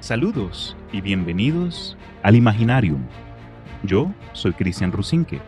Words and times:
Saludos 0.00 0.78
y 0.92 1.02
bienvenidos 1.02 1.94
al 2.22 2.34
Imaginarium. 2.34 3.02
Yo 3.82 4.10
soy 4.32 4.54
Cristian 4.54 4.92
Rusinque, 4.92 5.42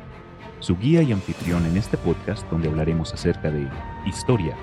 su 0.58 0.76
guía 0.76 1.00
y 1.00 1.10
anfitrión 1.10 1.64
en 1.64 1.78
este 1.78 1.96
podcast 1.96 2.46
donde 2.50 2.68
hablaremos 2.68 3.14
acerca 3.14 3.50
de 3.50 3.66
historia, 4.04 4.54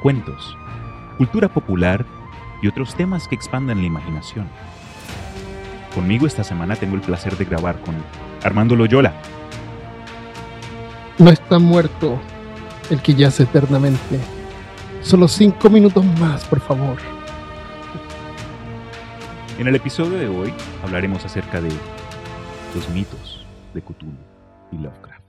cuentos, 0.00 0.56
cultura 1.18 1.48
popular 1.48 2.06
y 2.62 2.68
otros 2.68 2.94
temas 2.94 3.26
que 3.26 3.34
expandan 3.34 3.80
la 3.80 3.88
imaginación. 3.88 4.46
Conmigo 5.92 6.28
esta 6.28 6.44
semana 6.44 6.76
tengo 6.76 6.94
el 6.94 7.02
placer 7.02 7.36
de 7.36 7.46
grabar 7.46 7.80
con 7.80 7.96
Armando 8.44 8.76
Loyola. 8.76 9.12
No 11.18 11.30
está 11.30 11.58
muerto 11.58 12.16
el 12.90 13.02
que 13.02 13.14
yace 13.14 13.42
eternamente. 13.42 14.20
Solo 15.02 15.26
cinco 15.26 15.68
minutos 15.68 16.04
más, 16.20 16.44
por 16.44 16.60
favor. 16.60 17.15
En 19.58 19.66
el 19.66 19.74
episodio 19.74 20.18
de 20.18 20.28
hoy 20.28 20.52
hablaremos 20.82 21.24
acerca 21.24 21.62
de 21.62 21.70
los 22.74 22.90
mitos 22.90 23.46
de 23.72 23.80
Cthulhu 23.80 24.12
y 24.70 24.76
Lovecraft. 24.76 25.24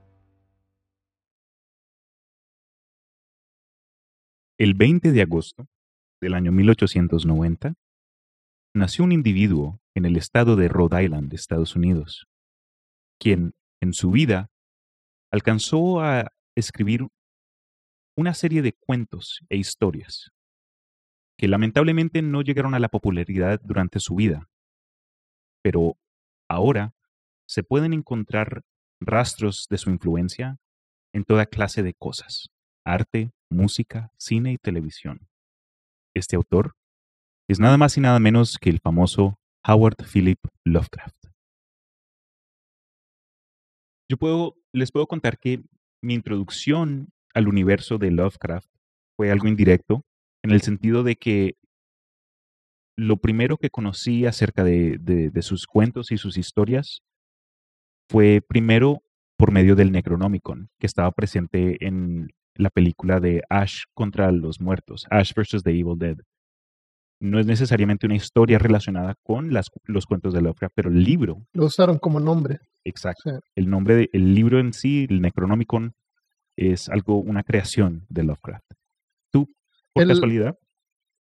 El 4.59 4.73
20 4.73 5.13
de 5.13 5.21
agosto 5.21 5.65
del 6.19 6.33
año 6.33 6.51
1890 6.51 7.75
nació 8.75 9.05
un 9.05 9.13
individuo 9.13 9.79
en 9.95 10.03
el 10.03 10.17
estado 10.17 10.57
de 10.57 10.67
Rhode 10.67 11.05
Island, 11.05 11.33
Estados 11.33 11.77
Unidos, 11.77 12.27
quien 13.21 13.53
en 13.81 13.93
su 13.93 14.11
vida 14.11 14.49
alcanzó 15.31 16.01
a 16.01 16.33
escribir 16.53 17.07
una 18.17 18.33
serie 18.33 18.61
de 18.61 18.73
cuentos 18.73 19.39
e 19.47 19.55
historias 19.55 20.33
que 21.37 21.47
lamentablemente 21.47 22.21
no 22.21 22.41
llegaron 22.41 22.73
a 22.73 22.79
la 22.79 22.89
popularidad 22.89 23.61
durante 23.63 23.99
su 23.99 24.15
vida, 24.15 24.49
pero 25.63 25.97
ahora 26.49 26.93
se 27.47 27.63
pueden 27.63 27.93
encontrar 27.93 28.63
rastros 28.99 29.67
de 29.69 29.77
su 29.77 29.89
influencia 29.89 30.57
en 31.13 31.23
toda 31.23 31.45
clase 31.45 31.83
de 31.83 31.93
cosas, 31.93 32.49
arte, 32.85 33.31
música, 33.49 34.11
cine 34.17 34.53
y 34.53 34.57
televisión. 34.57 35.27
Este 36.15 36.35
autor 36.35 36.75
es 37.47 37.59
nada 37.59 37.77
más 37.77 37.97
y 37.97 38.01
nada 38.01 38.19
menos 38.19 38.57
que 38.59 38.69
el 38.69 38.79
famoso 38.79 39.39
Howard 39.65 39.97
Philip 40.11 40.39
Lovecraft. 40.65 41.15
Yo 44.09 44.17
puedo, 44.17 44.55
les 44.73 44.91
puedo 44.91 45.07
contar 45.07 45.37
que 45.37 45.61
mi 46.01 46.13
introducción 46.13 47.09
al 47.33 47.47
universo 47.47 47.97
de 47.97 48.11
Lovecraft 48.11 48.69
fue 49.15 49.31
algo 49.31 49.47
indirecto, 49.47 50.03
en 50.47 50.53
el 50.53 50.61
sentido 50.61 51.03
de 51.03 51.15
que 51.17 51.55
lo 52.95 53.17
primero 53.17 53.57
que 53.57 53.69
conocí 53.69 54.25
acerca 54.25 54.63
de, 54.63 54.97
de, 54.97 55.41
sus 55.41 55.67
cuentos 55.67 56.11
y 56.11 56.17
sus 56.17 56.37
historias 56.37 57.03
fue 58.09 58.41
primero 58.41 59.03
por 59.37 59.51
medio 59.51 59.75
del 59.75 59.91
Necronomicon, 59.91 60.69
que 60.79 60.87
estaba 60.87 61.11
presente 61.11 61.85
en 61.85 62.29
la 62.55 62.69
película 62.69 63.19
de 63.19 63.43
Ash 63.49 63.83
contra 63.93 64.31
los 64.31 64.59
muertos, 64.59 65.05
Ash 65.11 65.33
vs. 65.35 65.61
The 65.63 65.71
Evil 65.71 65.97
Dead. 65.97 66.17
No 67.19 67.39
es 67.39 67.45
necesariamente 67.45 68.05
una 68.05 68.15
historia 68.15 68.57
relacionada 68.57 69.15
con 69.23 69.53
las, 69.53 69.69
los 69.85 70.05
cuentos 70.05 70.33
de 70.33 70.41
Lovecraft, 70.41 70.73
pero 70.75 70.89
el 70.89 71.03
libro. 71.03 71.45
Lo 71.53 71.65
usaron 71.65 71.99
como 71.99 72.19
nombre. 72.19 72.59
Exacto. 72.83 73.41
El 73.55 73.69
nombre 73.69 74.07
del 74.11 74.33
libro 74.33 74.59
en 74.59 74.73
sí, 74.73 75.07
el 75.09 75.21
Necronomicon, 75.21 75.93
es 76.55 76.89
algo, 76.89 77.17
una 77.17 77.43
creación 77.43 78.05
de 78.09 78.23
Lovecraft. 78.23 78.71
¿Tú, 79.97 80.07
por 80.07 80.13
casualidad? 80.13 80.55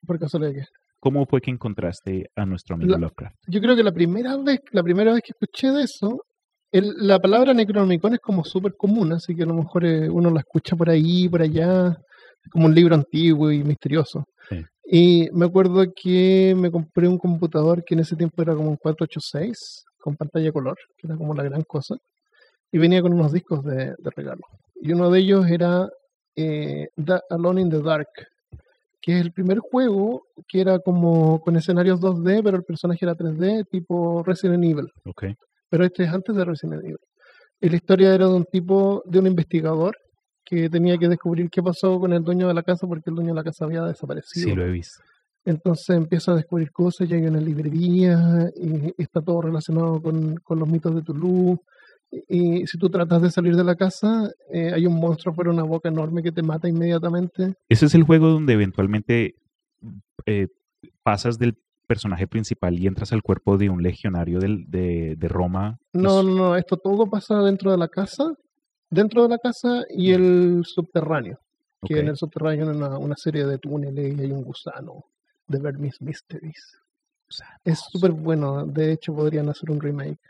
Por 0.06 0.18
casualidad. 0.18 0.66
¿Cómo 1.00 1.26
fue 1.26 1.40
que 1.40 1.50
encontraste 1.50 2.30
a 2.34 2.46
nuestro 2.46 2.76
amigo 2.76 2.96
Lovecraft? 2.96 3.36
Yo 3.46 3.60
creo 3.60 3.76
que 3.76 3.82
la 3.82 3.92
primera 3.92 4.36
vez, 4.38 4.60
la 4.72 4.82
primera 4.82 5.12
vez 5.12 5.22
que 5.22 5.32
escuché 5.32 5.70
de 5.70 5.84
eso, 5.84 6.22
la 6.72 7.18
palabra 7.18 7.52
Necronomicon 7.52 8.14
es 8.14 8.20
como 8.20 8.42
súper 8.42 8.74
común, 8.76 9.12
así 9.12 9.34
que 9.34 9.42
a 9.42 9.46
lo 9.46 9.54
mejor 9.54 9.84
eh, 9.84 10.08
uno 10.08 10.30
la 10.30 10.40
escucha 10.40 10.74
por 10.76 10.88
ahí, 10.88 11.28
por 11.28 11.42
allá, 11.42 11.96
como 12.50 12.66
un 12.66 12.74
libro 12.74 12.94
antiguo 12.94 13.52
y 13.52 13.62
misterioso. 13.62 14.24
Y 14.86 15.28
me 15.32 15.46
acuerdo 15.46 15.84
que 15.94 16.54
me 16.56 16.70
compré 16.70 17.08
un 17.08 17.18
computador 17.18 17.82
que 17.84 17.94
en 17.94 18.00
ese 18.00 18.16
tiempo 18.16 18.42
era 18.42 18.54
como 18.54 18.68
un 18.68 18.76
486 18.76 19.84
con 19.98 20.16
pantalla 20.16 20.52
color, 20.52 20.76
que 20.98 21.06
era 21.06 21.16
como 21.16 21.34
la 21.34 21.42
gran 21.42 21.62
cosa, 21.62 21.96
y 22.70 22.78
venía 22.78 23.00
con 23.00 23.14
unos 23.14 23.32
discos 23.32 23.64
de 23.64 23.94
regalo 24.14 24.42
y 24.84 24.92
uno 24.92 25.10
de 25.10 25.20
ellos 25.20 25.46
era 25.48 25.88
eh, 26.36 26.88
Alone 27.30 27.62
in 27.62 27.70
the 27.70 27.80
Dark, 27.80 28.08
que 29.04 29.18
es 29.18 29.20
el 29.20 29.32
primer 29.32 29.58
juego 29.58 30.28
que 30.48 30.62
era 30.62 30.78
como 30.78 31.38
con 31.42 31.56
escenarios 31.56 32.00
2D, 32.00 32.42
pero 32.42 32.56
el 32.56 32.64
personaje 32.64 33.04
era 33.04 33.14
3D, 33.14 33.68
tipo 33.70 34.22
Resident 34.22 34.64
Evil. 34.64 34.90
Okay. 35.04 35.34
Pero 35.68 35.84
este 35.84 36.04
es 36.04 36.08
antes 36.08 36.34
de 36.34 36.42
Resident 36.42 36.82
Evil. 36.82 36.96
Y 37.60 37.68
la 37.68 37.76
historia 37.76 38.14
era 38.14 38.26
de 38.26 38.32
un 38.32 38.46
tipo, 38.46 39.02
de 39.04 39.18
un 39.18 39.26
investigador, 39.26 39.94
que 40.42 40.70
tenía 40.70 40.96
que 40.96 41.08
descubrir 41.08 41.50
qué 41.50 41.62
pasó 41.62 42.00
con 42.00 42.14
el 42.14 42.24
dueño 42.24 42.48
de 42.48 42.54
la 42.54 42.62
casa 42.62 42.86
porque 42.86 43.10
el 43.10 43.16
dueño 43.16 43.34
de 43.34 43.34
la 43.34 43.44
casa 43.44 43.66
había 43.66 43.82
desaparecido. 43.82 44.48
Sí, 44.48 44.54
lo 44.54 44.64
he 44.64 44.70
visto. 44.70 45.02
Entonces 45.44 45.96
empieza 45.96 46.32
a 46.32 46.36
descubrir 46.36 46.70
cosas, 46.72 47.06
ya 47.06 47.16
hay 47.16 47.26
una 47.26 47.40
librería, 47.40 48.50
y 48.56 48.94
está 48.96 49.20
todo 49.20 49.42
relacionado 49.42 50.00
con, 50.00 50.36
con 50.36 50.58
los 50.58 50.66
mitos 50.66 50.94
de 50.94 51.02
Toulouse 51.02 51.60
y 52.28 52.66
si 52.66 52.78
tú 52.78 52.88
tratas 52.90 53.22
de 53.22 53.30
salir 53.30 53.56
de 53.56 53.64
la 53.64 53.74
casa, 53.74 54.30
eh, 54.52 54.72
hay 54.74 54.86
un 54.86 54.98
monstruo 54.98 55.34
por 55.34 55.48
una 55.48 55.62
boca 55.62 55.88
enorme 55.88 56.22
que 56.22 56.32
te 56.32 56.42
mata 56.42 56.68
inmediatamente. 56.68 57.54
Ese 57.68 57.86
es 57.86 57.94
el 57.94 58.04
juego 58.04 58.28
donde 58.28 58.52
eventualmente 58.52 59.36
eh, 60.26 60.48
pasas 61.02 61.38
del 61.38 61.56
personaje 61.86 62.26
principal 62.26 62.78
y 62.78 62.86
entras 62.86 63.12
al 63.12 63.22
cuerpo 63.22 63.58
de 63.58 63.68
un 63.68 63.82
legionario 63.82 64.38
de, 64.38 65.16
de, 65.16 65.28
Roma. 65.28 65.78
No, 65.92 66.22
no, 66.22 66.34
no, 66.34 66.56
esto 66.56 66.76
todo 66.76 67.06
pasa 67.08 67.40
dentro 67.40 67.70
de 67.70 67.76
la 67.76 67.88
casa, 67.88 68.34
dentro 68.88 69.22
de 69.22 69.28
la 69.28 69.38
casa 69.38 69.82
y 69.90 70.12
el 70.12 70.62
subterráneo. 70.64 71.38
Que 71.86 72.00
en 72.00 72.08
el 72.08 72.16
subterráneo 72.16 72.70
hay 72.70 72.76
una, 72.76 72.98
una, 72.98 73.14
serie 73.16 73.44
de 73.44 73.58
túneles 73.58 74.16
y 74.16 74.22
hay 74.22 74.32
un 74.32 74.42
gusano 74.42 75.04
de 75.46 75.58
Vermis 75.58 76.00
Mysteries. 76.00 76.78
Es 77.62 77.80
súper 77.90 78.12
bueno, 78.12 78.64
de 78.64 78.92
hecho 78.92 79.14
podrían 79.14 79.50
hacer 79.50 79.70
un 79.70 79.80
remake 79.80 80.20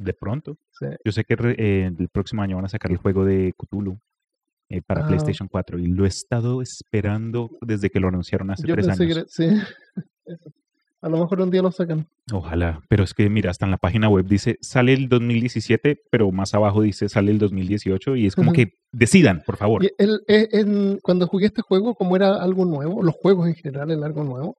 de 0.00 0.14
pronto. 0.14 0.56
Yo 1.04 1.12
sé 1.12 1.24
que 1.24 1.34
eh, 1.58 1.90
el 1.98 2.08
próximo 2.08 2.42
año 2.42 2.56
van 2.56 2.64
a 2.64 2.68
sacar 2.68 2.90
el 2.90 2.96
juego 2.96 3.24
de 3.24 3.52
Cthulhu 3.56 3.98
eh, 4.68 4.80
para 4.82 5.04
ah. 5.04 5.06
PlayStation 5.06 5.46
4 5.46 5.78
y 5.78 5.86
lo 5.86 6.04
he 6.04 6.08
estado 6.08 6.62
esperando 6.62 7.50
desde 7.60 7.90
que 7.90 8.00
lo 8.00 8.08
anunciaron 8.08 8.50
hace 8.50 8.66
tres 8.66 8.88
años. 8.88 9.26
sí. 9.28 9.48
A 11.02 11.08
lo 11.08 11.16
mejor 11.16 11.40
un 11.40 11.50
día 11.50 11.62
lo 11.62 11.72
sacan. 11.72 12.06
Ojalá, 12.30 12.82
pero 12.90 13.04
es 13.04 13.14
que 13.14 13.30
mira, 13.30 13.50
hasta 13.50 13.64
en 13.64 13.70
la 13.70 13.78
página 13.78 14.10
web 14.10 14.26
dice 14.26 14.58
sale 14.60 14.92
el 14.92 15.08
2017, 15.08 15.98
pero 16.10 16.30
más 16.30 16.52
abajo 16.52 16.82
dice 16.82 17.08
sale 17.08 17.30
el 17.30 17.38
2018 17.38 18.16
y 18.16 18.26
es 18.26 18.36
como 18.36 18.52
que 18.52 18.74
decidan, 18.92 19.42
por 19.46 19.56
favor. 19.56 19.82
el, 19.96 20.20
eh, 20.28 20.98
cuando 21.02 21.26
jugué 21.26 21.46
este 21.46 21.62
juego, 21.62 21.94
como 21.94 22.16
era 22.16 22.34
algo 22.34 22.66
nuevo, 22.66 23.02
los 23.02 23.14
juegos 23.14 23.48
en 23.48 23.54
general 23.54 23.90
eran 23.90 24.04
algo 24.04 24.24
nuevo, 24.24 24.58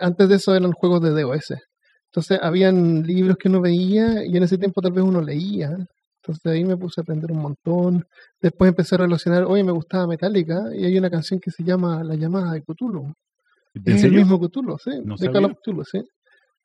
antes 0.00 0.28
de 0.28 0.34
eso 0.34 0.54
eran 0.54 0.72
juegos 0.72 1.00
de 1.00 1.18
DOS. 1.18 1.54
Entonces, 2.10 2.40
habían 2.42 3.04
libros 3.04 3.36
que 3.36 3.48
uno 3.48 3.60
veía 3.60 4.24
y 4.24 4.36
en 4.36 4.42
ese 4.42 4.58
tiempo 4.58 4.82
tal 4.82 4.92
vez 4.92 5.04
uno 5.04 5.20
leía. 5.22 5.76
Entonces, 6.22 6.44
ahí 6.46 6.64
me 6.64 6.76
puse 6.76 7.00
a 7.00 7.02
aprender 7.02 7.30
un 7.30 7.38
montón. 7.38 8.04
Después 8.40 8.68
empecé 8.68 8.96
a 8.96 8.98
relacionar, 8.98 9.44
oye, 9.44 9.62
me 9.62 9.70
gustaba 9.70 10.08
Metallica 10.08 10.64
y 10.74 10.84
hay 10.84 10.98
una 10.98 11.08
canción 11.08 11.38
que 11.38 11.52
se 11.52 11.62
llama 11.62 12.02
La 12.02 12.16
llamada 12.16 12.52
de 12.52 12.62
Cthulhu. 12.62 13.12
Es 13.84 14.02
el 14.02 14.12
mismo 14.12 14.40
Cthulhu, 14.40 14.76
sí. 14.78 14.90
de 14.90 15.30
Call 15.30 15.44
of 15.44 15.52
Cthulhu, 15.62 15.84
sí. 15.84 16.02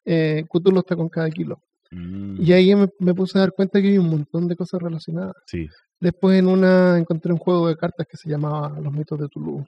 Eh, 0.03 0.43
Cthulhu 0.49 0.79
está 0.79 0.95
con 0.95 1.09
cada 1.09 1.29
kilo. 1.29 1.59
Mm. 1.91 2.41
Y 2.41 2.51
ahí 2.51 2.75
me, 2.75 2.89
me, 2.99 3.13
puse 3.13 3.37
a 3.37 3.41
dar 3.41 3.51
cuenta 3.51 3.79
que 3.79 3.89
hay 3.89 3.99
un 3.99 4.09
montón 4.09 4.47
de 4.47 4.55
cosas 4.55 4.81
relacionadas. 4.81 5.35
Sí. 5.45 5.69
Después 5.99 6.39
en 6.39 6.47
una 6.47 6.97
encontré 6.97 7.31
un 7.31 7.37
juego 7.37 7.67
de 7.67 7.75
cartas 7.75 8.07
que 8.09 8.17
se 8.17 8.27
llamaba 8.27 8.79
Los 8.79 8.91
mitos 8.91 9.19
de 9.19 9.27
Tulu 9.27 9.63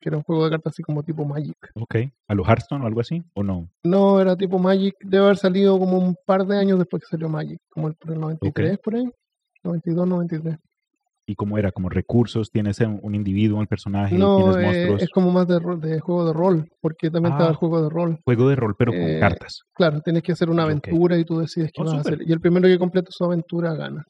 que 0.00 0.08
era 0.08 0.16
un 0.16 0.22
juego 0.22 0.44
de 0.44 0.50
cartas 0.50 0.72
así 0.74 0.82
como 0.82 1.02
tipo 1.02 1.24
Magic. 1.24 1.56
Ok, 1.74 1.96
¿a 2.28 2.34
los 2.34 2.46
Hearthstone 2.46 2.84
o 2.84 2.86
algo 2.86 3.00
así? 3.00 3.22
¿O 3.34 3.42
no? 3.42 3.68
No, 3.82 4.20
era 4.20 4.36
tipo 4.36 4.58
Magic, 4.58 4.94
debe 5.00 5.24
haber 5.24 5.36
salido 5.36 5.78
como 5.78 5.98
un 5.98 6.16
par 6.26 6.46
de 6.46 6.58
años 6.58 6.78
después 6.78 7.02
que 7.02 7.08
salió 7.08 7.28
Magic, 7.28 7.58
como 7.68 7.88
el, 7.88 7.96
el 8.06 8.20
93 8.20 8.78
por 8.78 8.94
ahí, 8.94 9.10
92, 9.64 10.06
93. 10.06 10.58
¿Y 11.30 11.34
cómo 11.34 11.58
era? 11.58 11.72
¿Como 11.72 11.90
recursos? 11.90 12.50
¿Tienes 12.50 12.80
un 12.80 13.14
individuo, 13.14 13.60
el 13.60 13.68
personaje? 13.68 14.16
No, 14.16 14.38
¿Tienes 14.38 14.56
eh, 14.56 14.62
monstruos? 14.62 15.02
es 15.02 15.10
como 15.10 15.30
más 15.30 15.46
de, 15.46 15.60
de, 15.60 16.00
juego 16.00 16.26
de 16.26 16.32
rol, 16.32 16.70
porque 16.80 17.10
también 17.10 17.34
estaba 17.34 17.50
el 17.50 17.54
ah, 17.54 17.58
juego 17.58 17.82
de 17.82 17.90
rol. 17.90 18.18
Juego 18.24 18.48
de 18.48 18.56
rol, 18.56 18.74
pero 18.78 18.92
con 18.92 19.02
eh, 19.02 19.20
cartas. 19.20 19.60
Claro, 19.74 20.00
tienes 20.00 20.22
que 20.22 20.32
hacer 20.32 20.48
una 20.48 20.62
aventura 20.62 21.18
y 21.18 21.26
tú 21.26 21.38
decides 21.38 21.70
qué 21.74 21.82
oh, 21.82 21.84
vas 21.84 21.94
a 21.94 22.00
hacer. 22.00 22.20
Y 22.26 22.32
el 22.32 22.40
primero 22.40 22.66
que 22.66 22.78
complete 22.78 23.08
su 23.10 23.24
aventura 23.24 23.74
gana. 23.74 24.02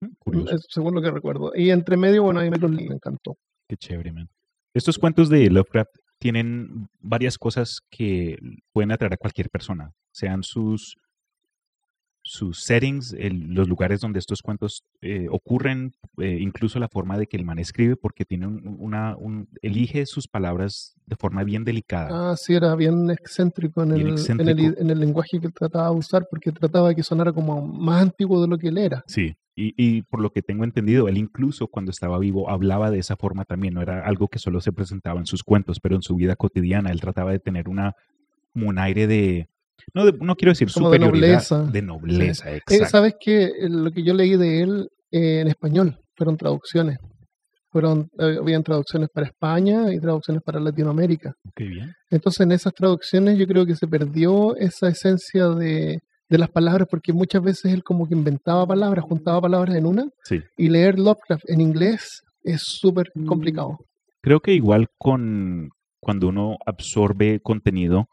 Mm, 0.00 0.08
curioso. 0.18 0.58
según 0.68 0.96
lo 0.96 1.00
que 1.02 1.12
recuerdo. 1.12 1.52
Y 1.54 1.70
entre 1.70 1.96
medio, 1.96 2.24
bueno, 2.24 2.40
ahí 2.40 2.50
me, 2.50 2.58
me 2.58 2.94
encantó. 2.94 3.36
Qué 3.68 3.76
chévere, 3.76 4.10
man. 4.10 4.28
Estos 4.74 4.98
cuentos 4.98 5.28
de 5.28 5.50
Lovecraft 5.50 5.90
tienen 6.18 6.88
varias 7.00 7.36
cosas 7.36 7.80
que 7.90 8.38
pueden 8.72 8.92
atraer 8.92 9.14
a 9.14 9.16
cualquier 9.18 9.50
persona, 9.50 9.92
sean 10.12 10.42
sus 10.42 10.96
sus 12.24 12.60
settings, 12.62 13.12
el- 13.14 13.52
los 13.52 13.68
lugares 13.68 14.00
donde 14.00 14.20
estos 14.20 14.42
cuentos 14.42 14.84
eh, 15.00 15.26
ocurren, 15.28 15.90
eh, 16.18 16.38
incluso 16.40 16.78
la 16.78 16.86
forma 16.88 17.18
de 17.18 17.26
que 17.26 17.36
el 17.36 17.44
man 17.44 17.58
escribe, 17.58 17.96
porque 17.96 18.24
tiene 18.24 18.46
un- 18.46 18.76
una, 18.78 19.16
un, 19.16 19.48
elige 19.60 20.06
sus 20.06 20.28
palabras 20.28 20.94
de 21.04 21.16
forma 21.16 21.42
bien 21.42 21.64
delicada. 21.64 22.30
Ah, 22.30 22.36
sí, 22.36 22.54
era 22.54 22.76
bien 22.76 23.10
excéntrico 23.10 23.82
en 23.82 23.88
Bien 23.88 24.00
el, 24.02 24.06
En, 24.06 24.12
excéntrico. 24.12 24.60
el, 24.68 24.76
en 24.78 24.90
el 24.90 25.00
lenguaje 25.00 25.40
que 25.40 25.48
trataba 25.48 25.90
de 25.90 25.96
usar, 25.96 26.24
porque 26.30 26.52
trataba 26.52 26.90
de 26.90 26.94
que 26.94 27.02
sonara 27.02 27.32
como 27.32 27.60
más 27.66 28.00
antiguo 28.02 28.40
de 28.40 28.46
lo 28.46 28.56
que 28.56 28.68
él 28.68 28.78
era. 28.78 29.02
Sí, 29.08 29.34
y, 29.54 29.74
y 29.76 30.02
por 30.02 30.20
lo 30.20 30.30
que 30.30 30.42
tengo 30.42 30.64
entendido, 30.64 31.08
él 31.08 31.18
incluso 31.18 31.66
cuando 31.66 31.90
estaba 31.90 32.18
vivo 32.18 32.48
hablaba 32.50 32.90
de 32.90 32.98
esa 32.98 33.16
forma 33.16 33.44
también, 33.44 33.74
no 33.74 33.82
era 33.82 34.06
algo 34.06 34.28
que 34.28 34.38
solo 34.38 34.60
se 34.60 34.72
presentaba 34.72 35.20
en 35.20 35.26
sus 35.26 35.42
cuentos, 35.42 35.78
pero 35.80 35.94
en 35.96 36.02
su 36.02 36.14
vida 36.16 36.36
cotidiana 36.36 36.90
él 36.90 37.00
trataba 37.00 37.32
de 37.32 37.38
tener 37.38 37.68
una, 37.68 37.92
como 38.52 38.68
un 38.68 38.78
aire 38.78 39.06
de, 39.06 39.48
no, 39.94 40.06
de- 40.06 40.12
no 40.12 40.36
quiero 40.36 40.52
decir 40.52 40.68
Como 40.72 40.90
de 40.90 40.96
superioridad, 40.98 41.28
nobleza. 41.50 41.62
de 41.64 41.82
nobleza, 41.82 42.50
Eh, 42.52 42.56
exacto. 42.66 42.86
¿Sabes 42.88 43.14
qué? 43.20 43.44
Eh, 43.44 43.68
Lo 43.68 43.90
que 43.90 44.02
yo 44.02 44.14
leí 44.14 44.36
de 44.36 44.62
él 44.62 44.88
eh, 45.10 45.40
en 45.40 45.48
español 45.48 45.98
fueron 46.16 46.36
traducciones. 46.36 46.98
Fueron, 47.70 48.08
eh, 48.18 48.36
habían 48.38 48.62
traducciones 48.62 49.08
para 49.12 49.26
España 49.26 49.92
y 49.92 49.98
traducciones 49.98 50.42
para 50.42 50.60
Latinoamérica. 50.60 51.34
Qué 51.56 51.64
bien. 51.64 51.94
Entonces 52.10 52.40
en 52.40 52.52
esas 52.52 52.74
traducciones 52.74 53.38
yo 53.38 53.46
creo 53.46 53.64
que 53.64 53.74
se 53.76 53.86
perdió 53.88 54.54
esa 54.56 54.88
esencia 54.88 55.48
de, 55.48 56.00
de 56.32 56.38
las 56.38 56.50
palabras, 56.50 56.88
porque 56.90 57.12
muchas 57.12 57.42
veces 57.42 57.72
él 57.72 57.84
como 57.84 58.08
que 58.08 58.14
inventaba 58.14 58.66
palabras, 58.66 59.04
juntaba 59.04 59.40
palabras 59.42 59.76
en 59.76 59.86
una, 59.86 60.08
Sí. 60.24 60.40
y 60.56 60.68
leer 60.70 60.98
Lovecraft 60.98 61.44
en 61.48 61.60
inglés 61.60 62.22
es 62.42 62.62
súper 62.64 63.10
Mm. 63.14 63.26
complicado. 63.26 63.78
Creo 64.22 64.40
que 64.40 64.54
igual 64.54 64.88
con 64.98 65.68
cuando 66.00 66.28
uno 66.28 66.56
absorbe 66.66 67.40
contenido 67.40 68.06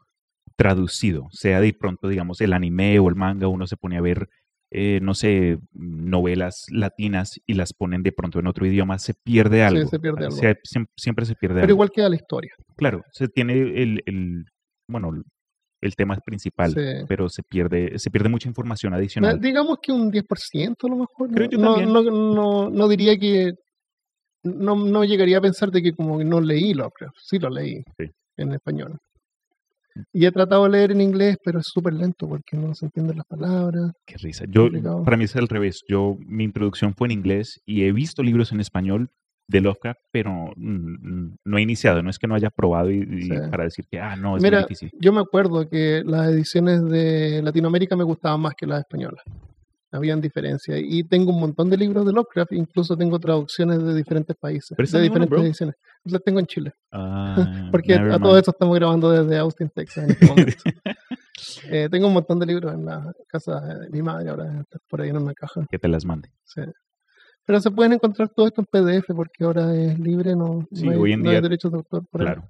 traducido, 0.55 1.27
sea 1.31 1.61
de 1.61 1.73
pronto, 1.73 2.07
digamos, 2.09 2.41
el 2.41 2.53
anime 2.53 2.99
o 2.99 3.07
el 3.09 3.15
manga, 3.15 3.47
uno 3.47 3.65
se 3.67 3.77
pone 3.77 3.97
a 3.97 4.01
ver, 4.01 4.27
eh, 4.71 4.99
no 5.01 5.13
sé, 5.13 5.57
novelas 5.73 6.65
latinas 6.71 7.39
y 7.47 7.53
las 7.53 7.73
ponen 7.73 8.03
de 8.03 8.11
pronto 8.11 8.39
en 8.39 8.47
otro 8.47 8.65
idioma, 8.65 8.99
se 8.99 9.13
pierde 9.23 9.63
algo. 9.63 9.87
se 9.87 9.99
pierde 9.99 10.25
algo. 10.25 10.35
Se- 10.37 10.57
siem- 10.63 10.87
siempre 10.97 11.25
se 11.25 11.35
pierde 11.35 11.55
Pero 11.55 11.65
algo. 11.65 11.75
igual 11.75 11.91
queda 11.91 12.09
la 12.09 12.15
historia. 12.17 12.51
Claro, 12.75 13.01
se 13.13 13.27
tiene 13.29 13.53
el, 13.53 14.03
el- 14.05 14.45
bueno, 14.87 15.11
el 15.81 15.95
tema 15.95 16.17
principal, 16.25 16.71
Sí. 16.73 17.05
pero 17.07 17.29
se 17.29 17.41
pierde, 17.43 17.97
se 17.97 18.09
pierde 18.11 18.29
mucha 18.29 18.47
información 18.49 18.91
Ma- 18.91 18.97
adicional. 18.97 19.39
Digamos 19.39 19.77
que 19.81 19.91
un 19.91 20.11
10% 20.11 20.87
a 20.87 20.89
lo 20.89 20.95
mejor. 20.97 21.29
Creo 21.31 21.47
no, 21.59 21.79
yo 21.79 21.85
no, 21.85 22.01
no, 22.03 22.33
no, 22.33 22.69
no 22.69 22.87
diría 22.87 23.17
que. 23.17 23.53
No, 24.43 24.75
no 24.75 25.03
llegaría 25.03 25.37
a 25.37 25.41
pensar 25.41 25.69
de 25.71 25.81
que 25.81 25.91
como 25.93 26.17
que 26.17 26.23
no 26.25 26.39
leí 26.39 26.73
Lovecraft. 26.73 27.15
Sí 27.21 27.39
lo 27.39 27.49
leí 27.49 27.83
Sí. 27.97 28.05
en 28.37 28.53
español. 28.53 28.97
Y 30.13 30.25
he 30.25 30.31
tratado 30.31 30.63
de 30.63 30.69
leer 30.69 30.91
en 30.91 31.01
inglés, 31.01 31.35
pero 31.43 31.59
es 31.59 31.65
súper 31.67 31.93
lento 31.93 32.27
porque 32.27 32.55
no 32.55 32.73
se 32.73 32.85
entienden 32.85 33.17
las 33.17 33.25
palabras. 33.25 33.91
Qué 34.05 34.15
risa. 34.17 34.45
Yo, 34.47 34.63
complicado. 34.63 35.03
para 35.03 35.17
mí 35.17 35.25
es 35.25 35.35
al 35.35 35.49
revés. 35.49 35.81
Yo, 35.89 36.15
mi 36.25 36.45
introducción 36.45 36.93
fue 36.95 37.07
en 37.07 37.11
inglés 37.11 37.59
y 37.65 37.83
he 37.83 37.91
visto 37.91 38.23
libros 38.23 38.51
en 38.53 38.61
español 38.61 39.09
de 39.49 39.61
Lovecraft, 39.61 39.99
pero 40.11 40.51
mm, 40.55 41.33
no 41.45 41.57
he 41.57 41.61
iniciado. 41.61 42.01
No 42.03 42.09
es 42.09 42.19
que 42.19 42.27
no 42.27 42.35
haya 42.35 42.49
probado 42.51 42.91
y, 42.91 42.99
y 42.99 43.21
Sí. 43.23 43.33
para 43.49 43.63
decir 43.63 43.85
que, 43.89 43.99
ah, 43.99 44.15
no, 44.15 44.37
es 44.37 44.43
Mira, 44.43 44.59
muy 44.59 44.63
difícil. 44.69 44.91
Yo 45.01 45.11
me 45.11 45.21
acuerdo 45.21 45.67
que 45.67 46.03
las 46.05 46.29
ediciones 46.29 46.85
de 46.85 47.41
Latinoamérica 47.43 47.95
me 47.95 48.03
gustaban 48.03 48.41
más 48.41 48.53
que 48.55 48.67
las 48.67 48.79
españolas. 48.81 49.23
Habían 49.91 50.21
diferencias. 50.21 50.79
Y 50.83 51.03
tengo 51.03 51.31
un 51.33 51.39
montón 51.39 51.67
de 51.71 51.77
libros 51.77 52.05
de 52.05 52.13
Lovecraft, 52.13 52.51
incluso 52.51 52.95
tengo 52.95 53.17
traducciones 53.19 53.83
de 53.83 53.95
diferentes 53.95 54.35
países, 54.39 54.77
Préstame 54.77 55.01
de 55.05 55.09
uno, 55.09 55.13
diferentes 55.15 55.39
bro. 55.39 55.45
ediciones. 55.47 55.75
Las 56.03 56.23
tengo 56.23 56.39
en 56.39 56.45
Chile. 56.45 56.71
Ah, 56.91 57.35
Porque 57.71 57.95
a 57.95 58.19
todo 58.19 58.37
esto 58.37 58.51
estamos 58.51 58.75
grabando 58.77 59.09
desde 59.09 59.35
Austin, 59.39 59.69
Texas 59.73 60.03
en 60.05 60.11
este 60.11 60.25
momento. 60.27 60.63
Eh, 61.71 61.87
tengo 61.89 62.05
un 62.07 62.13
montón 62.13 62.37
de 62.39 62.45
libros 62.45 62.71
en 62.71 62.85
la 62.85 63.11
casa 63.27 63.59
de 63.61 63.89
mi 63.89 64.03
madre, 64.03 64.29
ahora 64.29 64.63
por 64.87 65.01
ahí 65.01 65.09
en 65.09 65.17
una 65.17 65.33
caja. 65.33 65.65
Que 65.71 65.79
te 65.79 65.87
las 65.87 66.05
mande. 66.05 66.29
sí. 66.45 66.61
Pero 67.49 67.61
se 67.61 67.71
pueden 67.71 67.93
encontrar 67.93 68.29
todo 68.29 68.45
esto 68.45 68.61
en 68.61 68.67
PDF 68.67 69.07
porque 69.15 69.43
ahora 69.43 69.73
es 69.75 69.97
libre, 69.97 70.35
no, 70.35 70.67
Sí, 70.71 70.85
no 70.85 70.91
hay, 70.91 70.97
hoy 70.99 71.13
en 71.13 71.23
no 71.23 71.29
hay 71.29 71.35
día- 71.37 71.41
derechos 71.41 71.71
de 71.71 71.77
autor 71.79 72.05
por. 72.05 72.21
Claro. 72.21 72.43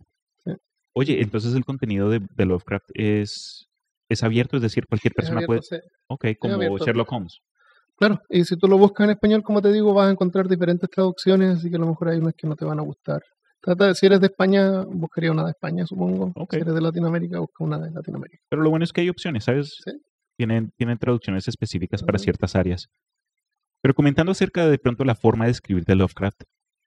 Sí. 0.44 0.52
Oye, 0.92 1.22
entonces 1.22 1.56
el 1.56 1.64
contenido 1.64 2.10
de, 2.10 2.20
de 2.36 2.46
Lovecraft 2.46 2.90
es, 2.96 3.70
es 4.10 4.24
abierto, 4.24 4.58
es 4.58 4.62
decir, 4.62 4.86
cualquier 4.88 5.14
persona 5.14 5.38
abierto, 5.38 5.66
puede. 5.70 5.82
sí. 5.82 5.88
Ok, 6.08 6.26
como. 6.38 6.78
Sherlock 6.80 7.10
Holmes. 7.14 7.40
Claro, 7.96 8.20
y 8.30 8.44
si 8.44 8.58
tú 8.58 8.68
lo 8.68 8.78
buscas 8.78 9.06
en 9.06 9.12
español, 9.12 9.42
como 9.42 9.62
te 9.62 9.72
digo, 9.72 9.94
vas 9.94 10.10
a 10.10 10.12
encontrar 10.12 10.50
diferentes 10.50 10.90
traducciones, 10.90 11.60
así 11.60 11.70
que 11.70 11.78
a 11.78 11.80
lo 11.80 11.88
mejor 11.88 12.10
hay 12.10 12.18
unas 12.18 12.34
que 12.34 12.46
no 12.46 12.58
te 12.58 12.66
van 12.66 12.80
a 12.80 12.82
gustar. 12.82 13.24
Trata 13.62 13.88
de, 13.88 13.96
si 13.96 14.06
eres 14.06 14.20
de 14.20 14.28
España, 14.28 14.84
buscaría 14.84 15.32
una 15.32 15.46
de 15.46 15.52
España, 15.52 15.86
supongo. 15.86 16.34
Si 16.50 16.58
eres 16.58 16.74
de 16.76 16.82
Latinoamérica, 16.82 17.40
busca 17.40 17.64
una 17.64 17.80
de 17.80 17.90
Latinoamérica. 17.92 18.44
Pero 18.50 18.62
lo 18.64 18.70
bueno 18.70 18.84
es 18.84 18.92
que 18.92 19.00
hay 19.00 19.10
opciones, 19.10 19.46
¿sabes? 19.46 19.78
Sí. 19.86 19.92
Tienen, 20.36 20.72
tienen 20.76 20.98
traducciones 20.98 21.48
específicas 21.48 22.04
para 22.04 22.20
ciertas 22.20 22.56
áreas. 22.58 22.90
Pero 23.82 23.94
comentando 23.94 24.32
acerca 24.32 24.68
de, 24.68 24.78
pronto 24.78 25.06
la 25.06 25.16
forma 25.16 25.46
de 25.46 25.52
escribir 25.52 25.86
de 25.86 25.96
Lovecraft, 25.96 26.44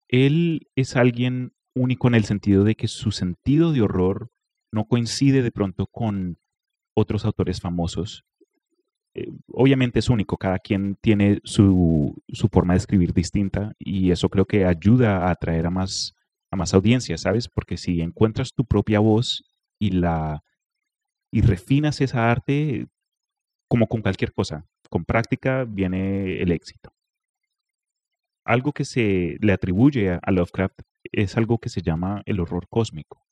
él 0.09 0.69
es 0.77 0.97
alguien 0.97 1.53
único 1.75 2.09
en 2.09 2.15
el 2.15 2.25
sentido 2.25 2.65
de 2.65 2.75
que 2.75 2.89
su 2.89 3.13
sentido 3.13 3.73
de 3.73 3.83
horror 3.83 4.31
no 4.73 4.87
coincide 4.87 5.43
de 5.43 5.53
pronto 5.53 5.87
con 5.87 6.39
otros 6.95 7.25
autores 7.25 7.61
famosos. 7.61 8.25
Eh, 9.15 9.31
obviamente 9.49 9.99
es 9.99 10.11
único, 10.11 10.37
cada 10.37 10.59
quien 10.59 10.97
tiene 11.01 11.41
su, 11.45 12.23
su 12.29 12.49
forma 12.49 12.75
de 12.75 12.79
escribir 12.79 13.13
distinta 13.13 13.73
y 13.79 14.11
eso 14.11 14.29
creo 14.29 14.47
que 14.47 14.65
ayuda 14.65 15.27
a 15.27 15.31
atraer 15.31 15.67
a 15.67 15.71
más, 15.71 16.15
a 16.51 16.57
más 16.57 16.75
audiencia, 16.75 17.17
¿sabes? 17.17 17.49
Porque 17.49 17.77
si 17.77 18.01
encuentras 18.01 18.53
tu 18.55 18.65
propia 18.65 19.01
voz 19.01 19.45
y 19.79 19.91
la 19.91 20.43
y 21.33 21.41
refinas 21.41 22.01
esa 22.01 22.31
arte 22.31 22.87
como 23.69 23.87
con 23.89 24.03
cualquier 24.03 24.33
cosa, 24.35 24.67
con 24.93 25.07
práctica 25.07 25.65
viene 25.67 26.43
el 26.43 26.53
éxito. 26.53 26.91
Algo 28.45 28.73
que 28.73 28.85
se 28.85 29.39
le 29.41 29.53
atribuye 29.55 30.19
a, 30.23 30.31
Lovecraft 30.31 30.83
es 31.11 31.35
algo 31.39 31.57
que 31.57 31.71
se 31.71 31.81
llama 31.81 32.21
el 32.27 32.41
horror 32.41 32.67
cósmico. 32.69 33.25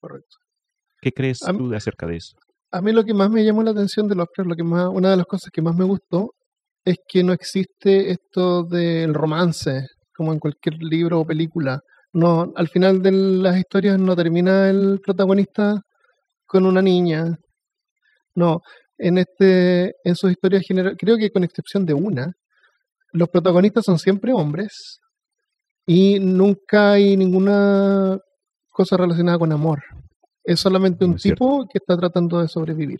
Correcto. 0.00 0.36
¿Qué 1.02 1.10
crees 1.10 1.42
Am- 1.42 1.58
tú 1.58 1.68
de 1.68 1.76
acerca 1.76 2.06
de 2.06 2.16
eso? 2.18 2.36
A 2.70 2.80
mí 2.80 2.92
lo 2.92 3.02
que 3.02 3.12
más 3.12 3.28
me 3.28 3.44
llamó 3.44 3.64
la 3.64 3.72
atención 3.72 4.06
de 4.06 4.14
Lovecraft, 4.14 4.50
lo 4.50 4.54
que 4.54 4.62
más, 4.62 4.88
una 4.88 5.10
de 5.10 5.16
las 5.16 5.26
cosas 5.26 5.50
que 5.52 5.62
más 5.62 5.74
me 5.74 5.84
gustó, 5.84 6.30
es 6.84 6.98
que 7.08 7.24
no 7.24 7.32
existe 7.32 8.12
esto 8.12 8.62
del 8.62 9.14
romance, 9.14 9.84
como 10.14 10.32
en 10.32 10.38
cualquier 10.38 10.76
libro 10.80 11.18
o 11.18 11.26
película. 11.26 11.80
No, 12.12 12.52
al 12.54 12.68
final 12.68 13.02
de 13.02 13.10
las 13.10 13.56
historias 13.58 13.98
no 13.98 14.14
termina 14.14 14.70
el 14.70 15.00
protagonista 15.04 15.80
con 16.46 16.66
una 16.66 16.82
niña. 16.82 17.36
No, 18.36 18.60
en 18.98 19.18
este, 19.18 19.94
en 20.04 20.14
sus 20.16 20.30
historias 20.30 20.64
general, 20.66 20.96
creo 20.98 21.16
que 21.16 21.30
con 21.30 21.44
excepción 21.44 21.86
de 21.86 21.94
una, 21.94 22.32
los 23.12 23.28
protagonistas 23.28 23.84
son 23.84 23.98
siempre 23.98 24.32
hombres 24.32 25.00
y 25.86 26.18
nunca 26.20 26.92
hay 26.92 27.16
ninguna 27.16 28.18
cosa 28.70 28.96
relacionada 28.96 29.38
con 29.38 29.52
amor. 29.52 29.82
Es 30.44 30.60
solamente 30.60 31.04
un 31.04 31.12
tipo 31.34 31.66
que 31.70 31.78
está 31.78 31.96
tratando 31.96 32.40
de 32.40 32.48
sobrevivir. 32.48 32.98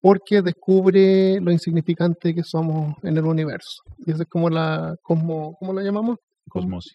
Porque 0.00 0.42
descubre 0.42 1.40
lo 1.40 1.52
insignificante 1.52 2.34
que 2.34 2.42
somos 2.42 2.96
en 3.04 3.16
el 3.16 3.24
universo. 3.24 3.82
Y 4.04 4.10
esa 4.10 4.24
es 4.24 4.28
como 4.28 4.50
la 4.50 4.96
cosmo, 5.00 5.54
¿cómo 5.60 5.72
la 5.72 5.82
llamamos? 5.82 6.16
Cos- 6.48 6.62
Cosmosis. 6.62 6.92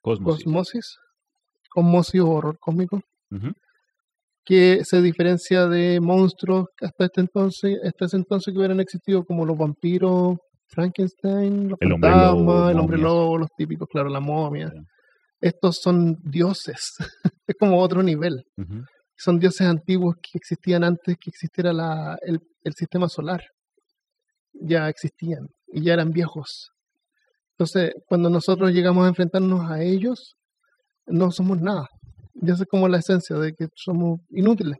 Cosmosis. 0.00 0.44
Cosmosis. 0.44 0.98
Cosmosis 1.70 2.20
o 2.20 2.30
horror 2.30 2.58
cósmico. 2.60 3.00
Que 4.44 4.84
se 4.84 5.00
diferencia 5.00 5.66
de 5.66 6.00
monstruos 6.00 6.66
hasta 6.80 7.06
este 7.06 7.22
entonces, 7.22 7.78
hasta 7.82 8.04
ese 8.04 8.16
entonces 8.18 8.52
que 8.52 8.58
hubieran 8.58 8.80
existido 8.80 9.24
como 9.24 9.46
los 9.46 9.56
vampiros, 9.56 10.36
Frankenstein, 10.68 11.70
los 11.70 11.78
El 11.80 11.92
hombre 11.92 12.10
fantasmas, 12.10 12.44
lobo, 12.44 12.68
el 12.68 12.78
hombre 12.78 12.98
lobo, 12.98 13.38
los 13.38 13.48
típicos, 13.56 13.88
claro, 13.88 14.08
la 14.08 14.20
momia. 14.20 14.72
Estos 15.40 15.78
son 15.82 16.16
dioses. 16.22 16.94
es 17.46 17.56
como 17.58 17.80
otro 17.80 18.02
nivel. 18.02 18.44
Son 19.16 19.38
dioses 19.38 19.66
antiguos 19.66 20.16
que 20.16 20.38
existían 20.38 20.84
antes 20.84 21.16
que 21.18 21.30
existiera 21.30 21.72
la, 21.72 22.18
el, 22.22 22.40
el 22.62 22.74
sistema 22.74 23.08
solar. 23.08 23.42
Ya 24.52 24.88
existían 24.88 25.48
y 25.68 25.82
ya 25.82 25.94
eran 25.94 26.10
viejos. 26.10 26.70
Entonces, 27.52 27.92
cuando 28.06 28.28
nosotros 28.30 28.72
llegamos 28.72 29.04
a 29.04 29.08
enfrentarnos 29.08 29.70
a 29.70 29.82
ellos, 29.82 30.36
no 31.06 31.30
somos 31.30 31.60
nada. 31.60 31.86
Y 32.34 32.50
esa 32.50 32.62
es 32.64 32.68
como 32.68 32.88
la 32.88 32.98
esencia 32.98 33.36
de 33.36 33.52
que 33.54 33.68
somos 33.74 34.20
inútiles. 34.30 34.78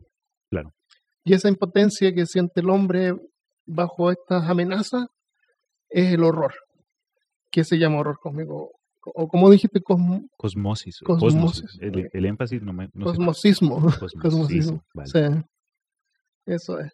Claro. 0.51 0.73
Y 1.25 1.35
esa 1.35 1.49
impotencia 1.49 2.13
que 2.15 2.27
siente 2.27 2.61
el 2.61 2.71
hombre 2.71 3.15
bajo 3.67 4.11
estas 4.11 4.49
amenazas 4.49 5.07
es 5.89 6.13
el 6.13 6.25
horror, 6.25 6.53
que 7.51 7.65
se 7.65 7.79
llama 7.79 8.01
horror 8.01 8.19
cósmico. 8.21 8.73
O 9.07 9.29
como 9.29 9.51
dijiste, 9.51 9.81
cosmo- 9.81 10.27
Cosmosis. 10.37 11.01
Cosmosis. 11.01 11.35
cosmosis. 11.63 11.79
El, 11.81 12.09
el 12.13 12.25
énfasis 12.27 12.63
no 12.63 12.73
me. 12.73 12.89
No 12.95 13.05
vale. 14.95 15.11
Eso 16.47 16.79
es. 16.81 16.93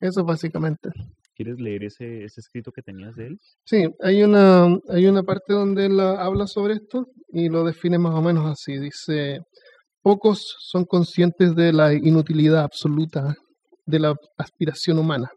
Eso 0.00 0.24
básicamente. 0.24 0.90
¿Quieres 1.38 1.60
leer 1.60 1.84
ese, 1.84 2.24
escrito 2.24 2.72
que 2.72 2.82
tenías 2.82 3.14
de 3.14 3.28
él? 3.28 3.38
Sí, 3.64 3.84
hay 4.00 4.24
una, 4.24 4.76
hay 4.88 5.06
una 5.06 5.22
parte 5.22 5.52
donde 5.52 5.86
él 5.86 6.00
habla 6.00 6.48
sobre 6.48 6.74
esto 6.74 7.06
y 7.28 7.48
lo 7.48 7.62
define 7.62 7.96
más 7.96 8.12
o 8.16 8.20
menos 8.20 8.44
así. 8.44 8.76
Dice, 8.76 9.38
pocos 10.02 10.56
son 10.58 10.84
conscientes 10.84 11.54
de 11.54 11.72
la 11.72 11.94
inutilidad 11.94 12.64
absoluta 12.64 13.36
de 13.86 14.00
la 14.00 14.16
aspiración 14.36 14.98
humana. 14.98 15.30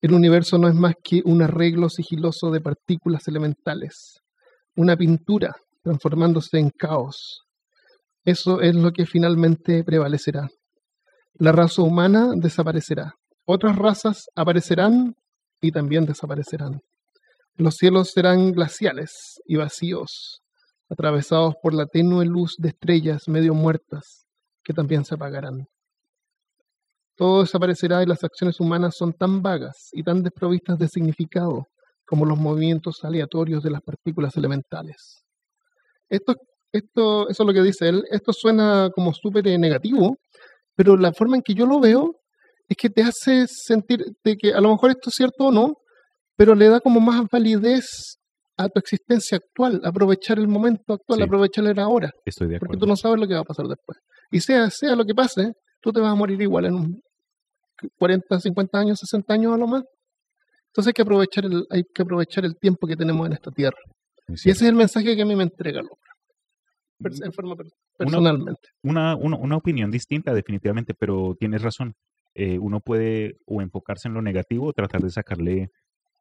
El 0.00 0.12
universo 0.12 0.58
no 0.58 0.68
es 0.68 0.76
más 0.76 0.94
que 1.02 1.22
un 1.24 1.42
arreglo 1.42 1.88
sigiloso 1.88 2.52
de 2.52 2.60
partículas 2.60 3.26
elementales, 3.26 4.20
una 4.76 4.96
pintura 4.96 5.56
transformándose 5.82 6.58
en 6.58 6.70
caos. 6.70 7.42
Eso 8.24 8.60
es 8.60 8.76
lo 8.76 8.92
que 8.92 9.06
finalmente 9.06 9.82
prevalecerá. 9.82 10.48
La 11.34 11.50
raza 11.50 11.82
humana 11.82 12.30
desaparecerá. 12.36 13.12
Otras 13.48 13.76
razas 13.76 14.28
aparecerán 14.34 15.14
y 15.60 15.70
también 15.70 16.04
desaparecerán. 16.04 16.82
Los 17.54 17.76
cielos 17.76 18.10
serán 18.10 18.50
glaciales 18.50 19.40
y 19.46 19.54
vacíos, 19.54 20.42
atravesados 20.90 21.54
por 21.62 21.72
la 21.72 21.86
tenue 21.86 22.26
luz 22.26 22.56
de 22.58 22.70
estrellas 22.70 23.28
medio 23.28 23.54
muertas 23.54 24.26
que 24.64 24.74
también 24.74 25.04
se 25.04 25.14
apagarán. 25.14 25.68
Todo 27.14 27.42
desaparecerá 27.42 28.02
y 28.02 28.06
las 28.06 28.24
acciones 28.24 28.58
humanas 28.58 28.96
son 28.96 29.12
tan 29.12 29.40
vagas 29.42 29.90
y 29.92 30.02
tan 30.02 30.24
desprovistas 30.24 30.76
de 30.80 30.88
significado 30.88 31.68
como 32.04 32.26
los 32.26 32.38
movimientos 32.38 33.04
aleatorios 33.04 33.62
de 33.62 33.70
las 33.70 33.80
partículas 33.80 34.36
elementales. 34.36 35.24
Esto, 36.08 36.34
esto, 36.72 37.28
eso 37.28 37.42
es 37.44 37.46
lo 37.46 37.52
que 37.52 37.62
dice 37.62 37.88
él. 37.88 38.04
Esto 38.10 38.32
suena 38.32 38.90
como 38.92 39.14
súper 39.14 39.44
negativo, 39.58 40.18
pero 40.74 40.96
la 40.96 41.12
forma 41.12 41.36
en 41.36 41.42
que 41.42 41.54
yo 41.54 41.64
lo 41.64 41.78
veo 41.78 42.20
es 42.68 42.76
que 42.76 42.90
te 42.90 43.02
hace 43.02 43.46
sentir 43.48 44.04
de 44.24 44.36
que 44.36 44.52
a 44.52 44.60
lo 44.60 44.70
mejor 44.70 44.90
esto 44.90 45.10
es 45.10 45.14
cierto 45.14 45.46
o 45.46 45.52
no, 45.52 45.74
pero 46.36 46.54
le 46.54 46.68
da 46.68 46.80
como 46.80 47.00
más 47.00 47.24
validez 47.30 47.86
a 48.58 48.68
tu 48.68 48.78
existencia 48.80 49.36
actual, 49.38 49.80
aprovechar 49.84 50.38
el 50.38 50.48
momento 50.48 50.94
actual, 50.94 51.18
Sí. 51.18 51.24
aprovechar 51.24 51.66
el 51.66 51.78
ahora, 51.78 52.10
Estoy 52.24 52.48
de 52.48 52.58
porque 52.58 52.76
acuerdo. 52.76 52.80
tú 52.80 52.86
no 52.88 52.96
sabes 52.96 53.20
lo 53.20 53.26
que 53.28 53.34
va 53.34 53.40
a 53.40 53.44
pasar 53.44 53.66
después. 53.66 53.98
Y 54.30 54.40
sea, 54.40 54.70
sea 54.70 54.96
lo 54.96 55.04
que 55.04 55.14
pase, 55.14 55.52
tú 55.80 55.92
te 55.92 56.00
vas 56.00 56.10
a 56.10 56.14
morir 56.14 56.40
igual 56.40 56.64
en 56.66 56.74
un 56.74 57.00
40, 57.98 58.40
50 58.40 58.78
años, 58.78 58.98
60 59.00 59.32
años 59.34 59.54
a 59.54 59.58
lo 59.58 59.66
más. 59.66 59.84
Entonces 60.68 60.88
hay 60.88 60.92
que 60.94 61.02
aprovechar 61.02 61.44
el, 61.44 61.64
hay 61.70 61.82
que 61.94 62.02
aprovechar 62.02 62.44
el 62.44 62.56
tiempo 62.58 62.86
que 62.86 62.96
tenemos 62.96 63.26
en 63.26 63.34
esta 63.34 63.50
tierra. 63.50 63.78
Y 64.28 64.34
ese 64.34 64.50
es 64.50 64.62
el 64.62 64.74
mensaje 64.74 65.14
que 65.14 65.22
a 65.22 65.26
mí 65.26 65.36
me 65.36 65.44
entrega 65.44 65.80
Lovecraft, 65.82 66.20
pers- 67.00 67.24
en 67.24 67.32
forma 67.32 67.54
per- 67.56 67.66
personalmente. 67.96 68.68
una, 68.82 69.14
una, 69.16 69.36
una 69.36 69.56
opinión 69.56 69.90
distinta 69.90 70.34
definitivamente, 70.34 70.94
pero 70.98 71.34
tienes 71.38 71.62
razón. 71.62 71.92
Eh, 72.38 72.58
uno 72.58 72.80
puede 72.80 73.38
o 73.46 73.62
enfocarse 73.62 74.08
en 74.08 74.14
lo 74.14 74.20
negativo 74.20 74.66
o 74.66 74.72
tratar 74.74 75.00
de 75.00 75.10
sacarle 75.10 75.70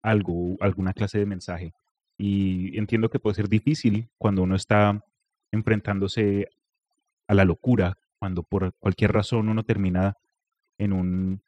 algo, 0.02 0.56
alguna 0.62 0.94
clase 0.94 1.20
de 1.20 1.26
mensaje. 1.26 1.74
Y 2.18 2.78
entiendo 2.80 3.10
que 3.10 3.20
puede 3.20 3.36
ser 3.36 3.50
difícil 3.50 4.08
cuando 4.18 4.44
uno 4.44 4.56
está 4.56 5.04
enfrentándose 5.52 6.48
a 7.28 7.34
la 7.34 7.44
locura, 7.44 7.98
cuando 8.18 8.44
por 8.44 8.74
cualquier 8.80 9.12
razón 9.12 9.50
uno 9.50 9.64
termina 9.64 10.16
en 10.78 10.94
un 10.94 11.42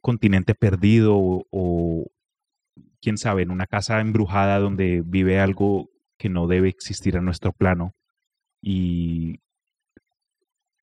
continente 0.00 0.56
perdido 0.56 1.16
o, 1.16 1.46
o, 1.52 2.06
quién 3.00 3.16
sabe, 3.16 3.42
en 3.42 3.52
una 3.52 3.66
casa 3.66 4.00
embrujada 4.00 4.58
donde 4.58 5.02
vive 5.06 5.38
algo 5.38 5.88
que 6.18 6.28
no 6.28 6.48
debe 6.48 6.68
existir 6.68 7.16
a 7.16 7.20
nuestro 7.20 7.52
plano. 7.52 7.94
Y 8.60 9.38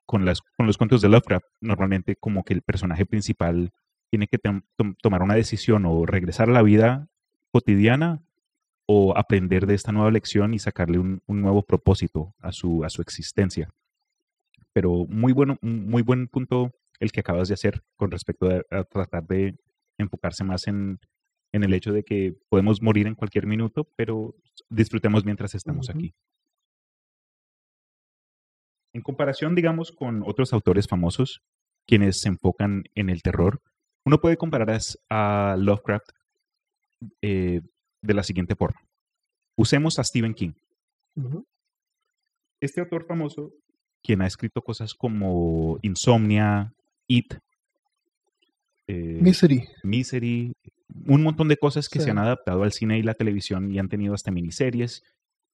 con, 0.08 0.26
las, 0.26 0.42
con 0.42 0.66
los 0.66 0.78
cuentos 0.78 1.02
de 1.02 1.10
Lovecraft, 1.10 1.46
normalmente 1.62 2.16
como 2.16 2.44
que 2.44 2.54
el 2.56 2.64
personaje 2.64 3.06
principal 3.06 3.72
tiene 4.10 4.28
que 4.28 4.40
tom- 4.40 4.64
tom- 4.76 4.96
tomar 5.02 5.22
una 5.22 5.36
decisión 5.36 5.86
o 5.86 6.06
regresar 6.06 6.50
a 6.50 6.54
la 6.54 6.64
vida 6.64 7.08
cotidiana 7.52 8.24
o 8.88 9.16
aprender 9.16 9.68
de 9.68 9.76
esta 9.76 9.92
nueva 9.92 10.10
lección 10.10 10.54
y 10.54 10.60
sacarle 10.60 10.98
un, 10.98 11.22
un 11.28 11.42
nuevo 11.42 11.62
propósito 11.62 12.34
a 12.40 12.52
su, 12.52 12.84
a 12.86 12.90
su 12.90 13.02
existencia. 13.02 13.70
Pero 14.74 15.06
muy, 15.10 15.34
bueno, 15.34 15.58
muy 15.62 16.02
buen 16.02 16.28
punto 16.28 16.72
el 17.00 17.12
que 17.12 17.20
acabas 17.20 17.48
de 17.50 17.54
hacer 17.56 17.84
con 17.96 18.10
respecto 18.10 18.50
a, 18.50 18.64
a 18.76 18.84
tratar 18.86 19.28
de 19.28 19.56
enfocarse 19.98 20.44
más 20.44 20.68
en, 20.68 21.00
en 21.52 21.64
el 21.64 21.74
hecho 21.74 21.92
de 21.92 22.04
que 22.04 22.36
podemos 22.50 22.82
morir 22.82 23.08
en 23.08 23.16
cualquier 23.16 23.46
minuto, 23.46 23.88
pero 23.96 24.36
disfrutemos 24.70 25.26
mientras 25.26 25.54
estamos 25.54 25.90
aquí. 25.90 26.14
En 28.94 29.02
comparación, 29.02 29.56
digamos, 29.56 29.92
con 29.92 30.24
otros 30.26 30.54
autores 30.54 30.88
famosos, 30.88 31.42
quienes 31.86 32.20
se 32.22 32.30
enfocan 32.30 32.84
en 32.96 33.10
el 33.10 33.22
terror, 33.22 33.62
uno 34.06 34.20
puede 34.20 34.38
comparar 34.38 34.78
a 35.10 35.56
Lovecraft 35.58 36.10
eh, 37.22 37.62
de 38.02 38.14
la 38.14 38.24
siguiente 38.24 38.56
forma. 38.56 38.80
Usemos 39.58 40.00
a 40.00 40.04
Stephen 40.04 40.34
King. 40.34 40.54
Este 42.60 42.82
autor 42.82 43.06
famoso, 43.06 43.52
quien 44.04 44.22
ha 44.22 44.28
escrito 44.28 44.62
cosas 44.62 44.94
como 44.94 45.78
Insomnia, 45.82 46.74
It, 47.08 47.36
eh, 48.88 49.20
Misery. 49.22 49.68
Misery, 49.84 50.54
un 51.08 51.24
montón 51.24 51.48
de 51.50 51.58
cosas 51.58 51.90
que 51.90 52.00
Sí. 52.00 52.06
se 52.06 52.12
han 52.12 52.18
adaptado 52.18 52.64
al 52.64 52.72
cine 52.72 52.98
y 52.98 53.04
la 53.04 53.14
televisión 53.14 53.70
y 53.72 53.80
han 53.80 53.90
tenido 53.90 54.14
hasta 54.14 54.32
miniseries. 54.32 55.04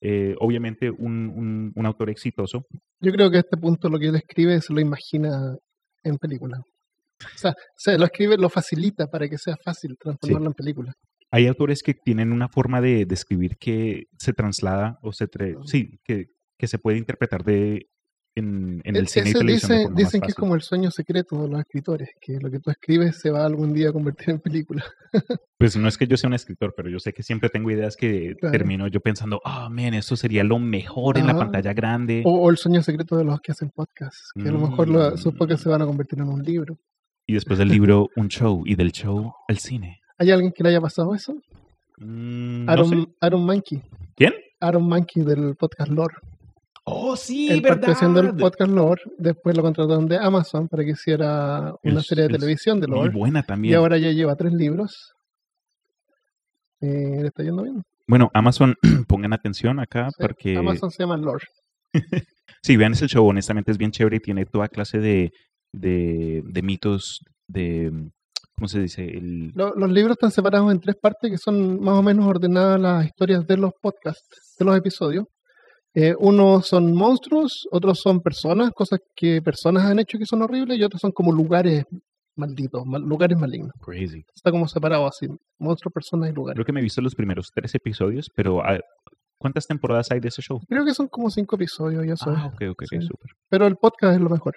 Eh, 0.05 0.35
obviamente 0.39 0.89
un, 0.91 1.29
un- 1.29 1.71
un 1.73 1.85
autor 1.85 2.09
exitoso. 2.09 2.65
Yo 2.99 3.11
creo 3.13 3.31
que 3.31 3.37
a 3.37 3.39
este 3.39 3.55
punto 3.57 3.87
lo 3.89 3.97
que 3.97 4.07
él 4.07 4.15
escribe 4.15 4.59
se 4.59 4.73
lo 4.73 4.81
imagina 4.81 5.55
en 6.03 6.17
película. 6.17 6.57
O 6.59 7.37
sea, 7.37 7.53
se 7.77 7.97
lo 7.97 8.03
escribe, 8.03 8.35
lo 8.37 8.49
facilita 8.49 9.07
para 9.07 9.29
que 9.29 9.37
sea 9.37 9.55
fácil 9.63 9.95
transformarlo 9.97 10.47
en 10.47 10.53
película. 10.53 10.93
Hay 11.31 11.47
autores 11.47 11.81
que 11.81 11.93
tienen 11.93 12.33
una 12.33 12.49
forma 12.49 12.81
de, 12.81 13.05
de 13.05 13.13
escribir 13.15 13.55
que 13.57 14.03
se 14.19 14.33
traslada 14.33 14.97
o 15.01 15.13
se... 15.13 15.27
sí, 15.65 15.99
que, 16.03 16.25
que 16.59 16.67
se 16.67 16.79
puede 16.79 16.97
interpretar 16.97 17.43
de, 17.45 17.87
en, 18.35 18.81
en 18.83 18.95
el 18.95 19.03
E- 19.03 19.07
cine 19.07 19.29
y 19.29 19.33
televisión 19.33 19.77
dice- 19.79 19.89
dicen 19.95 20.21
que 20.21 20.27
es 20.27 20.35
como 20.35 20.55
el 20.55 20.61
sueño 20.61 20.89
secreto 20.91 21.41
de 21.43 21.49
los 21.49 21.59
escritores, 21.59 22.09
que 22.19 22.39
lo 22.39 22.49
que 22.49 22.59
tú 22.59 22.71
escribes 22.71 23.19
se 23.19 23.29
va 23.31 23.45
algún 23.45 23.73
día 23.73 23.89
a 23.89 23.93
convertir 23.93 24.31
en 24.31 24.39
película. 24.39 24.83
Pues 25.59 25.77
no 25.77 25.87
es 25.87 25.97
que 25.97 26.07
yo 26.07 26.17
sea 26.17 26.27
un 26.27 26.33
escritor, 26.33 26.73
pero 26.75 26.89
yo 26.89 26.99
sé 26.99 27.13
que 27.13 27.23
siempre 27.23 27.47
tengo 27.49 27.71
ideas 27.71 27.95
que 27.95 28.35
Claro. 28.37 28.51
termino 28.51 28.87
yo 28.87 28.99
pensando, 28.99 29.39
ah, 29.45 29.69
man, 29.69 29.93
esto 29.93 30.17
sería 30.17 30.43
lo 30.43 30.59
mejor 30.59 31.17
en 31.17 31.25
la 31.27 31.37
pantalla 31.37 31.71
grande. 31.73 32.21
O, 32.25 32.33
o 32.41 32.49
el 32.49 32.57
sueño 32.57 32.83
secreto 32.83 33.15
de 33.15 33.23
los 33.23 33.39
que 33.39 33.53
hacen 33.53 33.69
podcasts, 33.69 34.31
que 34.35 34.49
a 34.49 34.51
lo 34.51 34.59
mejor 34.59 34.89
lo- 34.89 35.15
sus 35.15 35.33
Mm. 35.33 35.37
podcasts 35.37 35.63
se 35.63 35.69
van 35.69 35.81
a 35.81 35.85
convertir 35.85 36.19
en 36.19 36.27
un 36.27 36.43
libro. 36.43 36.77
Y 37.25 37.33
después 37.35 37.57
del 37.59 37.69
libro, 37.69 38.09
un 38.17 38.27
show. 38.27 38.63
Y 38.65 38.75
del 38.75 38.91
show, 38.91 39.31
el 39.47 39.57
cine. 39.59 40.01
¿Hay 40.17 40.31
alguien 40.31 40.51
que 40.51 40.63
le 40.63 40.69
haya 40.69 40.81
pasado 40.81 41.15
eso? 41.15 41.33
Mm, 41.99 42.65
no 42.65 42.71
Aaron, 42.71 42.89
sé. 42.89 43.07
Aaron 43.21 43.45
Mankey. 43.45 43.81
¿Quién? 44.17 44.33
Aaron 44.59 44.85
Mankey 44.89 45.23
del 45.23 45.55
podcast 45.55 45.91
Lore. 45.91 46.15
Oh, 46.85 47.15
sí, 47.15 47.49
Él 47.49 47.61
partió 47.61 47.93
haciendo 47.93 48.19
el 48.19 48.25
verdad. 48.27 48.39
podcast 48.39 48.71
Lore, 48.71 49.01
después 49.17 49.55
lo 49.55 49.63
contrataron 49.63 50.05
de 50.07 50.17
Amazon 50.17 50.67
para 50.67 50.83
que 50.83 50.91
hiciera 50.91 51.73
una 51.81 51.99
Es- 52.01 52.07
serie 52.07 52.25
de 52.27 52.33
es 52.33 52.39
televisión 52.39 52.79
de 52.81 52.87
Muy 52.87 52.97
Lore. 52.97 53.09
buena 53.11 53.39
Y 53.39 53.43
también. 53.43 53.75
ahora 53.75 53.97
ya 53.97 54.11
lleva 54.11 54.35
tres 54.35 54.51
libros. 54.53 55.13
Eh, 56.81 57.19
le 57.21 57.27
está 57.27 57.43
yendo 57.43 57.63
bien. 57.63 57.81
Bueno, 58.07 58.29
Amazon, 58.33 58.75
pongan 59.07 59.33
atención 59.33 59.79
acá 59.79 60.09
Sí, 60.09 60.15
porque... 60.19 60.57
Amazon 60.57 60.91
se 60.91 61.03
llama 61.03 61.17
Lore. 61.17 61.45
Sí, 62.65 62.77
vean 62.77 62.93
ese 62.93 63.07
show, 63.07 63.27
honestamente 63.27 63.71
es 63.73 63.77
bien 63.77 63.91
chévere 63.91 64.17
y 64.17 64.19
tiene 64.21 64.45
toda 64.45 64.69
clase 64.69 64.97
de, 64.99 65.31
de, 65.73 66.41
de 66.45 66.61
mitos, 66.61 67.19
de... 67.45 67.91
¿Cómo 68.55 68.69
se 68.69 68.79
dice? 68.79 69.03
El, 69.05 69.51
Lo- 69.53 69.73
los 69.75 69.89
libros 69.91 70.13
están 70.13 70.31
separados 70.31 70.71
en 70.71 70.79
tres 70.79 70.95
partes 70.95 71.29
que 71.29 71.37
son 71.37 71.81
más 71.81 71.95
o 71.97 72.01
menos 72.03 72.25
ordenadas 72.25 72.79
las 72.79 73.05
historias 73.05 73.45
de 73.47 73.57
los 73.57 73.71
podcasts, 73.81 74.55
de 74.57 74.63
los 74.63 74.77
episodios. 74.77 75.25
Eh, 75.95 76.15
unos 76.17 76.67
son 76.67 76.93
monstruos, 76.95 77.67
otros 77.71 77.99
son 77.99 78.21
personas, 78.21 78.71
cosas 78.71 78.99
que 79.15 79.41
personas 79.41 79.85
han 79.85 79.99
hecho 79.99 80.17
que 80.17 80.25
son 80.25 80.41
horribles, 80.41 80.77
y 80.79 80.83
otros 80.83 80.99
son 81.01 81.11
como 81.11 81.31
lugares 81.31 81.83
malditos, 82.35 82.83
mal- 82.85 83.03
lugares 83.03 83.37
malignos. 83.37 83.71
crazy. 83.79 84.23
Está 84.35 84.49
como 84.49 84.67
separado 84.67 85.05
así, 85.05 85.27
monstruos, 85.59 85.93
personas 85.93 86.31
y 86.31 86.33
lugares. 86.33 86.55
Creo 86.55 86.65
que 86.65 86.73
me 86.73 86.79
he 86.79 86.83
visto 86.83 86.99
los 87.01 87.13
primeros 87.13 87.49
tres 87.53 87.75
episodios, 87.75 88.27
pero 88.35 88.61
¿cuántas 89.37 89.67
temporadas 89.67 90.09
hay 90.09 90.19
de 90.19 90.29
ese 90.29 90.41
show? 90.41 90.59
Creo 90.67 90.83
que 90.83 90.95
son 90.95 91.07
como 91.09 91.29
cinco 91.29 91.57
episodios, 91.57 92.03
ya 92.07 92.15
sabes. 92.15 92.39
Ah, 92.41 92.47
ok, 92.47 92.61
ok, 92.71 92.83
ok, 92.83 92.85
Sí. 92.89 93.01
súper. 93.01 93.31
Pero 93.49 93.67
el 93.67 93.75
podcast 93.75 94.15
es 94.15 94.21
lo 94.21 94.29
mejor. 94.29 94.55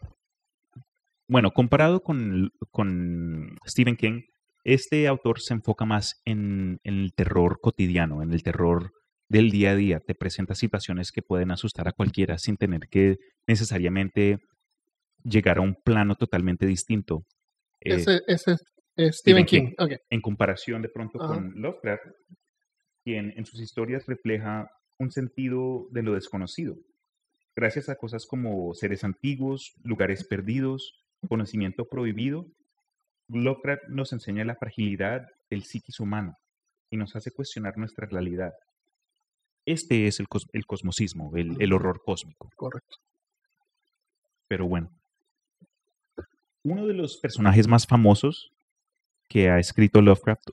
Bueno, 1.28 1.50
comparado 1.50 2.00
con, 2.00 2.50
con 2.70 3.56
Stephen 3.66 3.96
King, 3.96 4.22
este 4.64 5.06
autor 5.08 5.40
se 5.40 5.54
enfoca 5.54 5.84
más 5.84 6.14
en, 6.24 6.78
en 6.84 6.94
el 6.94 7.12
terror 7.14 7.58
cotidiano, 7.60 8.22
en 8.22 8.32
el 8.32 8.42
terror 8.42 8.92
del 9.28 9.50
día 9.50 9.72
a 9.72 9.76
día. 9.76 10.00
Te 10.00 10.14
presenta 10.14 10.54
situaciones 10.54 11.12
que 11.12 11.22
pueden 11.22 11.50
asustar 11.50 11.88
a 11.88 11.92
cualquiera 11.92 12.38
sin 12.38 12.56
tener 12.56 12.88
que 12.88 13.18
necesariamente 13.46 14.38
llegar 15.24 15.58
a 15.58 15.62
un 15.62 15.74
plano 15.74 16.14
totalmente 16.14 16.66
distinto. 16.66 17.24
Eh, 17.80 17.94
ese, 17.94 18.20
ese 18.26 18.56
es 18.96 19.18
Stephen 19.18 19.46
Stephen 19.46 19.74
King. 19.76 19.96
En 20.10 20.20
comparación 20.20 20.82
de 20.82 20.88
pronto 20.88 21.18
con 21.18 21.52
Lovecraft, 21.60 22.06
quien 23.04 23.32
en 23.36 23.44
sus 23.44 23.60
historias 23.60 24.06
refleja 24.06 24.70
un 24.98 25.10
sentido 25.10 25.88
de 25.90 26.02
lo 26.02 26.14
desconocido, 26.14 26.76
gracias 27.54 27.88
a 27.88 27.96
cosas 27.96 28.26
como 28.26 28.72
seres 28.74 29.04
antiguos, 29.04 29.74
lugares 29.82 30.26
perdidos, 30.26 31.04
conocimiento 31.28 31.86
prohibido. 31.86 32.46
Lovecraft 33.28 33.88
nos 33.88 34.12
enseña 34.12 34.44
la 34.44 34.54
fragilidad 34.54 35.26
del 35.50 35.64
psiquis 35.64 36.00
humano 36.00 36.36
y 36.90 36.96
nos 36.96 37.16
hace 37.16 37.32
cuestionar 37.32 37.76
nuestra 37.76 38.06
realidad. 38.06 38.52
Este 39.66 40.06
es 40.06 40.20
el, 40.20 40.28
cos- 40.28 40.48
el 40.52 40.64
cosmosismo, 40.64 41.36
el, 41.36 41.60
el 41.60 41.72
horror 41.72 42.02
cósmico. 42.04 42.50
Correcto. 42.56 42.96
Pero 44.48 44.66
bueno. 44.66 44.90
Uno 46.62 46.86
de 46.86 46.94
los 46.94 47.16
personajes 47.18 47.68
más 47.68 47.86
famosos 47.86 48.52
que 49.28 49.50
ha 49.50 49.58
escrito 49.58 50.00
Lovecraft 50.00 50.48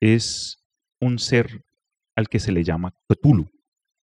es 0.00 0.58
un 1.00 1.18
ser 1.18 1.64
al 2.16 2.28
que 2.28 2.38
se 2.38 2.52
le 2.52 2.62
llama 2.64 2.92
Cthulhu. 3.08 3.48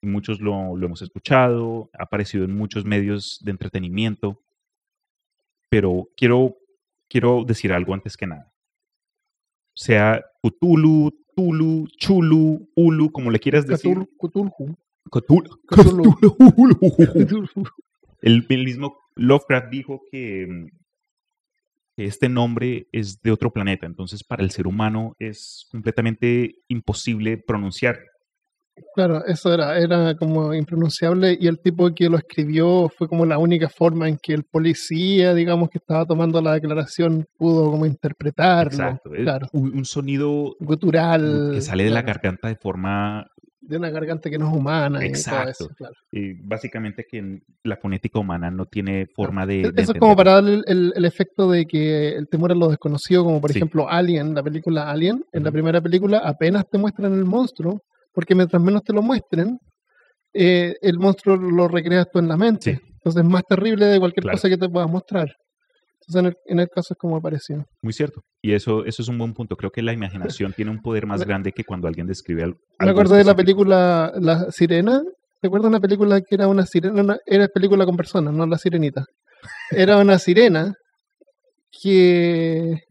Muchos 0.02 0.40
lo, 0.40 0.76
lo 0.78 0.86
hemos 0.86 1.02
escuchado, 1.02 1.90
ha 1.98 2.04
aparecido 2.04 2.46
en 2.46 2.56
muchos 2.56 2.86
medios 2.86 3.40
de 3.44 3.52
entretenimiento, 3.52 4.42
pero 5.70 6.08
quiero, 6.16 6.56
quiero 7.10 7.44
decir 7.46 7.74
algo 7.74 7.94
antes 7.94 8.16
que 8.16 8.26
nada. 8.28 8.52
Sea 9.80 10.22
Cthulhu, 10.44 11.10
Tulu, 11.38 11.88
Chulu, 11.98 12.70
Ulu, 12.76 13.12
como 13.14 13.32
le 13.32 13.40
quieras 13.40 13.66
decir. 13.66 13.98
Cthulhu, 14.20 14.52
Cthulhu. 15.10 15.58
Cthulhu. 15.68 17.48
El, 18.22 18.46
el 18.50 18.66
mismo 18.66 18.98
Lovecraft 19.16 19.70
dijo 19.70 20.02
que, 20.12 20.68
que 21.96 22.04
este 22.04 22.28
nombre 22.28 22.90
es 22.92 23.22
de 23.22 23.32
otro 23.32 23.54
planeta, 23.54 23.86
entonces 23.86 24.22
para 24.22 24.44
el 24.44 24.52
ser 24.52 24.68
humano 24.68 25.16
es 25.18 25.66
completamente 25.72 26.58
imposible 26.68 27.38
pronunciar. 27.38 28.02
Claro, 28.96 29.24
eso 29.26 29.54
era, 29.54 29.78
era 29.78 30.16
como 30.16 30.54
impronunciable 30.54 31.38
y 31.40 31.48
el 31.48 31.60
tipo 31.60 31.94
que 31.94 32.10
lo 32.10 32.18
escribió 32.18 32.90
fue 32.90 33.08
como 33.08 33.26
la 33.26 33.38
única 33.38 33.70
forma 33.70 34.08
en 34.10 34.18
que 34.18 34.34
el 34.34 34.44
policía, 34.44 35.34
digamos, 35.34 35.70
que 35.70 35.78
estaba 35.78 36.06
tomando 36.06 36.42
la 36.42 36.54
declaración 36.54 37.26
pudo 37.38 37.72
como 37.72 37.86
interpretarlo. 37.86 38.72
Exacto, 38.72 39.10
Claro, 39.12 39.48
un, 39.54 39.76
un 39.78 39.86
sonido 39.86 40.56
gutural. 40.60 41.52
que 41.54 41.62
sale 41.62 41.84
de 41.86 41.90
la 41.92 42.02
garganta 42.02 42.48
de 42.48 42.56
forma 42.56 43.26
de 43.62 43.78
una 43.78 43.90
garganta 43.90 44.30
que 44.30 44.38
no 44.40 44.50
es 44.50 44.56
humana. 44.56 45.00
y 45.06 45.10
todo 45.10 45.10
Exacto. 45.10 45.50
eso, 45.66 45.70
claro. 45.76 45.94
eh, 46.14 46.34
básicamente 46.42 47.06
que 47.08 47.42
la 47.64 47.76
fonética 47.78 48.18
humana 48.18 48.50
no 48.50 48.66
tiene 48.66 49.06
forma 49.14 49.46
de, 49.46 49.72
de 49.72 49.82
Eso 49.82 49.92
es 49.92 50.00
como 50.00 50.16
para 50.16 50.34
darle 50.36 50.54
el, 50.56 50.64
el- 50.68 50.94
el 50.96 51.06
efecto 51.06 51.52
de 51.52 51.66
que 51.68 52.16
el 52.16 52.28
temor 52.30 52.52
a 52.52 52.56
lo 52.56 52.70
desconocido, 52.70 53.24
como 53.24 53.40
por 53.42 53.52
Sí. 53.52 53.60
ejemplo 53.60 53.88
Alien, 53.90 54.34
la 54.34 54.42
película 54.42 54.90
Alien, 54.90 55.24
en 55.34 55.44
la 55.44 55.52
primera 55.52 55.82
película 55.82 56.20
apenas 56.20 56.68
te 56.70 56.78
muestran 56.80 57.14
el 57.14 57.26
monstruo, 57.26 57.82
porque 58.14 58.36
mientras 58.36 58.62
menos 58.62 58.84
te 58.84 58.94
lo 58.94 59.02
muestren, 59.02 59.60
eh, 60.34 60.76
el 60.82 61.00
monstruo 61.00 61.36
lo 61.38 61.68
recreas 61.68 62.08
tú 62.12 62.20
en 62.20 62.28
la 62.28 62.38
mente. 62.38 62.76
Sí. 62.76 62.82
Entonces 62.94 63.24
es 63.24 63.30
más 63.30 63.44
terrible 63.48 63.86
de 63.86 64.00
cualquier 64.00 64.24
Claro. 64.24 64.38
cosa 64.38 64.50
que 64.50 64.58
te 64.58 64.70
puedas 64.70 64.90
mostrar. 64.90 65.34
Entonces 66.02 66.16
en 66.20 66.26
el, 66.28 66.36
en 66.48 66.60
el 66.60 66.68
caso 66.70 66.94
es 66.94 66.98
como 66.98 67.22
parecido. 67.22 67.66
Muy 67.82 67.94
cierto. 67.94 68.22
Y 68.42 68.54
eso, 68.54 68.84
eso 68.86 69.02
es 69.02 69.08
un 69.08 69.18
buen 69.18 69.34
punto. 69.34 69.56
Creo 69.56 69.72
que 69.72 69.82
la 69.82 69.94
imaginación 69.94 70.54
tiene 70.54 70.72
un 70.72 70.82
poder 70.82 71.06
más 71.06 71.22
grande 71.26 71.52
que 71.52 71.64
cuando 71.64 71.88
alguien 71.88 72.08
describe 72.08 72.44
al- 72.44 72.50
Me 72.80 72.88
algo 72.90 73.00
acordé 73.02 73.18
de 73.18 73.24
la 73.26 73.36
película 73.36 74.12
La 74.20 74.52
Sirena. 74.52 75.02
¿Te 75.42 75.48
acuerdas 75.48 75.66
de 75.72 75.78
una 75.78 75.80
película 75.80 76.20
que 76.22 76.36
era 76.36 76.48
una 76.48 76.66
sirena? 76.66 77.02
Una- 77.02 77.20
era 77.26 77.48
película 77.48 77.86
con 77.86 77.96
personas, 77.96 78.34
no 78.34 78.46
la 78.46 78.58
sirenita. 78.58 79.06
Era 79.72 79.98
una 79.98 80.20
sirena 80.20 80.74
que, 81.72 82.82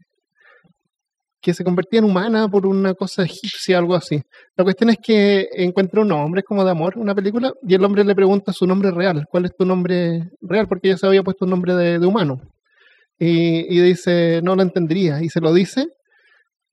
que 1.41 1.53
se 1.53 1.63
convertía 1.63 1.99
en 1.99 2.05
humana 2.05 2.49
por 2.49 2.65
una 2.65 2.93
cosa 2.93 3.23
egipcia, 3.23 3.77
algo 3.77 3.95
así. 3.95 4.21
La 4.57 4.63
cuestión 4.63 4.89
es 4.89 4.97
que 5.01 5.47
encuentra 5.53 6.01
un 6.01 6.11
hombre 6.11 6.43
como 6.43 6.63
de 6.65 6.71
amor, 6.71 6.97
una 6.97 7.15
película, 7.15 7.53
y 7.65 7.75
el 7.75 7.83
hombre 7.83 8.03
le 8.03 8.15
pregunta 8.15 8.51
su 8.51 8.67
nombre 8.67 8.91
real. 8.91 9.25
¿Cuál 9.29 9.45
es 9.45 9.55
tu 9.55 9.65
nombre 9.65 10.29
real? 10.41 10.67
Porque 10.67 10.89
ella 10.89 10.97
se 10.97 11.07
había 11.07 11.23
puesto 11.23 11.45
un 11.45 11.51
nombre 11.51 11.75
de, 11.75 11.99
de 11.99 12.05
humano. 12.05 12.41
Y, 13.17 13.73
y 13.73 13.81
dice, 13.81 14.41
no 14.43 14.55
lo 14.55 14.61
entendería. 14.61 15.21
Y 15.21 15.29
se 15.29 15.39
lo 15.39 15.53
dice, 15.53 15.87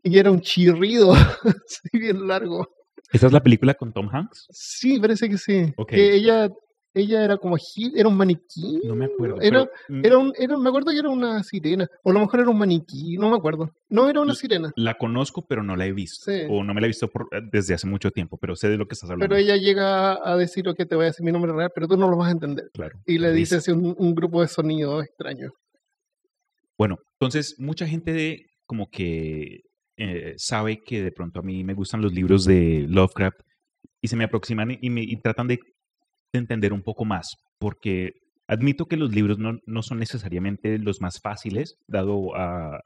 y 0.03 0.19
era 0.19 0.31
un 0.31 0.41
chirrido, 0.41 1.13
así 1.45 1.89
bien 1.93 2.27
largo. 2.27 2.69
¿Esta 3.13 3.27
es 3.27 3.33
la 3.33 3.43
película 3.43 3.75
con 3.75 3.93
Tom 3.93 4.09
Hanks? 4.13 4.47
Sí, 4.51 4.99
parece 4.99 5.29
que 5.29 5.39
sí. 5.39 5.73
Ok. 5.77 5.91
Que 5.91 6.15
ella, 6.15 6.49
ella 6.97 7.25
era 7.25 7.37
como 7.37 7.57
era 7.95 8.09
un 8.09 8.17
maniquí. 8.17 8.81
No 8.85 8.95
me 8.97 9.05
acuerdo. 9.05 9.41
Era, 9.41 9.69
pero, 9.87 10.01
mm, 10.01 10.05
era 10.07 10.19
un, 10.19 10.33
era, 10.39 10.57
me 10.59 10.69
acuerdo 10.69 10.91
que 10.93 10.99
era 10.99 11.11
una 11.11 11.43
sirena. 11.43 11.87
O 12.03 12.11
a 12.11 12.15
lo 12.15 12.21
mejor 12.21 12.41
era 12.41 12.51
un 12.51 12.59
maniquí, 12.59 13.17
no 13.19 13.31
me 13.31 13.37
acuerdo. 13.37 13.71
No 13.89 14.09
era 14.09 14.21
una 14.21 14.35
sirena. 14.35 14.73
La 14.77 14.95
conozco, 14.95 15.47
pero 15.47 15.63
no 15.63 15.77
la 15.77 15.87
he 15.87 15.93
visto. 15.93 16.31
Sí. 16.31 16.43
O 16.49 16.65
no 16.65 16.75
me 16.75 16.81
la 16.81 16.87
he 16.87 16.89
visto 16.89 17.09
por- 17.09 17.29
eh, 17.33 17.41
desde 17.53 17.75
hace 17.75 17.87
mucho 17.87 18.11
tiempo, 18.11 18.39
pero 18.39 18.57
sé 18.57 18.69
de 18.69 18.77
lo 18.79 18.87
que 18.89 18.95
estás 18.95 19.11
hablando. 19.11 19.29
Pero 19.35 19.41
ella 19.41 19.57
llega 19.57 20.19
a 20.29 20.37
decir, 20.37 20.69
ok, 20.69 20.77
te 20.89 20.97
voy 20.97 21.05
a 21.05 21.09
decir 21.09 21.25
mi 21.25 21.33
nombre 21.33 21.53
real, 21.53 21.71
pero 21.75 21.87
tú 21.87 21.97
no 21.97 22.09
lo 22.11 22.17
vas 22.17 22.29
a 22.29 22.33
entender. 22.33 22.71
Claro. 22.73 22.99
Y 23.07 23.19
le 23.19 23.33
dice 23.33 23.57
Risa. 23.57 23.73
así 23.73 23.79
un, 23.79 23.95
un 23.99 24.15
grupo 24.15 24.41
de 24.41 24.49
sonidos 24.49 25.05
extraños. 25.05 25.53
Bueno, 26.79 26.99
entonces 27.19 27.57
mucha 27.59 27.87
gente 27.87 28.13
de, 28.13 28.47
como 28.67 28.89
que 28.91 29.61
eh, 29.97 30.35
sabe 30.37 30.83
que 30.85 31.03
de 31.03 31.13
pronto 31.13 31.41
a 31.41 31.43
mí 31.43 31.65
me 31.65 31.75
gustan 31.75 32.03
los 32.03 32.13
libros 32.13 32.45
de 32.45 32.87
Lovecraft 32.89 33.41
y 34.03 34.09
se 34.09 34.17
me 34.17 34.25
aproximan 34.25 34.77
y, 34.81 34.91
me, 34.91 35.03
y 35.03 35.17
tratan 35.21 35.49
de 35.49 35.59
entender 36.39 36.73
un 36.73 36.83
poco 36.83 37.05
más, 37.05 37.37
porque 37.59 38.15
admito 38.49 38.87
que 38.87 38.97
los 38.97 39.15
libros 39.15 39.39
no, 39.39 39.59
no 39.67 39.83
son 39.83 39.99
necesariamente 39.99 40.79
los 40.79 41.01
más 41.01 41.21
fáciles, 41.21 41.77
dado 41.87 42.37
a, 42.37 42.81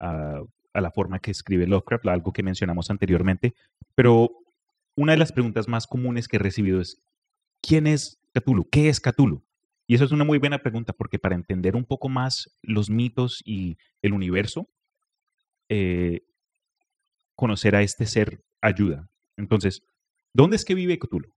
a, 0.00 0.42
la 0.74 0.90
forma 0.90 1.20
que 1.20 1.30
escribe 1.30 1.66
Lovecraft, 1.66 2.06
algo 2.06 2.32
que 2.32 2.42
mencionamos 2.42 2.90
anteriormente, 2.90 3.54
pero 3.94 4.30
una 4.96 5.12
de 5.12 5.18
las 5.18 5.32
preguntas 5.32 5.68
más 5.68 5.86
comunes 5.86 6.28
que 6.28 6.36
he 6.36 6.40
recibido 6.40 6.80
es, 6.80 7.00
¿quién 7.60 7.86
es 7.86 8.18
Cthulhu? 8.32 8.68
¿Qué 8.70 8.88
es 8.88 9.00
Cthulhu? 9.00 9.44
Y 9.86 9.94
eso 9.94 10.04
es 10.04 10.12
una 10.12 10.24
muy 10.24 10.38
buena 10.38 10.58
pregunta 10.58 10.92
porque 10.92 11.18
para 11.18 11.34
entender 11.34 11.76
un 11.76 11.84
poco 11.84 12.08
más 12.08 12.56
los 12.62 12.90
mitos 12.90 13.42
y 13.44 13.76
el 14.02 14.12
universo, 14.12 14.68
eh, 15.68 16.22
conocer 17.34 17.76
a 17.76 17.82
este 17.82 18.06
ser 18.06 18.42
ayuda. 18.60 19.08
Entonces, 19.36 19.82
¿dónde 20.32 20.56
es 20.56 20.64
que 20.64 20.74
vive 20.74 20.98
Cthulhu? 20.98 21.34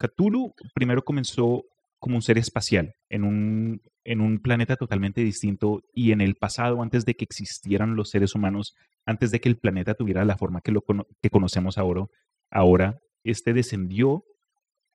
Cthulhu 0.00 0.54
primero 0.74 1.02
comenzó 1.04 1.64
como 1.98 2.16
un 2.16 2.22
ser 2.22 2.38
espacial 2.38 2.94
en 3.10 3.24
un, 3.24 3.82
en 4.04 4.20
un 4.22 4.40
planeta 4.40 4.76
totalmente 4.76 5.20
distinto 5.22 5.82
y 5.92 6.12
en 6.12 6.22
el 6.22 6.34
pasado, 6.36 6.82
antes 6.82 7.04
de 7.04 7.14
que 7.14 7.24
existieran 7.24 7.94
los 7.94 8.08
seres 8.08 8.34
humanos, 8.34 8.74
antes 9.04 9.30
de 9.30 9.40
que 9.40 9.50
el 9.50 9.58
planeta 9.58 9.94
tuviera 9.94 10.24
la 10.24 10.38
forma 10.38 10.62
que, 10.62 10.72
lo 10.72 10.80
cono- 10.80 11.06
que 11.20 11.28
conocemos 11.28 11.76
ahora, 11.76 12.06
ahora, 12.50 12.98
este 13.22 13.52
descendió 13.52 14.24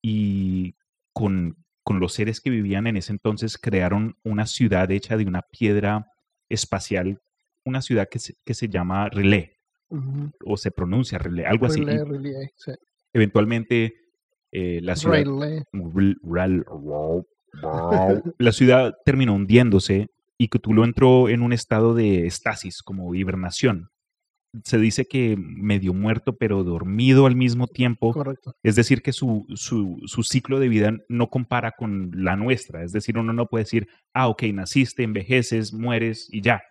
y 0.02 0.74
con, 1.14 1.58
con 1.84 2.00
los 2.00 2.14
seres 2.14 2.42
que 2.42 2.50
vivían 2.50 2.88
en 2.88 2.98
ese 2.98 3.12
entonces 3.12 3.60
crearon 3.60 4.16
una 4.24 4.48
ciudad 4.48 4.90
hecha 4.90 5.16
de 5.18 5.26
una 5.26 5.44
piedra 5.44 6.08
espacial, 6.50 7.20
una 7.64 7.82
ciudad 7.82 8.08
que 8.10 8.18
se, 8.20 8.34
que 8.44 8.56
se 8.56 8.68
llama 8.68 9.10
Relé, 9.10 9.60
o 10.44 10.58
se 10.58 10.72
pronuncia 10.72 11.20
Relé, 11.20 11.46
algo 11.46 11.68
así. 11.68 11.82
Relay, 11.84 12.48
sí. 12.56 12.72
eventualmente 13.14 13.94
eh, 14.56 14.80
la 14.82 14.96
ciudad 14.96 15.14
la 18.38 18.52
ciudad 18.52 18.94
terminó 19.06 19.34
hundiéndose 19.36 20.08
y 20.38 20.50
Cthulhu 20.50 20.84
entró 20.84 21.30
en 21.30 21.42
un 21.42 21.54
estado 21.54 21.94
de 21.94 22.26
estasis, 22.28 22.82
como 22.82 23.16
hibernación. 23.16 23.90
Se 24.64 24.78
dice 24.78 25.06
que 25.06 25.36
medio 25.38 25.94
muerto, 25.94 26.38
pero 26.38 26.64
dormido 26.64 27.26
al 27.26 27.36
mismo 27.36 27.68
tiempo. 27.68 28.14
Correcto. 28.14 28.54
Es 28.64 28.76
decir, 28.76 29.02
que 29.02 29.12
su, 29.12 29.46
su, 29.56 30.02
su 30.06 30.24
ciclo 30.24 30.60
de 30.60 30.70
vida 30.70 30.94
no 31.10 31.30
compara 31.30 31.74
con 31.78 32.12
la 32.14 32.38
nuestra. 32.38 32.84
Es 32.84 32.94
decir, 32.94 33.18
uno 33.18 33.34
no 33.34 33.48
puede 33.48 33.66
decir, 33.66 33.88
ah, 34.14 34.30
ok, 34.30 34.44
naciste, 34.54 35.04
envejeces, 35.04 35.74
mueres 35.74 36.28
y 36.32 36.42
ya. 36.42 36.62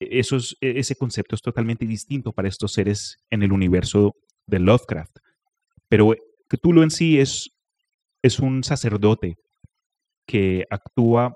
E- 0.00 0.18
Eso 0.20 0.36
es, 0.36 0.56
e- 0.62 0.78
ese 0.78 0.96
concepto 0.96 1.34
es 1.34 1.42
totalmente 1.42 1.84
distinto 1.86 2.32
para 2.32 2.48
estos 2.48 2.72
seres 2.72 3.18
en 3.28 3.42
el 3.42 3.52
universo 3.52 4.14
de 4.46 4.58
Lovecraft. 4.60 5.18
Pero 5.90 6.14
Cthulhu 6.52 6.82
en 6.82 6.90
sí 6.90 7.18
es, 7.18 7.50
es 8.22 8.38
un 8.38 8.62
sacerdote 8.62 9.38
que 10.26 10.66
actúa 10.68 11.34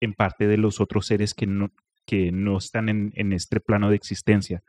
en 0.00 0.14
parte 0.14 0.46
de 0.46 0.56
los 0.56 0.80
otros 0.80 1.06
seres 1.06 1.34
que 1.34 1.46
no, 1.46 1.70
que 2.06 2.32
no 2.32 2.56
están 2.56 2.88
en, 2.88 3.32
este 3.34 3.60
plano 3.60 3.90
de 3.90 3.96
existencia. 3.96 4.62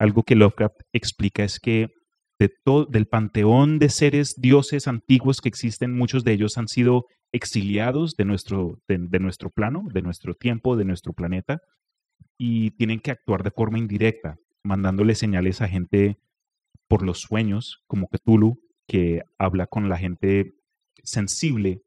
Algo 0.00 0.24
que 0.24 0.34
Lovecraft 0.34 0.80
explica 0.92 1.44
es 1.44 1.60
que 1.60 1.94
de 2.40 2.50
todo, 2.64 2.86
del 2.86 3.06
panteón 3.06 3.78
de 3.78 3.90
seres 3.90 4.40
dioses 4.40 4.88
antiguos 4.88 5.40
que 5.40 5.48
existen, 5.48 5.96
muchos 5.96 6.24
de 6.24 6.32
ellos 6.32 6.58
han 6.58 6.66
sido 6.66 7.06
exiliados 7.30 8.16
de 8.16 8.24
nuestro, 8.24 8.80
de, 8.88 8.98
de 8.98 9.20
nuestro 9.20 9.50
plano, 9.50 9.84
de 9.92 10.02
nuestro 10.02 10.34
tiempo, 10.34 10.76
de 10.76 10.84
nuestro 10.84 11.12
planeta, 11.12 11.60
y 12.36 12.72
tienen 12.72 12.98
que 12.98 13.12
actuar 13.12 13.44
de 13.44 13.52
forma 13.52 13.78
indirecta, 13.78 14.36
mandándole 14.64 15.14
señales 15.14 15.60
a 15.60 15.68
gente 15.68 16.18
por 16.88 17.02
los 17.02 17.20
sueños, 17.20 17.84
como 17.86 18.08
Cthulhu, 18.08 18.58
que 18.92 19.22
habla 19.38 19.66
con 19.66 19.88
la 19.88 19.96
gente 19.96 20.52
sensible 21.02 21.80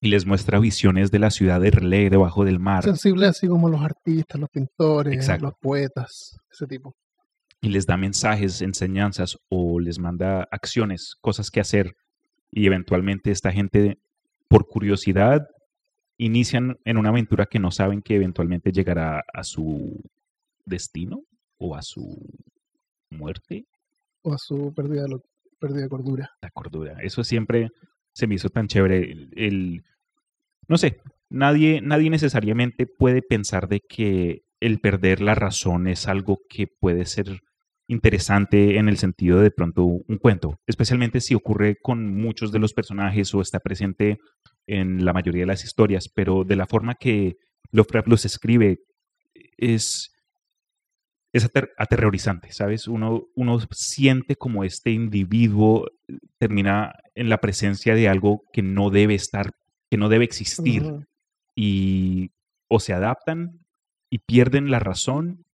y 0.00 0.08
les 0.08 0.26
muestra 0.26 0.58
visiones 0.58 1.10
de 1.10 1.18
la 1.18 1.30
ciudad 1.30 1.60
de 1.62 1.70
Relé 1.70 2.10
debajo 2.10 2.44
del 2.44 2.58
mar 2.58 2.82
Sensible 2.82 3.26
así 3.26 3.48
como 3.48 3.68
los 3.70 3.80
artistas, 3.80 4.38
los 4.38 4.50
pintores, 4.50 5.14
Exacto. 5.14 5.46
los 5.46 5.54
poetas, 5.60 6.36
ese 6.50 6.66
tipo. 6.66 6.94
y 7.62 7.68
les 7.70 7.86
da 7.86 7.96
mensajes, 7.96 8.60
enseñanzas 8.60 9.38
o 9.48 9.80
les 9.80 9.98
manda 9.98 10.46
acciones, 10.50 11.14
cosas 11.22 11.50
que 11.50 11.60
hacer 11.60 11.94
y 12.50 12.66
eventualmente 12.66 13.30
esta 13.30 13.50
gente 13.52 13.98
por 14.48 14.66
curiosidad 14.66 15.46
inician 16.18 16.76
en 16.84 16.98
una 16.98 17.08
aventura 17.08 17.46
que 17.46 17.58
no 17.60 17.70
saben 17.70 18.02
que 18.02 18.16
eventualmente 18.16 18.72
llegará 18.72 19.22
a 19.32 19.42
su 19.44 20.02
destino 20.66 21.22
o 21.58 21.74
a 21.76 21.82
su 21.82 22.04
muerte, 23.10 23.64
O 24.24 24.34
a 24.34 24.38
su 24.38 24.72
pérdida 24.74 25.02
de, 25.04 25.08
lo- 25.08 25.22
pérdida 25.62 25.88
cordura. 25.88 26.30
la 26.42 26.50
cordura. 26.50 26.96
Eso 27.00 27.24
siempre 27.24 27.70
se 28.12 28.26
me 28.26 28.34
hizo 28.34 28.50
tan 28.50 28.66
chévere. 28.68 28.98
El, 29.10 29.30
el- 29.36 29.82
no 30.68 30.76
sé, 30.78 31.00
nadie, 31.30 31.80
nadie 31.80 32.10
necesariamente 32.10 32.86
puede 32.86 33.22
pensar 33.22 33.68
de 33.68 33.80
que 33.80 34.42
el 34.60 34.78
perder 34.80 35.20
la 35.20 35.34
razón 35.34 35.86
es 35.88 36.06
algo 36.08 36.38
que 36.48 36.66
puede 36.66 37.04
ser 37.06 37.40
interesante 37.88 38.76
en 38.78 38.88
el 38.88 38.96
sentido 38.96 39.40
de 39.40 39.50
pronto 39.50 39.84
un 39.84 40.18
cuento, 40.18 40.58
especialmente 40.66 41.20
si 41.20 41.34
ocurre 41.34 41.76
con 41.82 42.14
muchos 42.14 42.52
de 42.52 42.58
los 42.60 42.72
personajes 42.72 43.34
o 43.34 43.40
está 43.40 43.58
presente 43.60 44.18
en 44.66 45.04
la 45.04 45.12
mayoría 45.12 45.42
de 45.42 45.46
las 45.46 45.64
historias, 45.64 46.08
pero 46.08 46.44
de 46.44 46.56
la 46.56 46.66
forma 46.66 46.94
que 46.94 47.36
Lovecraft 47.72 48.08
los 48.08 48.24
escribe 48.24 48.78
es, 49.58 50.11
es 51.32 51.50
aterrorizante, 51.78 52.52
¿sabes? 52.52 52.86
Uno, 52.86 53.28
uno 53.34 53.58
siente 53.70 54.36
como 54.36 54.64
este 54.64 54.90
individuo 54.90 55.88
termina 56.38 56.94
en 57.14 57.30
la 57.30 57.38
presencia 57.38 57.94
de 57.94 58.08
algo 58.08 58.44
que 58.52 58.62
no 58.62 58.90
debe 58.90 59.14
estar, 59.14 59.52
que 59.90 59.96
no 59.96 60.10
debe 60.10 60.24
existir, 60.24 60.84
y 61.54 62.30
o 62.68 62.80
se 62.80 62.92
adaptan 62.92 63.60
y 64.10 64.18
pierden 64.18 64.70
la 64.70 64.78
razón 64.78 65.44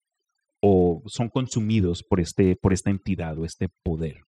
o 0.60 1.02
son 1.06 1.28
consumidos 1.28 2.02
por, 2.02 2.20
este, 2.20 2.56
por 2.56 2.72
esta 2.72 2.90
entidad 2.90 3.38
o 3.38 3.44
este 3.44 3.68
poder. 3.68 4.24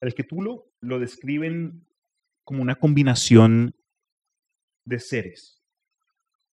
El 0.00 0.14
Cthulhu 0.14 0.64
lo 0.80 0.98
describen 0.98 1.86
como 2.44 2.62
una 2.62 2.76
combinación 2.76 3.74
de 4.86 4.98
seres. 4.98 5.62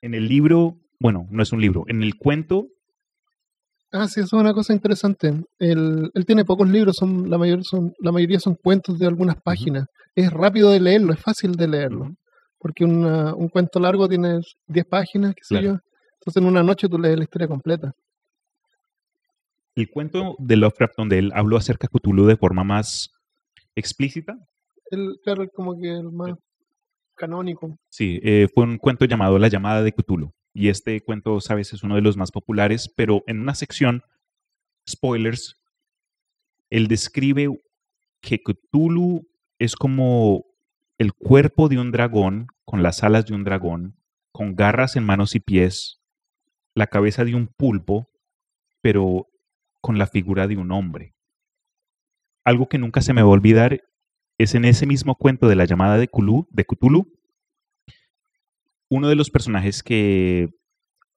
En 0.01 0.13
el 0.13 0.27
libro, 0.27 0.79
bueno, 0.99 1.27
no 1.29 1.43
es 1.43 1.51
un 1.51 1.61
libro, 1.61 1.83
en 1.87 2.03
el 2.03 2.15
cuento. 2.15 2.67
Ah, 3.91 4.07
sí, 4.07 4.19
eso 4.19 4.35
es 4.35 4.41
una 4.41 4.53
cosa 4.53 4.73
interesante. 4.73 5.33
Él, 5.59 6.11
él 6.13 6.25
tiene 6.25 6.43
pocos 6.43 6.67
libros, 6.67 6.97
son 6.97 7.29
la, 7.29 7.37
mayor, 7.37 7.63
son, 7.63 7.93
la 7.99 8.11
mayoría 8.11 8.39
son 8.39 8.55
cuentos 8.55 8.99
de 8.99 9.07
algunas 9.07 9.41
páginas. 9.41 9.87
Es 10.15 10.31
rápido 10.31 10.71
de 10.71 10.79
leerlo, 10.79 11.13
es 11.13 11.21
fácil 11.21 11.53
de 11.53 11.67
leerlo. 11.67 12.11
Porque 12.59 12.83
un 12.83 13.49
cuento 13.49 13.79
largo 13.79 14.09
tiene 14.09 14.39
10 14.65 14.85
páginas, 14.87 15.35
qué 15.35 15.43
sé 15.43 15.61
yo. 15.61 15.77
Entonces 16.19 16.41
en 16.41 16.45
una 16.45 16.63
noche 16.63 16.89
tú 16.89 16.97
lees 16.97 17.15
la 17.15 17.23
historia 17.23 17.47
completa. 17.47 17.93
El 19.75 19.89
cuento 19.91 20.35
de 20.39 20.55
Lovecraft 20.55 20.95
donde 20.97 21.19
él 21.19 21.31
habló 21.35 21.55
acerca 21.55 21.87
de 21.87 21.99
Cthulhu 21.99 22.25
de 22.25 22.35
forma 22.35 22.63
más 22.63 23.11
explícita. 23.75 24.35
El, 24.89 25.19
claro, 25.23 25.47
como 25.53 25.79
que 25.79 25.87
el 25.87 26.11
más 26.11 26.31
canónico. 27.15 27.77
Sí, 27.89 28.19
eh, 28.23 28.47
fue 28.53 28.63
un 28.63 28.79
cuento 28.79 29.05
llamado 29.05 29.37
La 29.37 29.49
llamada 29.49 29.83
de 29.83 29.91
Cthulhu. 29.91 30.33
Y 30.59 30.69
este 30.69 30.99
cuento, 31.01 31.39
sabes, 31.39 31.71
es 31.73 31.83
uno 31.83 31.93
de 31.93 32.01
los 32.01 32.17
más 32.17 32.31
populares, 32.31 32.91
pero 32.97 33.23
en 33.27 33.39
una 33.39 33.53
sección, 33.53 34.01
spoilers, 34.89 35.61
él 36.71 36.87
describe 36.87 37.61
que 38.21 38.41
Cthulhu 38.41 39.29
es 39.59 39.75
como 39.75 40.47
el 40.97 41.13
cuerpo 41.13 41.69
de 41.69 41.77
un 41.77 41.91
dragón, 41.91 42.47
con 42.65 42.81
las 42.81 43.03
alas 43.03 43.27
de 43.27 43.35
un 43.35 43.43
dragón, 43.43 44.01
con 44.31 44.55
garras 44.55 44.95
en 44.95 45.03
manos 45.03 45.35
y 45.35 45.39
pies, 45.39 46.01
la 46.73 46.87
cabeza 46.87 47.23
de 47.23 47.35
un 47.35 47.45
pulpo, 47.45 48.09
pero 48.81 49.27
con 49.79 49.99
la 49.99 50.07
figura 50.07 50.47
de 50.47 50.57
un 50.57 50.71
hombre. 50.71 51.13
Algo 52.43 52.67
que 52.67 52.79
nunca 52.79 53.01
se 53.01 53.13
me 53.13 53.21
va 53.21 53.27
a 53.27 53.31
olvidar 53.33 53.83
es 54.39 54.55
en 54.55 54.65
ese 54.65 54.87
mismo 54.87 55.13
cuento 55.13 55.47
de 55.49 55.55
la 55.55 55.65
llamada 55.65 55.99
de, 55.99 56.09
de 56.49 56.65
Cthulhu, 56.65 57.16
uno 58.89 59.09
de 59.09 59.15
los 59.15 59.29
personajes 59.29 59.83
que, 59.83 60.49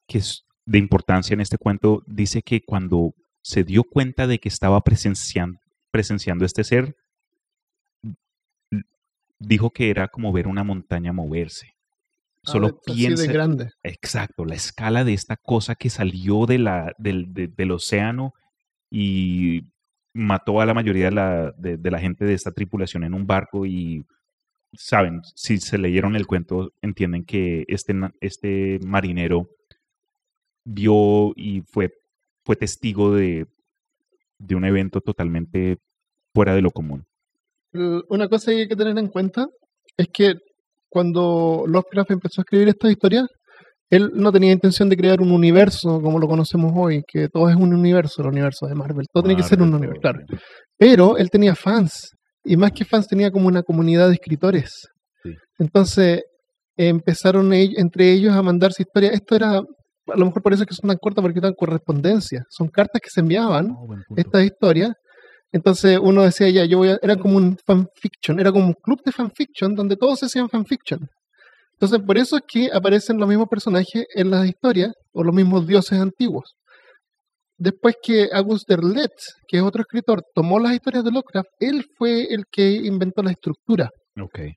que 0.06 0.18
es 0.18 0.44
de 0.66 0.78
importancia 0.78 1.34
en 1.34 1.40
este 1.40 1.58
cuento 1.58 2.02
dice 2.06 2.42
que 2.42 2.62
cuando 2.62 3.14
se 3.42 3.64
dio 3.64 3.84
cuenta 3.84 4.26
de 4.26 4.38
que 4.38 4.48
estaba 4.48 4.80
presenciando, 4.82 5.58
presenciando 5.90 6.44
este 6.44 6.64
ser, 6.64 6.94
dijo 9.38 9.70
que 9.70 9.90
era 9.90 10.08
como 10.08 10.32
ver 10.32 10.46
una 10.46 10.64
montaña 10.64 11.12
moverse. 11.12 11.74
Solo 12.42 12.80
piensa. 12.80 13.24
de 13.24 13.32
grande. 13.32 13.70
Exacto, 13.82 14.44
la 14.44 14.54
escala 14.54 15.04
de 15.04 15.12
esta 15.12 15.36
cosa 15.36 15.74
que 15.74 15.90
salió 15.90 16.46
de 16.46 16.58
la, 16.58 16.94
del, 16.98 17.32
del 17.32 17.70
océano 17.70 18.32
y 18.90 19.62
mató 20.12 20.60
a 20.60 20.66
la 20.66 20.74
mayoría 20.74 21.06
de 21.06 21.10
la, 21.12 21.52
de, 21.56 21.90
la 21.90 22.00
gente 22.00 22.24
de 22.24 22.34
esta 22.34 22.50
tripulación 22.50 23.04
en 23.04 23.14
un 23.14 23.26
barco 23.26 23.66
y 23.66 24.04
saben, 24.72 25.20
si 25.34 25.58
se 25.58 25.78
leyeron 25.78 26.16
el 26.16 26.26
cuento, 26.26 26.72
entienden 26.82 27.24
que 27.24 27.64
este, 27.68 27.94
este 28.20 28.78
marinero 28.84 29.48
vio 30.64 31.32
y 31.36 31.62
fue, 31.62 31.90
fue 32.44 32.56
testigo 32.56 33.14
de, 33.14 33.46
de 34.38 34.54
un 34.54 34.64
evento 34.64 35.00
totalmente 35.00 35.78
fuera 36.34 36.54
de 36.54 36.62
lo 36.62 36.70
común. 36.70 37.04
Una 37.72 38.28
cosa 38.28 38.50
que 38.50 38.58
hay 38.58 38.68
que 38.68 38.76
tener 38.76 38.98
en 38.98 39.08
cuenta 39.08 39.46
es 39.96 40.08
que 40.12 40.34
cuando 40.88 41.64
Lovecraft 41.66 42.10
empezó 42.10 42.40
a 42.40 42.42
escribir 42.42 42.68
esta 42.68 42.90
historia, 42.90 43.26
él 43.90 44.10
no 44.14 44.32
tenía 44.32 44.52
intención 44.52 44.88
de 44.88 44.96
crear 44.96 45.20
un 45.20 45.32
universo 45.32 46.00
como 46.00 46.18
lo 46.18 46.28
conocemos 46.28 46.72
hoy, 46.74 47.02
que 47.06 47.28
todo 47.28 47.48
es 47.48 47.56
un 47.56 47.74
universo, 47.74 48.22
el 48.22 48.28
universo 48.28 48.66
de 48.66 48.74
Marvel. 48.74 49.06
Todo 49.12 49.24
tiene 49.24 49.40
que 49.40 49.46
ser 49.46 49.60
un 49.62 49.74
universo, 49.74 50.00
claro. 50.00 50.20
Pero 50.76 51.16
él 51.16 51.30
tenía 51.30 51.54
fans, 51.54 52.16
y 52.44 52.56
más 52.56 52.72
que 52.72 52.84
fans 52.84 53.06
tenía 53.06 53.30
como 53.30 53.48
una 53.48 53.62
comunidad 53.62 54.08
de 54.08 54.14
escritores. 54.14 54.88
Entonces 55.58 56.22
empezaron 56.76 57.52
entre 57.52 58.12
ellos 58.12 58.34
a 58.34 58.42
mandarse 58.42 58.82
historias. 58.82 59.12
Esto 59.12 59.36
era, 59.36 59.58
a 59.58 60.16
lo 60.16 60.26
mejor 60.26 60.42
por 60.42 60.52
eso 60.52 60.62
es 60.62 60.68
que 60.68 60.74
son 60.74 60.88
tan 60.88 60.96
cortas, 60.96 61.22
porque 61.22 61.40
dan 61.40 61.54
correspondencia. 61.54 62.44
Son 62.48 62.68
cartas 62.68 63.00
que 63.02 63.10
se 63.10 63.20
enviaban, 63.20 63.70
oh, 63.70 63.94
estas 64.16 64.44
historias, 64.44 64.92
entonces 65.52 65.98
uno 66.00 66.22
decía 66.22 66.48
ya, 66.50 66.64
yo 66.64 66.78
voy 66.78 66.90
a, 66.90 66.98
era 67.02 67.16
como 67.16 67.36
un 67.36 67.56
fanfiction, 67.66 68.38
era 68.38 68.52
como 68.52 68.66
un 68.66 68.74
club 68.74 69.00
de 69.04 69.12
fanfiction 69.12 69.74
donde 69.74 69.96
todos 69.96 70.20
se 70.20 70.26
hacían 70.26 70.48
fanfiction. 70.48 71.08
Entonces 71.72 72.00
por 72.06 72.18
eso 72.18 72.36
es 72.36 72.42
que 72.46 72.70
aparecen 72.72 73.18
los 73.18 73.28
mismos 73.28 73.48
personajes 73.48 74.04
en 74.14 74.30
las 74.30 74.46
historias 74.46 74.92
o 75.12 75.24
los 75.24 75.34
mismos 75.34 75.66
dioses 75.66 75.98
antiguos. 75.98 76.54
Después 77.60 77.96
que 78.02 78.30
Auguste 78.32 78.74
Derlet, 78.74 79.12
que 79.46 79.58
es 79.58 79.62
otro 79.62 79.82
escritor, 79.82 80.22
tomó 80.34 80.58
las 80.58 80.72
historias 80.72 81.04
de 81.04 81.10
Lovecraft, 81.10 81.50
él 81.60 81.84
fue 81.98 82.22
el 82.30 82.44
que 82.50 82.70
inventó 82.70 83.22
la 83.22 83.32
estructura 83.32 83.90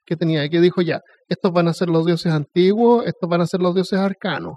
que 0.05 0.15
tenía, 0.15 0.47
que 0.47 0.61
dijo 0.61 0.81
ya, 0.81 1.01
estos 1.27 1.51
van 1.51 1.67
a 1.67 1.73
ser 1.73 1.89
los 1.89 2.05
dioses 2.05 2.31
antiguos, 2.31 3.05
estos 3.05 3.29
van 3.29 3.41
a 3.41 3.45
ser 3.45 3.59
los 3.59 3.75
dioses 3.75 3.99
arcanos, 3.99 4.53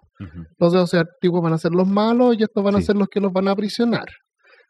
los 0.58 0.72
dioses 0.72 1.00
antiguos 1.00 1.42
van 1.42 1.54
a 1.54 1.58
ser 1.58 1.72
los 1.72 1.88
malos 1.88 2.36
y 2.38 2.44
estos 2.44 2.62
van 2.62 2.76
a 2.76 2.80
ser 2.80 2.96
los 2.96 3.08
que 3.08 3.20
los 3.20 3.32
van 3.32 3.48
a 3.48 3.50
aprisionar. 3.50 4.06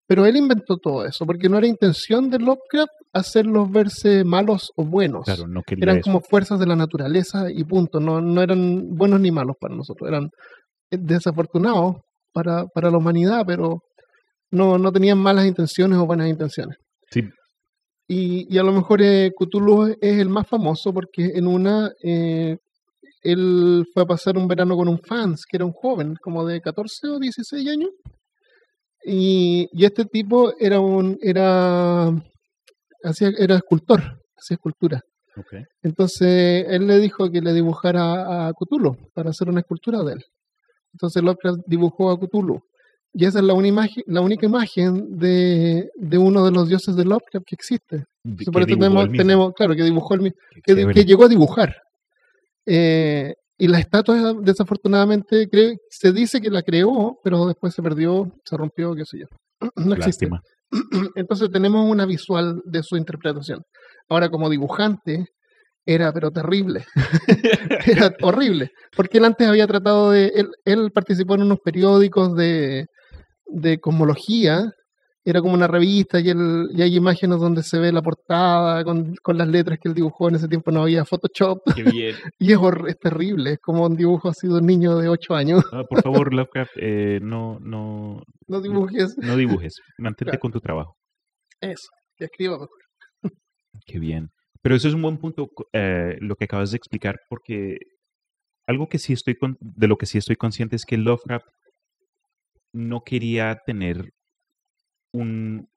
Pero 0.09 0.25
él 0.25 0.37
inventó 0.37 0.79
todo 0.79 1.05
eso, 1.05 1.27
porque 1.27 1.49
no 1.49 1.59
era 1.59 1.67
intención 1.67 2.31
de 2.31 2.39
Lovecraft 2.39 2.93
hacerlos 3.13 3.71
verse 3.71 4.25
malos 4.25 4.71
o 4.77 4.85
buenos. 4.85 5.25
Claro, 5.25 5.49
no 5.49 5.63
eran 5.69 6.01
como 6.01 6.21
fuerzas 6.21 6.59
de 6.59 6.67
la 6.67 6.77
naturaleza 6.77 7.51
y 7.51 7.65
punto. 7.65 8.01
No, 8.01 8.21
no 8.21 8.41
eran 8.41 8.95
buenos 8.95 9.21
ni 9.21 9.31
malos 9.33 9.57
para 9.61 9.75
nosotros. 9.75 10.09
Eran 10.09 10.31
eh, 10.93 10.99
desafortunados 10.99 11.97
para, 12.37 12.67
para 12.67 12.91
la 12.91 12.99
humanidad, 12.99 13.45
pero 13.47 13.81
no, 14.51 14.77
no 14.77 14.93
tenían 14.93 15.17
malas 15.17 15.47
intenciones 15.47 15.99
o 15.99 16.05
buenas 16.05 16.29
intenciones. 16.29 16.77
Sí. 17.11 17.23
Y, 18.07 18.55
y 18.55 18.59
a 18.59 18.63
lo 18.63 18.73
mejor 18.73 19.01
eh, 19.01 19.33
Cthulhu 19.35 19.97
es 19.99 20.19
el 20.19 20.29
más 20.29 20.47
famoso 20.47 20.93
porque 20.93 21.33
en 21.35 21.47
una 21.47 21.91
eh, 22.05 22.59
él 23.23 23.87
fue 23.93 24.03
a 24.03 24.07
pasar 24.07 24.37
un 24.37 24.47
verano 24.47 24.77
con 24.77 24.87
un 24.87 24.99
fans, 24.99 25.45
que 25.49 25.57
era 25.57 25.65
un 25.65 25.73
joven, 25.73 26.15
como 26.23 26.45
de 26.45 26.61
14 26.61 27.09
o 27.09 27.19
16 27.19 27.69
años. 27.71 27.91
Y, 29.03 29.67
este 29.83 30.05
tipo 30.05 30.53
era 30.61 30.79
un, 30.79 31.17
era, 31.23 32.09
hacía, 33.03 33.31
era 33.39 33.57
escultor, 33.57 34.01
hacía 34.37 34.57
escultura. 34.57 35.01
Entonces 35.83 36.67
él 36.69 36.87
le 36.87 36.99
dijo 36.99 37.31
que 37.31 37.41
le 37.41 37.53
dibujara 37.55 38.49
a 38.49 38.53
Cthulhu 38.53 38.97
para 39.15 39.31
hacer 39.31 39.49
una 39.49 39.61
escultura 39.61 40.03
de 40.03 40.15
él. 40.15 40.25
Entonces 40.97 41.23
Lovecraft 41.23 41.61
dibujó 41.67 42.11
a 42.11 42.19
Cthulhu. 42.19 42.59
Y 43.13 43.27
esa 43.27 43.41
es 43.41 43.45
la, 43.45 43.55
imagen, 43.67 44.03
la 44.07 44.23
única 44.23 44.47
imagen 44.47 45.19
de, 45.19 45.91
de, 45.95 46.19
uno 46.19 46.45
de 46.45 46.51
los 46.53 46.69
dioses 46.69 46.97
de 46.97 47.05
Lovecraft 47.05 47.47
que 47.47 47.55
existe. 47.55 48.05
por 48.53 48.63
eso 48.63 48.79
tenemos, 48.79 49.13
tenemos, 49.13 49.53
claro, 49.55 49.75
que 49.75 49.83
dibujó 49.83 50.15
el 50.15 50.21
mismo, 50.23 50.39
que, 50.65 50.87
que, 50.89 51.05
llegó 51.05 51.25
a 51.25 51.29
dibujar. 51.29 51.77
Eh, 52.65 53.35
y 53.59 53.69
la 53.69 53.79
estatua, 53.79 54.35
desafortunadamente, 54.35 55.49
se 55.91 56.13
dice 56.13 56.41
que 56.41 56.51
la 56.51 56.63
creó, 56.63 57.19
pero 57.23 57.47
después 57.47 57.75
se 57.75 57.83
perdió, 57.83 58.33
se 58.45 58.57
rompió, 58.57 58.95
qué 58.95 59.05
sé 59.05 59.19
yo. 59.21 59.27
No 59.77 59.95
existe. 59.95 60.29
Entonces 61.15 61.51
tenemos 61.51 61.91
una 61.91 62.07
visual 62.07 62.63
de 62.65 62.83
su 62.83 62.97
interpretación. 62.97 63.63
Ahora, 64.09 64.31
como 64.31 64.49
dibujante, 64.49 65.27
era 65.87 66.13
pero 66.13 66.31
terrible. 66.31 66.85
era 67.87 68.15
horrible. 68.21 68.73
Porque 68.95 69.19
él 69.19 69.25
antes 69.25 69.49
había 69.49 69.67
tratado 69.67 70.11
de. 70.11 70.33
Él, 70.35 70.51
él 70.65 70.91
participó 70.93 71.37
en 71.37 71.43
unos 71.43 71.61
periódicos 71.61 72.35
de, 72.37 72.87
de 73.47 73.79
cosmología 73.79 74.73
era 75.27 75.41
como 75.43 75.55
una 75.55 75.67
revista 75.67 76.21
y, 76.21 76.31
el, 76.31 76.69
y 76.73 76.83
hay 76.83 76.95
imágenes 76.95 77.41
donde 77.41 77.65
se 77.65 77.81
ve 77.81 77.91
la 77.91 78.01
portada 78.01 78.85
con, 78.85 79.17
con, 79.21 79.37
las 79.37 79.49
letras 79.49 79.81
que 79.83 79.89
él 79.89 79.95
dibujó. 79.95 80.29
En 80.29 80.37
ese 80.37 80.47
tiempo 80.47 80.71
no 80.71 80.83
había 80.83 81.05
Photoshop. 81.05 81.63
Qué 81.75 81.83
bien. 81.83 82.15
y 82.39 82.53
es, 82.53 82.59
es, 82.87 82.99
terrible, 83.01 83.55
es 83.55 83.59
como 83.59 83.85
un 83.87 83.97
dibujo 83.97 84.29
así 84.29 84.47
de 84.47 84.55
un 84.55 84.67
niño 84.67 84.97
de 84.97 85.09
8 85.09 85.35
años. 85.35 85.65
Ah, 85.73 85.83
por 85.83 86.01
favor, 86.01 86.33
Lovecraft, 86.33 86.71
eh, 86.77 87.19
no, 87.21 87.59
no, 87.59 88.23
no 88.47 88.61
dibujes. 88.61 89.19
No, 89.19 89.37
dibujes, 89.37 89.75
mantente 89.99 90.39
con 90.39 90.53
tu 90.53 90.61
trabajo. 90.61 90.95
Eso, 91.61 91.89
que 92.17 92.27
escriba 92.27 92.53
mejor. 92.53 92.69
Qué 93.85 93.99
bien. 93.99 94.29
Pero 94.67 94.75
eso 94.75 94.89
es 94.89 94.95
un 94.95 95.03
buen 95.03 95.17
punto 95.19 95.49
eh, 95.73 96.19
lo 96.21 96.35
que 96.35 96.47
acabas 96.47 96.73
de 96.73 96.77
explicar, 96.77 97.21
porque 97.29 97.79
algo 98.67 98.89
que 98.89 98.99
sí 98.99 99.13
estoy 99.13 99.37
con, 99.37 99.57
de 99.61 99.87
lo 99.87 99.97
que 99.97 100.07
sí 100.07 100.19
estoy 100.19 100.35
consciente 100.35 100.75
es 100.75 100.85
que 100.85 100.97
Lovecraft 100.97 101.47
no 102.73 103.05
quería 103.05 103.63
tener 103.65 104.13
un, 105.13 105.69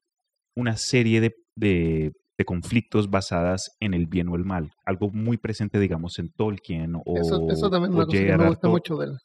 una 0.56 0.76
serie 0.76 1.22
de, 1.22 1.36
de, 1.56 2.14
de 2.36 2.46
conflictos 2.46 3.12
basadas 3.12 3.78
en 3.80 3.94
el 3.94 4.08
bien 4.08 4.28
o 4.28 4.36
el 4.36 4.44
mal. 4.44 4.72
Algo 4.86 5.12
muy 5.12 5.38
presente, 5.38 5.80
digamos, 5.80 6.18
en 6.18 6.32
Tolkien 6.32 6.96
o 6.96 7.16
Eso, 7.16 7.48
eso 7.48 7.70
también 7.70 7.94
o 7.94 8.08
que 8.08 8.36
me 8.36 8.48
gusta 8.48 8.70
mucho 8.70 8.98
de 8.98 9.06
él. 9.06 9.18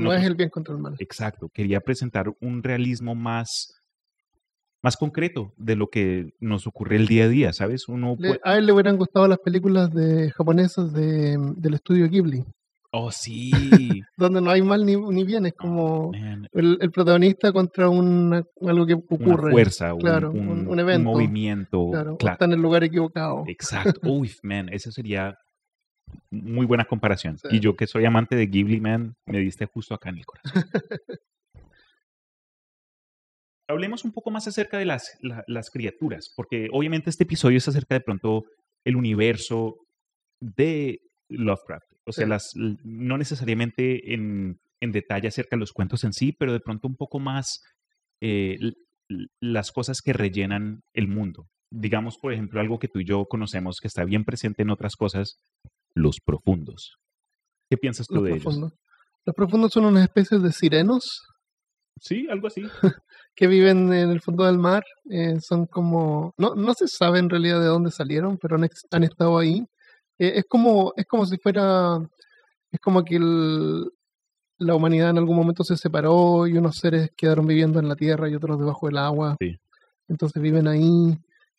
No, 0.00 0.12
es 0.12 0.24
el 0.24 0.34
bien 0.34 0.50
contra 0.50 0.74
el 0.74 0.80
mal. 0.80 0.96
Exacto, 0.98 1.48
quería 1.48 1.80
presentar 1.80 2.26
un 2.40 2.60
realismo 2.60 3.14
más, 3.14 3.81
más 4.82 4.96
concreto 4.96 5.52
de 5.56 5.76
lo 5.76 5.88
que 5.88 6.30
nos 6.40 6.66
ocurre 6.66 6.96
el 6.96 7.06
día 7.06 7.24
a 7.24 7.28
día, 7.28 7.52
¿sabes? 7.52 7.88
Uno 7.88 8.16
Le- 8.18 8.28
puede- 8.28 8.40
a 8.44 8.58
él 8.58 8.66
le 8.66 8.72
hubieran 8.72 8.96
gustado 8.96 9.28
las 9.28 9.38
películas 9.38 9.92
de 9.92 10.30
japonesas 10.32 10.92
de, 10.92 11.36
del 11.56 11.74
estudio 11.74 12.08
Ghibli, 12.08 12.44
Oh, 12.94 13.10
sí. 13.12 13.50
donde 14.18 14.42
no 14.42 14.50
hay 14.50 14.60
mal 14.60 14.84
ni, 14.84 14.96
ni 14.96 15.24
bien, 15.24 15.46
es 15.46 15.54
como 15.54 16.10
el, 16.52 16.76
el 16.80 16.90
protagonista 16.90 17.50
contra 17.52 17.88
una, 17.88 18.42
algo 18.66 18.84
que 18.86 18.94
una 18.94 19.04
ocurre. 19.08 19.50
fuerza, 19.52 19.94
un- 19.94 20.00
claro, 20.00 20.30
un, 20.30 20.48
un- 20.48 20.68
un 20.68 20.78
evento. 20.80 21.08
movimiento. 21.10 21.88
Claro, 21.90 22.16
está 22.20 22.44
en 22.44 22.52
el 22.52 22.60
lugar 22.60 22.84
equivocado. 22.84 23.44
Exacto. 23.46 24.00
Uy, 24.12 24.30
man, 24.42 24.68
esa 24.70 24.90
sería 24.92 25.34
muy 26.30 26.66
buena 26.66 26.84
comparación. 26.84 27.38
Sí. 27.38 27.48
Y 27.52 27.60
yo 27.60 27.76
que 27.76 27.86
soy 27.86 28.04
amante 28.04 28.36
de 28.36 28.46
Ghibli, 28.46 28.80
man, 28.80 29.14
me 29.26 29.38
diste 29.38 29.64
justo 29.64 29.94
acá 29.94 30.10
en 30.10 30.18
el 30.18 30.26
corazón. 30.26 30.52
Hablemos 33.68 34.04
un 34.04 34.12
poco 34.12 34.30
más 34.30 34.46
acerca 34.48 34.78
de 34.78 34.84
las, 34.84 35.16
la- 35.20 35.44
las 35.46 35.70
criaturas, 35.70 36.32
porque 36.36 36.68
obviamente 36.72 37.10
este 37.10 37.24
episodio 37.24 37.58
es 37.58 37.68
acerca 37.68 37.94
de 37.94 38.00
pronto 38.00 38.44
el 38.84 38.96
universo 38.96 39.76
de 40.40 40.98
Lovecraft. 41.28 41.86
O 42.04 42.12
sea, 42.12 42.24
Sí. 42.24 42.30
las, 42.30 42.50
no 42.84 43.16
necesariamente 43.16 44.12
en, 44.14 44.58
en 44.80 44.92
detalle 44.92 45.28
acerca 45.28 45.56
de 45.56 45.60
los 45.60 45.72
cuentos 45.72 46.02
en 46.04 46.12
sí, 46.12 46.32
pero 46.32 46.52
de 46.52 46.60
pronto 46.60 46.88
un 46.88 46.96
poco 46.96 47.20
más 47.20 47.60
eh, 48.20 48.58
las 49.40 49.70
cosas 49.72 50.00
que 50.02 50.12
rellenan 50.12 50.80
el 50.94 51.06
mundo. 51.08 51.46
Digamos, 51.70 52.18
por 52.18 52.32
ejemplo, 52.32 52.60
algo 52.60 52.78
que 52.78 52.88
tú 52.88 52.98
y 53.00 53.04
yo 53.04 53.24
conocemos 53.26 53.78
que 53.80 53.88
está 53.88 54.04
bien 54.04 54.24
presente 54.24 54.62
en 54.62 54.70
otras 54.70 54.96
cosas, 54.96 55.36
los 55.94 56.18
profundos. 56.24 56.96
¿Qué 57.70 57.76
piensas 57.76 58.06
tú 58.06 58.16
Los 58.16 58.24
de 58.24 58.30
ellos? 58.34 58.58
Los 59.24 59.36
profundos 59.36 59.72
son 59.72 59.84
unas 59.86 60.02
especies 60.02 60.42
de 60.42 60.52
sirenos 60.52 61.22
Sí, 62.00 62.26
algo 62.30 62.48
así. 62.48 62.62
que 63.36 63.46
viven 63.46 63.92
en 63.92 64.10
el 64.10 64.20
fondo 64.20 64.44
del 64.44 64.58
mar. 64.58 64.84
eh, 65.10 65.38
son 65.40 65.66
como, 65.66 66.32
no, 66.36 66.54
no 66.54 66.74
se 66.74 66.88
sabe 66.88 67.18
en 67.18 67.30
realidad 67.30 67.60
de 67.60 67.66
dónde 67.66 67.90
salieron, 67.90 68.38
pero 68.38 68.56
han, 68.56 69.02
estado 69.04 69.38
ahí. 69.38 69.64
Eh, 70.18 70.32
es 70.36 70.44
como, 70.48 70.92
es 70.96 71.06
como 71.06 71.24
si 71.26 71.36
fuera, 71.38 71.98
es 72.70 72.80
como 72.80 73.04
que 73.04 73.16
el- 73.16 73.90
la 74.58 74.74
humanidad 74.76 75.10
en 75.10 75.18
algún 75.18 75.36
momento 75.36 75.64
se 75.64 75.76
separó 75.76 76.46
y 76.46 76.56
unos 76.56 76.76
seres 76.76 77.10
quedaron 77.16 77.46
viviendo 77.46 77.80
en 77.80 77.88
la 77.88 77.96
tierra 77.96 78.28
y 78.28 78.34
otros 78.36 78.58
debajo 78.60 78.86
del 78.86 78.98
agua. 78.98 79.36
Sí. 79.40 79.56
Entonces 80.08 80.40
viven 80.42 80.68
ahí. 80.68 81.16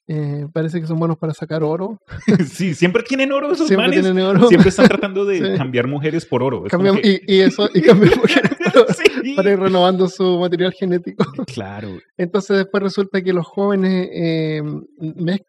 eh, 0.08 0.48
parece 0.54 0.82
que 0.82 0.88
son 0.88 1.00
buenos 1.00 1.18
para 1.18 1.34
sacar 1.34 1.64
oro. 1.64 1.98
sí, 2.48 2.74
siempre 2.74 3.04
tienen 3.04 3.32
oro 3.32 3.52
esos 3.54 3.68
Siempre 3.68 3.88
manes. 3.88 4.02
tienen 4.04 4.22
oro. 4.24 4.48
Siempre 4.50 4.68
están 4.70 4.88
tratando 4.90 5.24
de 5.26 5.38
Sí. 5.54 5.58
cambiar 5.58 5.88
mujeres 5.88 6.26
por 6.26 6.44
oro. 6.44 6.66
Es 6.66 6.72
como 6.74 6.84
Cambiam- 6.84 7.02
que- 7.02 7.22
y, 7.28 7.36
y 7.38 7.40
eso, 7.42 7.70
y 7.74 7.82
cambian 7.82 8.14
mujeres 8.20 8.52
Sí. 8.98 9.04
Para 9.36 9.52
ir 9.52 9.60
renovando 9.60 10.08
su 10.08 10.40
material 10.40 10.72
genético. 10.74 11.24
Claro, 11.54 11.90
Entonces 12.18 12.58
después 12.58 12.84
resulta 12.84 13.22
que 13.22 13.34
los 13.34 13.46
jóvenes 13.46 14.10
eh, 14.12 14.62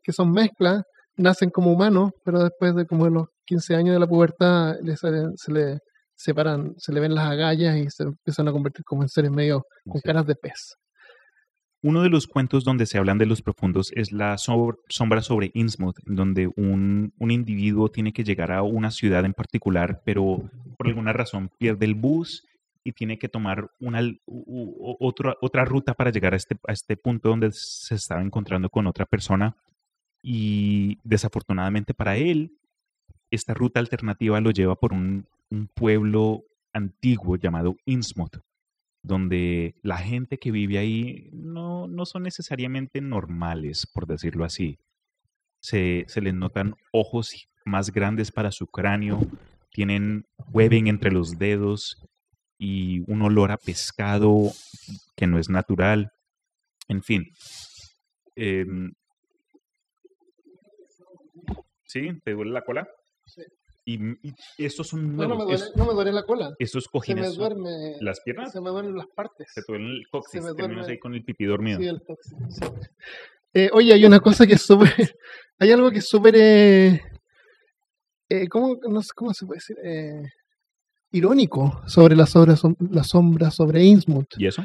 que 0.03 0.13
son 0.13 0.33
mezclas 0.33 0.83
nacen 1.17 1.51
como 1.51 1.73
humanos, 1.73 2.11
pero 2.25 2.43
después 2.43 2.75
de 2.75 2.87
como 2.87 3.09
los 3.09 3.27
15 3.47 3.75
años 3.77 3.95
de 3.95 4.01
la 4.01 4.07
pubertad 4.07 4.75
les 4.83 5.01
salen- 5.03 5.33
se 5.37 5.53
le 5.53 5.79
separan, 6.17 6.75
se 6.79 6.93
le 6.93 7.01
ven 7.01 7.15
las 7.15 7.29
agallas 7.29 7.77
y 7.77 7.91
se 7.91 8.05
empiezan 8.05 8.49
a 8.49 8.53
convertir 8.53 8.85
como 8.85 9.03
en 9.03 9.09
seres 9.09 9.31
medio 9.31 9.65
con 9.87 10.01
caras 10.01 10.27
de 10.27 10.35
pez. 10.35 10.75
Uno 11.83 12.03
de 12.03 12.09
los 12.09 12.27
cuentos 12.27 12.65
donde 12.65 12.87
se 12.87 12.97
hablan 12.97 13.19
de 13.19 13.27
los 13.27 13.43
profundos 13.43 13.91
es 13.95 14.11
la 14.11 14.39
sombra 14.39 15.21
sobre 15.21 15.51
Innsmouth, 15.53 15.99
donde 16.07 16.49
un, 16.57 17.13
un 17.19 17.31
individuo 17.31 17.91
tiene 17.91 18.13
que 18.15 18.25
llegar 18.25 18.53
a 18.53 18.63
una 18.63 18.91
ciudad 18.91 19.25
en 19.27 19.35
particular, 19.35 20.01
pero 20.07 20.39
por 20.79 20.87
alguna 20.87 21.13
razón 21.13 21.51
pierde 21.59 21.85
el 21.85 21.95
bus 21.95 22.43
y 22.85 22.93
tiene 22.93 23.19
que 23.19 23.31
tomar 23.31 23.71
una, 23.81 24.01
otra, 24.27 25.37
otra 25.41 25.65
ruta 25.65 25.95
para 25.95 26.11
llegar 26.11 26.35
a 26.35 26.37
este, 26.37 26.57
a 26.69 26.73
este 26.73 26.97
punto 26.97 27.31
donde 27.31 27.51
se 27.53 27.95
estaba 27.95 28.21
encontrando 28.21 28.69
con 28.69 28.87
otra 28.87 29.07
persona. 29.07 29.57
Y 30.23 30.99
desafortunadamente 31.03 31.95
para 31.95 32.17
él, 32.17 32.59
esta 33.31 33.55
ruta 33.55 33.81
alternativa 33.81 34.41
lo 34.41 34.51
lleva 34.51 34.77
por 34.77 34.93
un, 34.93 35.27
un 35.51 35.69
pueblo 35.69 36.45
antiguo 36.73 37.37
llamado 37.37 37.77
Innsmouth 37.87 38.39
donde 39.05 39.75
la 39.83 39.99
gente 39.99 40.39
que 40.39 40.51
vive 40.51 40.79
ahí 40.79 41.29
no, 41.31 41.87
no 41.87 42.07
son 42.07 42.23
necesariamente 42.23 43.03
normales, 43.03 43.87
por 43.87 44.07
decirlo 44.07 44.45
así. 44.47 44.79
Se, 45.61 46.07
se 46.09 46.23
les 46.23 46.33
notan 46.33 46.75
ojos 46.91 47.49
más 47.67 47.93
grandes 47.93 48.33
para 48.33 48.51
su 48.51 48.67
cráneo, 48.67 49.21
tienen 49.71 50.25
webbing 50.53 50.87
entre 50.87 51.13
los 51.13 51.39
dedos 51.39 52.03
y 52.59 53.01
un 53.11 53.23
olor 53.23 53.51
a 53.53 53.57
pescado 53.57 54.53
que 55.17 55.27
no 55.27 55.39
es 55.39 55.49
natural. 55.49 56.13
En 56.89 57.03
fin. 57.03 57.25
Em, 58.37 58.93
¿Sí? 61.85 62.11
¿Te 62.25 62.33
duele 62.33 62.51
la 62.53 62.65
cola? 62.65 62.89
Sí. 63.27 63.43
Y, 63.87 63.99
y 64.27 64.35
estos 64.59 64.89
son 64.89 65.15
No, 65.17 65.29
no, 65.29 65.35
nuevos. 65.35 65.47
me 65.47 65.57
duele, 65.59 65.73
no 65.77 65.87
me 65.87 65.93
duele 65.95 66.13
la 66.13 66.23
cola. 66.25 66.55
estos 66.59 66.85
Se 66.85 66.89
me 66.89 66.93
cojines 66.93 67.37
duerme, 67.37 67.97
las 68.01 68.21
piernas 68.21 68.51
se 68.53 68.61
me 68.61 68.71
duelen 68.71 68.97
las 68.97 69.07
partes. 69.09 69.47
se 69.53 69.63
te 69.63 69.73
duele 69.73 69.99
el 69.99 70.09
coxis, 70.11 70.43
me 70.43 70.55
terminas 70.55 70.87
duerme- 70.87 70.93
ahí 70.93 70.99
con 70.99 71.15
el 71.15 71.23
pipí 71.25 71.45
dormido. 71.45 71.79
Sí, 71.81 71.87
el 71.87 72.03
sí. 72.49 72.65
Eh, 73.53 73.71
oye, 73.73 73.93
hay 73.93 74.05
una 74.05 74.21
cosa 74.21 74.47
que 74.47 74.55
es 74.55 74.63
súper. 74.63 74.89
Hay 75.61 75.71
algo 75.71 75.89
que 75.93 75.99
es 75.99 76.09
súper. 76.09 76.35
Eh, 76.37 77.01
eh, 78.29 78.49
¿cómo, 78.49 78.77
no 78.89 79.01
sé 79.03 79.11
cómo 79.15 79.33
se 79.33 79.47
puede 79.47 79.59
decir? 79.59 79.77
Irónico 81.15 81.81
sobre 81.87 82.15
la 82.17 82.27
sombra, 82.27 82.55
la 82.91 83.05
sombra 83.05 83.51
sobre 83.51 83.85
Innsmouth. 83.85 84.27
¿Y 84.37 84.47
eso? 84.47 84.65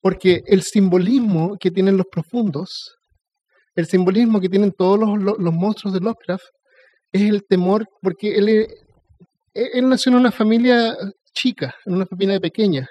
Porque 0.00 0.42
el 0.46 0.62
simbolismo 0.62 1.56
que 1.58 1.70
tienen 1.70 1.96
los 1.96 2.06
profundos, 2.10 2.96
el 3.74 3.86
simbolismo 3.86 4.40
que 4.40 4.48
tienen 4.48 4.72
todos 4.72 4.98
los, 4.98 5.18
los- 5.20 5.38
los 5.38 5.52
monstruos 5.54 5.92
de 5.94 6.00
Lovecraft, 6.00 6.44
es 7.12 7.22
el 7.22 7.44
temor, 7.48 7.86
porque 8.02 8.34
él, 8.36 8.48
él 8.48 8.66
él 9.54 9.88
nació 9.88 10.10
en 10.12 10.18
una 10.18 10.30
familia 10.30 10.96
chica, 11.34 11.74
en 11.84 11.94
una 11.94 12.06
familia 12.06 12.38
pequeña, 12.38 12.86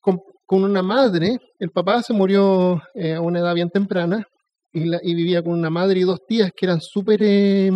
con, 0.00 0.20
con 0.46 0.62
una 0.64 0.82
madre, 0.82 1.38
el 1.58 1.70
papá 1.70 2.02
se 2.02 2.12
murió 2.12 2.80
eh, 2.94 3.14
a 3.14 3.20
una 3.20 3.40
edad 3.40 3.54
bien 3.54 3.70
temprana, 3.70 4.24
y, 4.72 4.84
la- 4.84 5.00
y 5.02 5.14
vivía 5.14 5.42
con 5.42 5.52
una 5.54 5.68
madre 5.70 6.00
y 6.00 6.02
dos 6.04 6.20
tías 6.28 6.50
que 6.56 6.66
eran 6.66 6.80
súper 6.80 7.20
eh, 7.22 7.70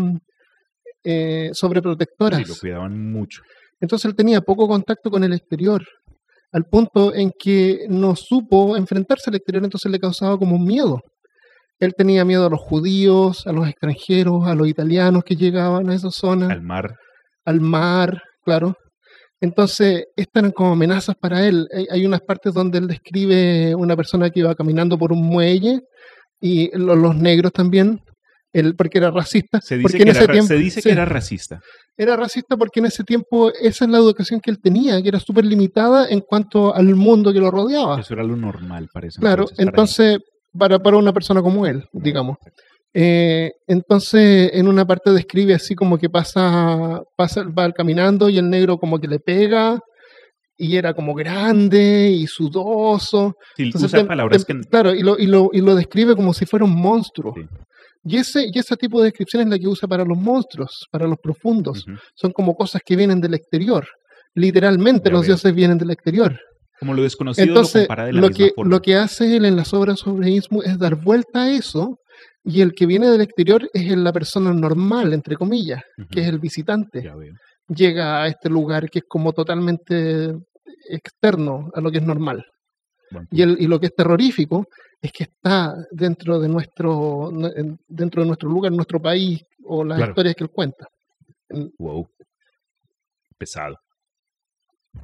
eh, 1.05 1.51
sobreprotectoras. 1.53 2.41
Sí, 2.43 2.49
lo 2.49 2.55
cuidaban 2.59 3.13
mucho. 3.13 3.43
Entonces 3.81 4.07
él 4.07 4.15
tenía 4.17 4.41
poco 4.41 4.67
contacto 4.69 5.11
con 5.11 5.23
el 5.25 5.33
exterior, 5.33 5.85
al 6.53 6.65
punto 6.65 7.15
en 7.15 7.31
que 7.39 7.87
no 7.89 8.17
supo 8.17 8.77
enfrentarse 8.77 9.31
al 9.31 9.37
exterior, 9.37 9.65
entonces 9.65 9.91
le 9.91 9.99
causaba 9.99 10.39
como 10.39 10.57
un 10.57 10.65
miedo. 10.65 11.01
Él 11.79 11.93
tenía 11.95 12.25
miedo 12.25 12.47
a 12.47 12.51
los 12.51 12.61
judíos, 12.61 13.47
a 13.47 13.53
los 13.53 13.69
extranjeros, 13.69 14.47
a 14.47 14.55
los 14.55 14.67
italianos 14.67 15.25
que 15.25 15.37
llegaban 15.37 15.91
a 15.91 15.95
esa 15.95 16.11
zona, 16.11 16.47
Al 16.47 16.53
al, 16.53 16.63
mar. 16.63 16.95
mar, 17.61 18.23
claro. 18.43 18.75
Entonces, 19.41 20.05
estas 20.17 20.41
eran 20.43 20.53
como 20.53 20.73
amenazas 20.73 21.15
para 21.21 21.47
él. 21.47 21.69
Hay, 21.91 22.07
unas 22.07 22.21
partes 22.23 22.55
donde 22.55 22.79
él 22.79 22.87
describe 22.89 23.75
una 23.75 23.95
persona 23.95 24.31
que 24.31 24.41
iba 24.41 24.55
caminando 24.55 24.97
por 24.97 25.13
un 25.13 25.23
muelle 25.27 25.81
y 26.41 26.71
lo- 26.77 26.97
los 26.97 27.15
negros 27.15 27.53
también, 27.53 28.01
él, 28.55 28.75
porque 28.75 28.97
era 28.97 29.11
racista. 29.11 29.61
Se 29.61 29.75
dice, 29.77 29.83
porque 29.83 29.99
que 29.99 30.03
en 30.05 30.09
era, 30.09 30.19
ese 30.19 30.27
ra- 30.29 30.33
tiempo, 30.33 30.49
se 30.49 30.55
dice 30.57 30.81
sí. 30.81 30.89
que 30.89 30.93
era 30.93 31.05
racista. 31.05 31.61
Era 31.97 32.17
racista 32.17 32.57
porque 32.57 32.81
en 32.81 32.87
ese 32.87 33.05
tiempo 33.05 33.51
esa 33.51 33.85
es 33.85 33.91
la 33.91 33.99
educación 33.99 34.41
que 34.41 34.51
él 34.51 34.61
tenía, 34.61 35.01
que 35.03 35.09
era 35.09 35.19
súper 35.21 35.45
limitada 35.45 36.09
en 36.09 36.21
cuanto 36.21 36.75
al 36.75 36.95
mundo 36.95 37.33
que 37.33 37.41
lo 37.41 37.51
rodeaba. 37.51 38.01
Eso 38.01 38.15
era 38.15 38.23
lo 38.23 38.37
normal, 38.37 38.89
parece. 38.93 39.21
Claro, 39.21 39.47
entonces, 39.57 40.19
para, 40.57 40.79
para 40.79 40.97
una 40.99 41.13
persona 41.13 41.41
como 41.43 41.67
él, 41.67 41.85
digamos. 41.93 42.37
Eh, 42.99 43.51
entonces, 43.67 44.51
en 44.55 44.69
una 44.69 44.87
parte 44.87 45.11
describe 45.11 45.55
así 45.55 45.75
como 45.75 45.99
que 45.99 46.09
pasa, 46.09 47.03
pasa, 47.17 47.43
va 47.45 47.71
caminando 47.73 48.29
y 48.31 48.39
el 48.39 48.49
negro 48.49 48.79
como 48.79 48.99
que 48.99 49.07
le 49.09 49.19
pega 49.21 49.79
y 50.59 50.77
era 50.77 50.95
como 50.95 51.15
grande 51.15 52.11
y 52.11 52.27
sudoso. 52.27 53.35
Sí, 53.57 53.65
Entonces, 53.65 53.91
usa 53.91 54.01
te- 54.01 54.07
palabras 54.07 54.47
te- 54.47 54.55
que... 54.55 54.61
Claro, 54.63 54.95
y 54.95 55.03
lo, 55.03 55.19
y, 55.19 55.27
lo, 55.27 55.51
y 55.53 55.61
lo 55.61 55.75
describe 55.75 56.17
como 56.17 56.33
si 56.33 56.47
fuera 56.47 56.65
un 56.65 56.75
monstruo. 56.75 57.35
Sí. 57.37 57.43
Y 58.09 58.17
ese, 58.19 58.47
y 58.53 58.59
ese 58.59 58.77
tipo 58.77 59.01
de 59.01 59.07
descripción 59.07 59.43
es 59.43 59.49
la 59.49 59.59
que 59.59 59.67
usa 59.67 59.89
para 59.89 60.05
los 60.05 60.17
monstruos, 60.17 60.87
para 60.93 61.07
los 61.07 61.19
profundos. 61.19 61.85
Son 62.15 62.31
como 62.33 62.55
cosas 62.55 62.81
que 62.85 62.95
vienen 62.97 63.21
del 63.21 63.35
exterior. 63.35 63.87
Literalmente 64.35 65.09
Ya 65.09 65.13
los 65.13 65.23
veo. 65.23 65.29
dioses 65.29 65.55
vienen 65.55 65.79
del 65.79 65.91
exterior. 65.91 66.39
Como 66.79 66.95
lo 66.95 67.03
desconocido 67.03 67.47
lo 67.47 67.53
Entonces, 67.53 67.83
compara 67.87 68.05
de 68.07 68.13
la 68.13 68.21
lo 68.21 68.29
misma 68.29 68.45
que, 68.47 68.53
forma. 68.55 68.71
lo 68.71 68.83
que 68.83 68.95
hace 68.97 69.37
él 69.37 69.45
en 69.47 69.57
las 69.57 69.73
obras 69.75 69.99
sobre 70.01 70.31
Innsmouth 70.31 70.67
es 70.67 70.79
dar 70.79 70.95
vuelta 70.95 71.45
a 71.45 71.51
eso, 71.51 71.99
y 72.45 72.61
el 72.61 72.75
que 72.75 72.87
viene 72.87 73.09
del 73.09 73.23
exterior 73.23 73.69
es 73.73 73.97
la 73.97 74.13
persona 74.13 74.53
normal, 74.53 75.13
entre 75.13 75.37
comillas, 75.37 75.83
que 76.11 76.21
es 76.21 76.29
el 76.29 76.39
visitante. 76.39 77.03
Ya 77.03 77.17
veo. 77.17 77.33
Llega 77.69 78.23
a 78.23 78.29
este 78.29 78.49
lugar 78.49 78.89
que 78.89 79.01
es 79.01 79.05
como 79.09 79.33
totalmente 79.33 80.33
externo 80.89 81.71
a 81.75 81.81
lo 81.81 81.91
que 81.91 81.99
es 81.99 82.05
normal. 82.05 82.45
Y, 83.31 83.43
el, 83.43 83.57
y 83.61 83.67
lo 83.67 83.79
que 83.79 83.87
es 83.87 83.95
terrorífico 83.95 84.67
es 85.01 85.13
que 85.13 85.25
está 85.25 85.75
dentro 85.91 86.41
de 86.41 86.49
nuestro 86.49 87.31
dentro 87.87 88.23
de 88.23 88.27
nuestro 88.27 88.49
lugar, 88.49 88.73
nuestro 88.73 89.01
país 89.01 89.43
o 89.65 89.85
las 89.85 89.99
Claro. 89.99 90.11
historias 90.13 90.35
que 90.35 90.45
él 90.45 90.51
cuenta. 90.51 90.87
Wow. 91.79 92.09
Pesado. 93.39 93.77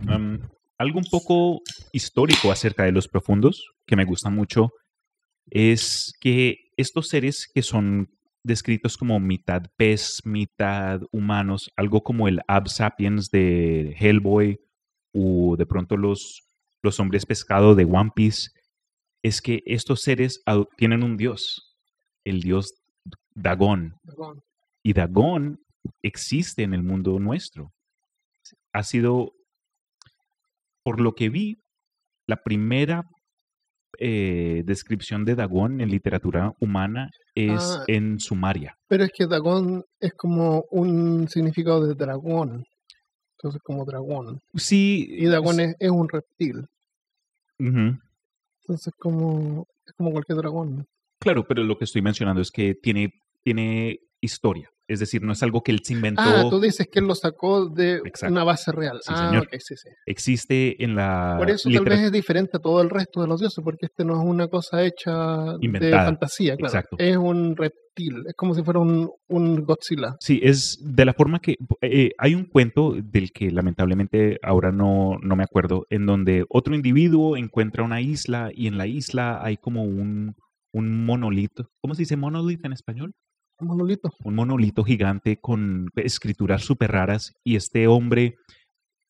Am, 0.08 0.40
algo 0.78 0.98
un 0.98 1.04
poco 1.10 1.60
histórico 1.92 2.50
acerca 2.50 2.84
de 2.84 2.92
los 2.92 3.06
profundos 3.08 3.62
que 3.86 3.94
me 3.96 4.04
gusta 4.04 4.30
mucho 4.30 4.70
es 5.50 6.12
que 6.20 6.56
estos 6.76 7.08
seres 7.08 7.46
que 7.52 7.62
son 7.62 8.08
descritos 8.44 8.96
como 8.96 9.20
mitad 9.20 9.62
pez, 9.76 10.20
mitad 10.24 11.00
humanos, 11.12 11.70
algo 11.76 12.02
como 12.02 12.26
el 12.26 12.40
Ab 12.48 12.68
Sapiens 12.68 13.28
de 13.30 13.94
Hellboy 13.98 14.56
o 15.14 15.56
de 15.56 15.66
pronto 15.66 15.96
los, 15.96 16.40
los 16.82 16.98
hombres 17.00 17.26
pescado 17.26 17.74
de 17.74 17.84
One 17.84 18.10
Piece, 18.14 18.50
es 19.22 19.40
que 19.40 19.62
estos 19.66 20.00
seres 20.02 20.42
tienen 20.76 21.02
un 21.02 21.16
dios, 21.16 21.76
el 22.24 22.40
dios 22.40 22.74
Dagón. 23.34 23.94
Y 24.82 24.92
Dagón 24.92 25.60
existe 26.02 26.62
en 26.64 26.74
el 26.74 26.82
mundo 26.82 27.18
nuestro. 27.18 27.72
Ha 28.72 28.82
sido, 28.82 29.32
por 30.82 31.00
lo 31.00 31.14
que 31.14 31.28
vi, 31.28 31.62
la 32.26 32.36
primera 32.42 33.04
eh, 33.98 34.62
descripción 34.64 35.24
de 35.24 35.34
Dagón 35.34 35.80
en 35.80 35.90
literatura 35.90 36.52
humana 36.60 37.10
es 37.34 37.60
Ah. 37.78 37.84
en 37.88 38.18
Sumaria. 38.18 38.76
Pero 38.88 39.04
es 39.04 39.12
que 39.12 39.26
Dagón 39.26 39.84
es 40.00 40.14
como 40.14 40.64
un 40.70 41.28
significado 41.28 41.86
de 41.86 41.94
dragón. 41.94 42.64
Entonces, 43.42 43.60
como 43.64 43.84
dragón. 43.84 44.40
Sí. 44.54 45.08
Y 45.10 45.26
Dagón 45.26 45.58
es, 45.58 45.74
es 45.80 45.90
un 45.90 46.08
reptil. 46.08 46.68
Ujú. 47.58 47.98
Entonces, 48.60 48.94
como, 48.96 49.66
es 49.84 49.92
como 49.94 50.12
cualquier 50.12 50.38
dragón. 50.38 50.86
Claro, 51.18 51.44
pero 51.44 51.64
lo 51.64 51.76
que 51.76 51.84
estoy 51.84 52.02
mencionando 52.02 52.40
es 52.40 52.52
que 52.52 52.76
tiene, 52.76 53.20
tiene 53.42 53.98
historia. 54.20 54.70
Es 54.92 55.00
decir, 55.00 55.22
no 55.22 55.32
es 55.32 55.42
algo 55.42 55.62
que 55.62 55.72
él 55.72 55.80
se 55.82 55.94
inventó. 55.94 56.22
Ah, 56.22 56.44
tú 56.50 56.60
dices 56.60 56.86
que 56.90 56.98
él 56.98 57.06
lo 57.06 57.14
sacó 57.14 57.66
de 57.66 57.96
Exacto. 58.04 58.32
una 58.32 58.44
base 58.44 58.72
real. 58.72 58.98
Sí, 59.00 59.12
ah, 59.14 59.28
señor. 59.28 59.46
ok, 59.46 59.54
sí, 59.58 59.74
sí. 59.76 59.88
Existe 60.04 60.84
en 60.84 60.94
la. 60.94 61.36
Por 61.38 61.50
eso 61.50 61.70
tal 61.70 61.84
vez 61.84 62.00
es 62.00 62.12
diferente 62.12 62.58
a 62.58 62.60
todo 62.60 62.82
el 62.82 62.90
resto 62.90 63.22
de 63.22 63.28
los 63.28 63.40
dioses, 63.40 63.64
porque 63.64 63.86
este 63.86 64.04
no 64.04 64.20
es 64.20 64.24
una 64.24 64.48
cosa 64.48 64.84
hecha 64.84 65.56
de 65.58 65.90
fantasía, 65.90 66.56
claro. 66.56 66.74
Exacto. 66.74 66.96
Es 66.98 67.16
un 67.16 67.56
reptil, 67.56 68.22
es 68.26 68.34
como 68.34 68.54
si 68.54 68.62
fuera 68.62 68.80
un, 68.80 69.10
un 69.28 69.64
Godzilla. 69.64 70.16
Sí, 70.20 70.40
es 70.42 70.78
de 70.82 71.04
la 71.06 71.14
forma 71.14 71.40
que 71.40 71.56
eh, 71.80 72.10
hay 72.18 72.34
un 72.34 72.44
cuento 72.44 72.94
del 73.02 73.32
que 73.32 73.50
lamentablemente 73.50 74.38
ahora 74.42 74.72
no, 74.72 75.16
no 75.22 75.36
me 75.36 75.44
acuerdo, 75.44 75.86
en 75.88 76.04
donde 76.04 76.44
otro 76.50 76.74
individuo 76.74 77.36
encuentra 77.38 77.82
una 77.82 78.02
isla 78.02 78.50
y 78.52 78.66
en 78.66 78.76
la 78.76 78.86
isla 78.86 79.40
hay 79.42 79.56
como 79.56 79.84
un, 79.84 80.34
un 80.72 81.04
monolito. 81.04 81.68
¿Cómo 81.80 81.94
se 81.94 82.02
dice 82.02 82.16
monolito 82.16 82.66
en 82.66 82.72
español? 82.72 83.14
Un 83.62 83.68
monolito. 83.68 84.12
Un 84.24 84.34
monolito 84.34 84.82
gigante 84.82 85.38
con 85.38 85.88
escrituras 85.94 86.64
súper 86.64 86.90
raras 86.90 87.32
y 87.44 87.54
este 87.54 87.86
hombre 87.86 88.34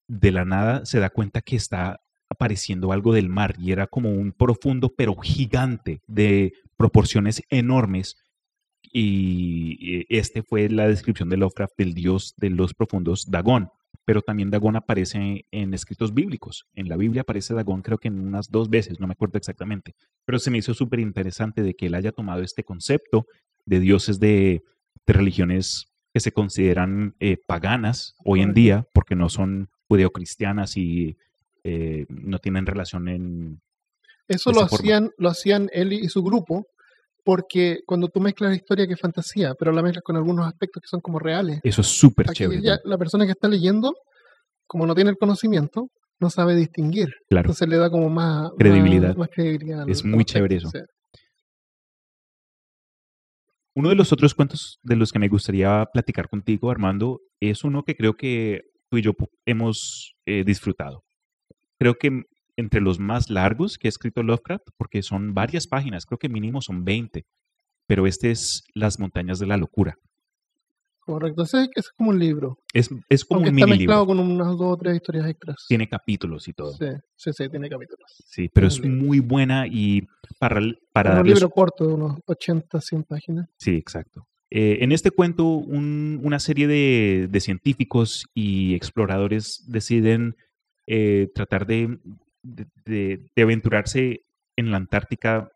de 0.09 0.31
la 0.31 0.45
nada 0.45 0.85
se 0.85 1.01
da 1.01 1.09
cuenta 1.09 1.41
que 1.41 1.57
está 1.57 2.03
apareciendo 2.29 2.93
algo 2.93 3.15
del 3.15 3.31
mar 3.31 3.55
y 3.59 3.73
era 3.73 3.87
como 3.87 4.11
un 4.11 4.33
profundo 4.33 4.93
pero 4.95 5.17
gigante 5.17 6.03
de 6.07 6.53
proporciones 6.77 7.43
enormes 7.49 8.17
y 8.93 10.05
este 10.15 10.43
fue 10.43 10.69
la 10.69 10.87
descripción 10.87 11.31
de 11.31 11.39
Lovecraft 11.39 11.73
del 11.79 11.95
dios 11.95 12.35
de 12.37 12.51
los 12.51 12.75
profundos 12.75 13.31
Dagón. 13.31 13.71
Pero 14.05 14.23
también 14.23 14.51
Dagón 14.51 14.77
aparece 14.77 15.47
en 15.51 15.75
escritos 15.75 16.13
bíblicos. 16.13 16.67
En 16.75 16.89
la 16.89 16.97
Biblia 16.97 17.23
aparece 17.23 17.55
Dagón 17.55 17.83
creo 17.83 17.99
que 17.99 18.09
en 18.09 18.19
unas 18.19 18.51
dos 18.51 18.69
veces, 18.69 18.99
no 18.99 19.07
me 19.07 19.13
acuerdo 19.13 19.39
exactamente. 19.39 19.95
Pero 20.25 20.39
se 20.39 20.51
me 20.51 20.59
hizo 20.59 20.75
súper 20.75 21.01
interesante 21.01 21.63
de 21.63 21.75
que 21.75 21.87
él 21.87 21.95
haya 21.95 22.13
tomado 22.13 22.43
este 22.43 22.65
concepto 22.65 23.27
de 23.65 23.81
dioses 23.81 24.19
de, 24.19 24.63
de 25.07 25.13
religiones 25.13 25.93
que 26.13 26.21
se 26.21 26.33
consideran 26.33 27.15
eh, 27.21 27.39
paganas 27.47 28.15
hoy 28.25 28.43
en 28.43 28.53
día, 28.53 28.87
porque 28.93 29.15
no 29.15 29.29
son 29.29 29.71
judeocristianas 29.89 30.77
y 30.77 31.17
eh, 31.65 32.07
no 32.09 32.39
tienen 32.39 32.67
relación 32.67 33.09
en... 33.09 33.63
Eso 34.29 34.51
lo 34.51 34.67
forma. 34.67 34.77
hacían, 34.77 35.11
lo 35.17 35.29
hacían 35.29 35.69
él 35.73 35.93
y 35.93 36.09
su 36.09 36.23
grupo, 36.23 36.67
porque 37.25 37.81
cuando 37.87 38.09
tú 38.09 38.21
mezclas 38.21 38.51
la 38.51 38.57
historia 38.57 38.87
que 38.87 38.95
es 38.95 39.01
fantasía, 39.01 39.55
pero 39.59 39.73
la 39.73 39.83
mezclas 39.83 40.03
con 40.03 40.17
algunos 40.17 40.47
aspectos 40.47 40.83
que 40.83 40.89
son 40.89 41.01
como 41.01 41.19
reales, 41.19 41.61
Eso 41.63 41.81
es 41.81 41.87
súper 41.87 42.27
chévere. 42.29 42.63
ya 42.63 42.79
la 42.85 42.99
persona 42.99 43.25
que 43.27 43.33
está 43.33 43.49
leyendo, 43.49 43.95
como 44.67 44.87
no 44.87 44.95
tiene 44.95 45.11
el 45.11 45.17
conocimiento, 45.17 45.89
no 46.21 46.31
sabe 46.31 46.55
distinguir. 46.55 47.09
Claro. 47.29 47.47
Entonces 47.47 47.69
le 47.69 47.77
da 47.77 47.91
como 47.91 48.09
más 48.09 48.51
Credibilidad. 48.59 49.09
Más, 49.09 49.17
más 49.19 49.29
credibilidad 49.33 49.89
Es 49.89 50.05
muy 50.05 50.25
chévere 50.25 50.57
eso. 50.57 50.71
sí. 50.71 50.79
Uno 53.75 53.89
de 53.89 53.95
los 53.95 54.13
otros 54.13 54.35
cuentos 54.35 54.79
de 54.83 54.97
los 54.97 55.13
que 55.13 55.19
me 55.19 55.29
gustaría 55.29 55.87
platicar 55.93 56.29
contigo, 56.29 56.71
Armando, 56.71 57.21
es 57.41 57.65
uno 57.65 57.85
que 57.85 57.95
creo 57.97 58.15
que 58.15 58.61
tú 58.91 58.99
y 58.99 59.03
yo 59.03 59.13
hemos 59.47 60.15
eh, 60.27 60.45
disfrutado. 60.45 61.05
Creo 61.79 61.95
que 61.95 62.23
entre 62.57 62.81
los 62.81 62.99
más 62.99 63.31
largos 63.31 63.79
que 63.79 63.89
ha 63.89 63.91
escrito 63.91 64.23
Lovecraft, 64.23 64.69
porque 64.77 65.03
son 65.03 65.35
varias 65.35 65.67
páginas, 65.67 66.05
creo 66.07 66.19
que 66.19 66.29
mínimo 66.29 66.61
son 66.61 66.85
20, 66.85 67.25
pero 67.87 68.07
este 68.07 68.31
es 68.31 68.63
Las 68.75 68.99
montañas 68.99 69.39
de 69.39 69.47
la 69.47 69.57
locura. 69.57 69.97
Correcto. 71.05 71.43
Ese, 71.43 71.69
es 71.75 71.91
como 71.97 72.11
un 72.11 72.19
libro. 72.21 72.59
Es, 72.73 72.89
es 73.09 73.25
como 73.25 73.39
Aunque 73.39 73.51
un 73.51 73.59
está 73.59 73.67
mini 73.67 73.79
mezclado 73.79 74.03
libro. 74.07 74.17
con 74.23 74.31
unas 74.31 74.57
dos 74.57 74.75
o 74.75 74.77
tres 74.77 74.95
historias 74.97 75.27
extras. 75.29 75.57
Tiene 75.67 75.89
capítulos 75.89 76.47
y 76.47 76.53
todo. 76.53 76.73
Sí, 76.75 76.87
sí, 77.17 77.31
sí, 77.33 77.49
tiene 77.49 77.69
capítulos. 77.69 78.07
Sí, 78.25 78.49
pero 78.55 78.69
un 78.69 78.73
es 78.73 78.85
muy 78.85 79.19
buena 79.19 79.67
y 79.67 80.07
para, 80.39 80.61
para 80.93 81.11
un 81.11 81.17
darles- 81.17 81.35
libro 81.35 81.51
corto 81.51 81.89
de 81.89 81.95
unos 81.95 82.19
80, 82.27 82.81
100 82.81 83.03
páginas. 83.03 83.49
Sí, 83.59 83.73
exacto. 83.75 84.29
Eh, 84.49 84.79
en 84.83 84.93
este 84.93 85.11
cuento, 85.11 85.45
un- 85.49 86.21
una 86.23 86.39
serie 86.39 86.69
de, 86.69 87.27
de 87.29 87.41
científicos 87.41 88.25
y 88.33 88.75
exploradores 88.75 89.65
deciden 89.67 90.37
eh, 90.87 91.31
tratar 91.35 91.67
de, 91.67 91.99
de- 92.43 92.67
de- 92.85 93.31
de 93.35 93.43
aventurarse 93.43 94.25
en 94.57 94.71
la 94.71 94.77
Antártica 94.79 95.51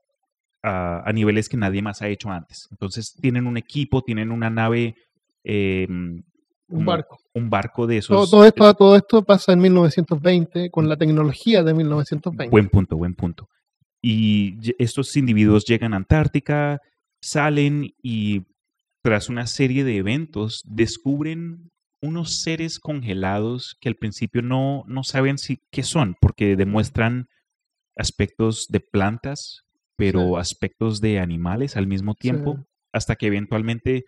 a, 0.63 1.03
a 1.09 1.13
niveles 1.13 1.49
que 1.49 1.57
nadie 1.57 1.83
más 1.83 2.03
ha 2.03 2.09
hecho 2.09 2.31
antes. 2.31 2.69
Entonces 2.71 3.15
tienen 3.21 3.47
un 3.47 3.57
equipo, 3.57 4.03
tienen 4.03 4.31
una 4.33 4.51
nave, 4.51 4.97
eh, 5.45 5.87
Un 5.89 6.85
barco. 6.85 7.19
un 7.35 7.49
barco 7.51 7.87
de 7.87 8.01
Todo, 8.01 8.19
esos. 8.25 8.31
todo 8.31 8.45
esto, 8.45 8.75
todo 8.75 8.97
esto 8.97 9.23
pasa 9.25 9.53
en 9.53 9.61
1920 9.61 10.71
con 10.71 10.89
la 10.89 10.97
tecnología 10.97 11.63
de 11.63 11.75
1920. 11.75 12.51
Buen 12.51 12.69
punto, 12.69 12.97
buen 12.97 13.15
punto. 13.15 13.49
Y 14.03 14.57
estos 14.79 15.17
individuos 15.17 15.65
llegan 15.65 15.93
a 15.93 15.97
Antártica, 15.99 16.81
salen 17.21 17.91
y 18.03 18.43
tras 19.03 19.29
una 19.29 19.47
serie 19.47 19.85
de 19.85 19.97
eventos 19.99 20.63
descubren 20.65 21.71
unos 22.03 22.41
seres 22.43 22.79
congelados 22.79 23.77
que 23.81 23.89
al 23.89 23.97
principio 23.97 24.43
no, 24.43 24.85
no 24.87 25.03
saben 25.03 25.39
si, 25.39 25.61
qué 25.71 25.83
son, 25.83 26.17
porque 26.21 26.57
demuestran 26.57 27.29
aspectos 27.97 28.67
de 28.69 28.81
plantas, 28.81 29.63
pero 29.97 30.37
aspectos 30.37 31.01
de 31.01 31.19
animales 31.21 31.77
al 31.77 31.87
mismo 31.87 32.15
tiempo, 32.15 32.57
Sí. 32.59 32.63
hasta 32.93 33.17
que 33.17 33.27
eventualmente, 33.27 34.05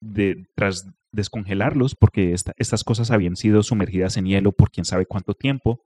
de- 0.00 0.46
tras 0.54 0.86
descongelarlos, 1.10 1.94
porque 1.96 2.32
esta- 2.32 2.54
estas 2.56 2.84
cosas 2.84 3.10
habían 3.10 3.36
sido 3.36 3.62
sumergidas 3.62 4.16
en 4.16 4.26
hielo 4.26 4.52
por 4.52 4.70
quién 4.70 4.84
sabe 4.84 5.04
cuánto 5.06 5.34
tiempo, 5.34 5.82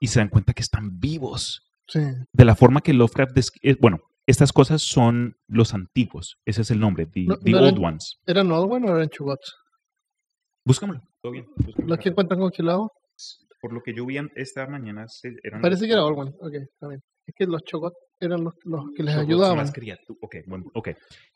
y 0.00 0.06
se 0.06 0.20
dan 0.20 0.28
cuenta 0.28 0.52
que 0.54 0.62
están 0.62 1.00
vivos. 1.00 1.68
Sí. 1.88 2.00
De 2.32 2.44
la 2.44 2.54
forma 2.54 2.80
que 2.80 2.92
Lovecraft, 2.92 3.36
eh, 3.62 3.76
bueno, 3.80 4.00
estas 4.26 4.52
cosas 4.52 4.82
son 4.82 5.36
los 5.48 5.74
antiguos, 5.74 6.38
ese 6.44 6.62
es 6.62 6.70
el 6.70 6.78
nombre, 6.78 7.06
the, 7.06 7.24
No- 7.24 7.38
the 7.38 7.50
no 7.50 7.58
old 7.58 7.68
eran- 7.72 7.84
ones. 7.84 8.18
¿Eran 8.26 8.52
Oldwan 8.52 8.84
o 8.84 8.94
eran 8.96 9.08
Chugots? 9.08 9.56
Búscamelo, 10.68 11.00
todo 11.22 11.32
bien. 11.32 11.46
búscamelo 11.56 11.88
¿Los 11.88 11.98
que 11.98 12.08
encuentran 12.10 12.38
congelados? 12.40 12.88
Por 13.60 13.72
lo 13.72 13.80
que 13.82 13.92
yo 13.94 14.06
vi 14.06 14.18
esta 14.36 14.66
mañana, 14.68 15.06
eran 15.42 15.60
Parece 15.62 15.80
los- 15.82 15.88
que 15.88 15.92
era 15.94 16.04
Oldwan. 16.04 16.28
Ok, 16.40 16.54
está 16.54 16.88
bien. 16.88 17.00
Es 17.26 17.34
que 17.36 17.46
los 17.46 17.62
Chogots 17.64 17.96
eran 18.20 18.44
los, 18.44 18.54
los 18.64 18.84
que 18.96 19.02
les 19.02 19.14
Chogots 19.14 19.28
ayudaban. 19.28 19.56
más 19.56 19.72
criatu- 19.72 20.16
Ok, 20.22 20.36
bueno, 20.46 20.64
ok. 20.74 20.88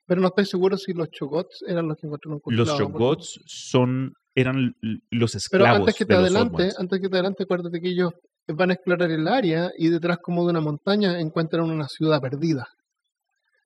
Pero 0.07 0.21
no 0.21 0.29
estoy 0.29 0.47
seguro 0.47 0.77
si 0.77 0.93
los 0.93 1.11
Chogots 1.11 1.65
eran 1.67 1.89
los 1.89 1.97
que 1.97 2.07
encontraron 2.07 2.37
Los 2.37 2.43
congelados. 2.43 2.81
porque- 2.83 2.93
Chogots 2.99 3.41
son, 3.47 4.13
eran 4.35 4.75
los 5.11 5.33
Pero 5.33 5.65
esclavos 5.65 5.81
antes 5.81 5.97
que 5.97 6.05
te 6.07 6.15
los 6.15 6.23
adelante, 6.23 6.69
antes 6.79 7.01
que 7.01 7.09
te 7.09 7.15
adelante, 7.17 7.43
acuérdate 7.45 7.81
que 7.81 7.89
ellos 7.89 8.13
van 8.49 8.71
a 8.71 8.75
explorar 8.75 9.11
el 9.11 9.27
área 9.29 9.71
y 9.77 9.89
detrás 9.89 10.19
como 10.23 10.45
de 10.45 10.51
una 10.51 10.61
montaña 10.61 11.19
encuentran 11.21 11.65
una 11.71 11.89
ciudad 11.89 12.21
perdida. 12.21 12.67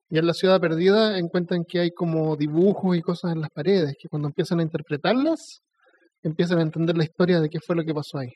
Y 0.09 0.17
en 0.17 0.25
la 0.25 0.33
ciudad 0.33 0.61
perdida 0.61 1.17
encuentran 1.17 1.65
que 1.65 1.79
hay 1.79 1.91
como 1.91 2.35
dibujos 2.35 2.95
y 2.95 3.01
cosas 3.01 3.33
en 3.33 3.41
las 3.41 3.49
paredes, 3.49 3.95
que 3.99 4.07
cuando 4.07 4.29
empiezan 4.29 4.59
a 4.59 4.63
interpretarlas, 4.63 5.61
empiezan 6.23 6.59
a 6.59 6.61
entender 6.61 6.97
la 6.97 7.03
historia 7.03 7.41
de 7.41 7.49
qué 7.49 7.59
fue 7.59 7.75
lo 7.75 7.83
que 7.83 7.93
pasó 7.93 8.19
ahí. 8.19 8.33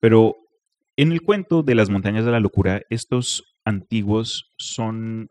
Pero 0.00 0.36
en 0.96 1.12
el 1.12 1.22
cuento 1.22 1.62
de 1.62 1.74
las 1.74 1.88
montañas 1.88 2.24
de 2.24 2.30
la 2.30 2.40
locura, 2.40 2.82
estos 2.90 3.44
antiguos 3.64 4.52
son 4.58 5.30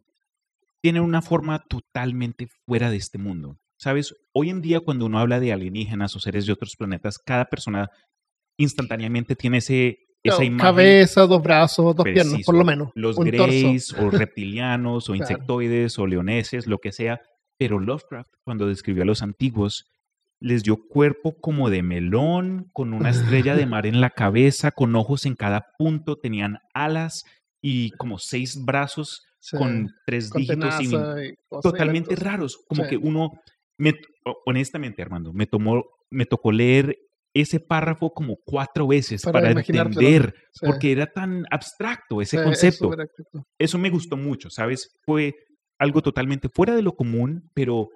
tienen 0.82 1.02
una 1.02 1.24
forma 1.24 1.64
totalmente 1.68 2.48
fuera 2.68 2.92
de 2.92 2.98
este 2.98 3.18
mundo. 3.18 3.58
Sabes, 3.76 4.14
hoy 4.34 4.52
en 4.52 4.62
día 4.62 4.82
cuando 4.82 5.08
uno 5.08 5.18
habla 5.18 5.40
de 5.40 5.52
alienígenas 5.52 6.16
o 6.16 6.20
seres 6.20 6.46
de 6.46 6.54
otros 6.54 6.76
planetas, 6.76 7.18
cada 7.18 7.46
persona 7.46 7.90
instantáneamente 8.58 9.36
tiene 9.36 9.58
ese 9.58 10.05
esa 10.30 10.44
imagen 10.44 10.58
Cabeza, 10.66 11.28
dos 11.28 11.42
brazos, 11.42 11.96
dos 11.96 12.04
piernas, 12.04 12.42
por 12.46 12.56
lo 12.56 12.64
menos. 12.66 12.90
los 12.96 13.16
torso. 13.16 13.32
greys 13.48 13.94
o 13.94 14.10
reptilianos 14.12 15.10
o 15.10 15.14
Claro. 15.14 15.24
insectoides 15.24 16.00
o 16.00 16.08
leoneses, 16.08 16.68
lo 16.68 16.80
que 16.80 16.92
sea. 16.92 17.22
Pero 17.58 17.80
Lovecraft, 17.80 18.32
cuando 18.44 18.68
describió 18.68 19.04
a 19.04 19.06
los 19.06 19.22
antiguos, 19.22 19.90
les 20.40 20.64
dio 20.64 20.78
cuerpo 20.88 21.36
como 21.40 21.70
de 21.70 21.82
melón, 21.84 22.70
con 22.74 22.94
una 22.94 23.10
estrella 23.12 23.56
de 23.56 23.66
mar 23.66 23.86
en 23.86 24.02
la 24.02 24.10
cabeza, 24.10 24.72
con 24.72 24.96
ojos 24.96 25.26
en 25.26 25.36
cada 25.36 25.68
punto, 25.78 26.18
tenían 26.18 26.60
alas 26.74 27.24
y 27.62 27.92
como 27.92 28.20
seis 28.20 28.64
brazos 28.64 29.26
Sí, 29.40 29.58
con 29.58 29.92
tres 30.08 30.30
con 30.32 30.42
dígitos 30.42 30.82
y 30.82 31.36
totalmente 31.62 32.16
raros. 32.16 32.58
Como 32.68 32.84
Sí. 32.84 32.90
que 32.90 32.98
uno, 32.98 33.32
me, 33.78 33.94
honestamente, 34.46 35.02
Armando, 35.04 35.34
me 35.34 35.46
tomó, 35.46 35.84
me 36.10 36.26
tocó 36.26 36.52
leer 36.52 36.98
ese 37.36 37.60
párrafo 37.60 38.14
como 38.14 38.38
cuatro 38.46 38.88
veces 38.88 39.22
Para 39.22 39.52
entender, 39.52 40.34
sí, 40.54 40.66
porque 40.66 40.94
era 40.94 41.06
tan 41.06 41.46
abstracto 41.52 42.22
ese 42.22 42.38
sí, 42.38 42.44
concepto. 42.44 42.96
Eso 43.60 43.78
me 43.78 43.90
gustó 43.90 44.16
mucho, 44.16 44.50
¿sabes? 44.50 44.98
Fue 45.06 45.36
algo 45.78 46.02
totalmente 46.02 46.48
fuera 46.48 46.74
de 46.74 46.82
lo 46.82 46.96
común, 46.96 47.52
pero 47.54 47.90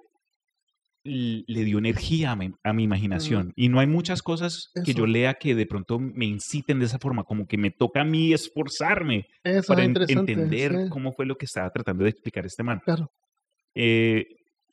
le 1.02 1.64
dio 1.64 1.78
energía 1.78 2.32
a 2.32 2.36
mi, 2.36 2.52
a 2.62 2.74
mi 2.74 2.82
imaginación. 2.84 3.54
Y 3.56 3.70
no 3.70 3.80
hay 3.80 3.86
muchas 3.86 4.20
cosas 4.22 4.70
que 4.84 4.92
yo 4.92 5.06
lea 5.06 5.32
que 5.34 5.54
de 5.54 5.64
pronto 5.64 5.98
me 5.98 6.26
inciten 6.26 6.78
de 6.78 6.84
esa 6.84 6.98
forma, 6.98 7.24
como 7.24 7.46
que 7.46 7.56
me 7.56 7.70
toca 7.70 8.02
a 8.02 8.04
mí 8.04 8.34
esforzarme 8.34 9.26
Eso 9.42 9.68
para 9.68 9.80
es 9.80 9.86
en- 9.86 9.90
interesante. 9.92 10.32
entender 10.32 10.84
sí, 10.84 10.90
cómo 10.90 11.12
fue 11.12 11.24
lo 11.24 11.36
que 11.36 11.46
estaba 11.46 11.70
tratando 11.70 12.04
de 12.04 12.10
explicar 12.10 12.44
este 12.44 12.62
man. 12.62 12.80
Claro. 12.84 13.10
Eh, 13.74 14.26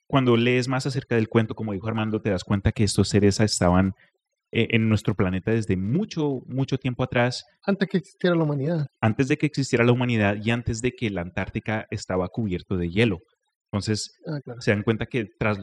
cuando 0.06 0.36
lees 0.36 0.68
más 0.68 0.86
acerca 0.86 1.16
del 1.16 1.30
cuento, 1.30 1.56
como 1.56 1.72
dijo 1.72 1.88
Armando, 1.88 2.22
te 2.22 2.30
das 2.32 2.44
cuenta 2.44 2.74
que 2.74 2.84
estos 2.84 3.08
seres 3.08 3.40
estaban 3.40 3.94
eh, 4.60 4.68
en 4.72 4.90
nuestro 4.90 5.14
planeta 5.14 5.52
desde 5.52 5.76
mucho, 5.78 6.42
mucho 6.48 6.78
tiempo 6.78 7.04
atrás, 7.04 7.44
Antes 7.66 7.88
que 7.90 7.98
existiera 7.98 8.36
la 8.36 8.44
humanidad. 8.44 8.88
antes 9.02 9.28
de 9.28 9.38
que 9.38 9.46
existiera 9.46 9.86
la 9.86 9.92
humanidad 9.92 10.36
y 10.44 10.50
antes 10.52 10.82
de 10.82 10.92
que 10.94 11.10
la 11.10 11.22
Antártica 11.22 11.86
estaba 11.92 12.28
cubierto 12.30 12.76
de 12.78 12.90
hielo. 12.90 13.20
Entonces, 13.72 14.18
Ah, 14.26 14.40
claro. 14.44 14.62
se 14.62 14.72
dan 14.72 14.84
cuenta 14.84 15.06
que 15.06 15.26
tras 15.40 15.58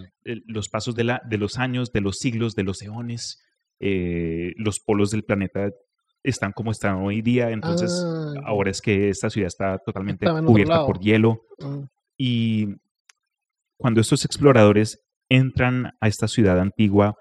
los 0.46 0.68
pasos 0.68 0.94
de, 0.94 1.04
la, 1.04 1.20
de 1.28 1.38
los 1.38 1.58
años, 1.58 1.90
de 1.90 2.00
los 2.02 2.18
siglos, 2.18 2.54
de 2.54 2.62
los 2.62 2.82
eones, 2.82 3.40
eh, 3.80 4.52
los 4.56 4.78
polos 4.78 5.10
del 5.10 5.24
planeta 5.24 5.70
están 6.22 6.52
como 6.52 6.70
están 6.70 6.96
hoy 7.02 7.20
día. 7.22 7.50
Entonces, 7.50 7.90
Ah, 8.04 8.32
ahora 8.44 8.70
es 8.70 8.80
que 8.80 9.08
esta 9.08 9.28
ciudad 9.30 9.48
está 9.48 9.78
totalmente 9.78 10.26
cubierta 10.46 10.86
por 10.86 11.00
hielo. 11.00 11.40
Mm, 11.58 11.84
Y 12.16 12.68
cuando 13.76 14.00
estos 14.00 14.24
exploradores 14.24 15.00
entran 15.28 15.90
a 16.00 16.06
esta 16.08 16.28
ciudad 16.28 16.60
antigua, 16.60 17.16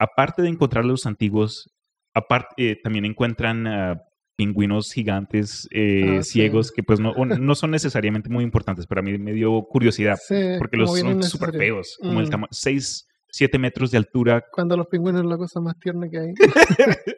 aparte 0.00 0.42
de 0.42 0.48
encontrar 0.48 0.84
los 0.84 1.06
antiguos, 1.06 1.68
aparte, 2.14 2.76
también 2.82 3.04
encuentran 3.04 3.66
ah, 3.68 4.00
pingüinos 4.36 4.90
gigantes 4.92 5.68
eh, 5.70 6.16
Ah, 6.18 6.22
sí. 6.22 6.32
ciegos 6.32 6.72
que 6.72 6.82
pues 6.82 6.98
no, 6.98 7.12
no 7.14 7.54
son 7.54 7.70
necesariamente 7.70 8.28
muy 8.30 8.42
importantes, 8.42 8.86
pero 8.88 9.00
a 9.00 9.04
mí 9.04 9.16
me 9.18 9.32
dio 9.34 9.62
curiosidad 9.68 10.16
sí, 10.26 10.34
porque 10.58 10.76
los 10.78 10.98
son 10.98 11.22
súper 11.22 11.52
feos, 11.56 11.96
como 12.00 12.20
el 12.20 12.26
Mm. 12.26 12.30
tamaño, 12.30 12.48
6, 12.50 13.06
7 13.32 13.58
metros 13.58 13.90
de 13.92 13.98
altura. 13.98 14.42
Cuando 14.50 14.76
los 14.76 14.86
pingüinos 14.88 15.22
es 15.22 15.28
la 15.28 15.36
cosa 15.36 15.60
más 15.60 15.74
tierna 15.78 16.08
que 16.10 16.18
hay. 16.18 16.32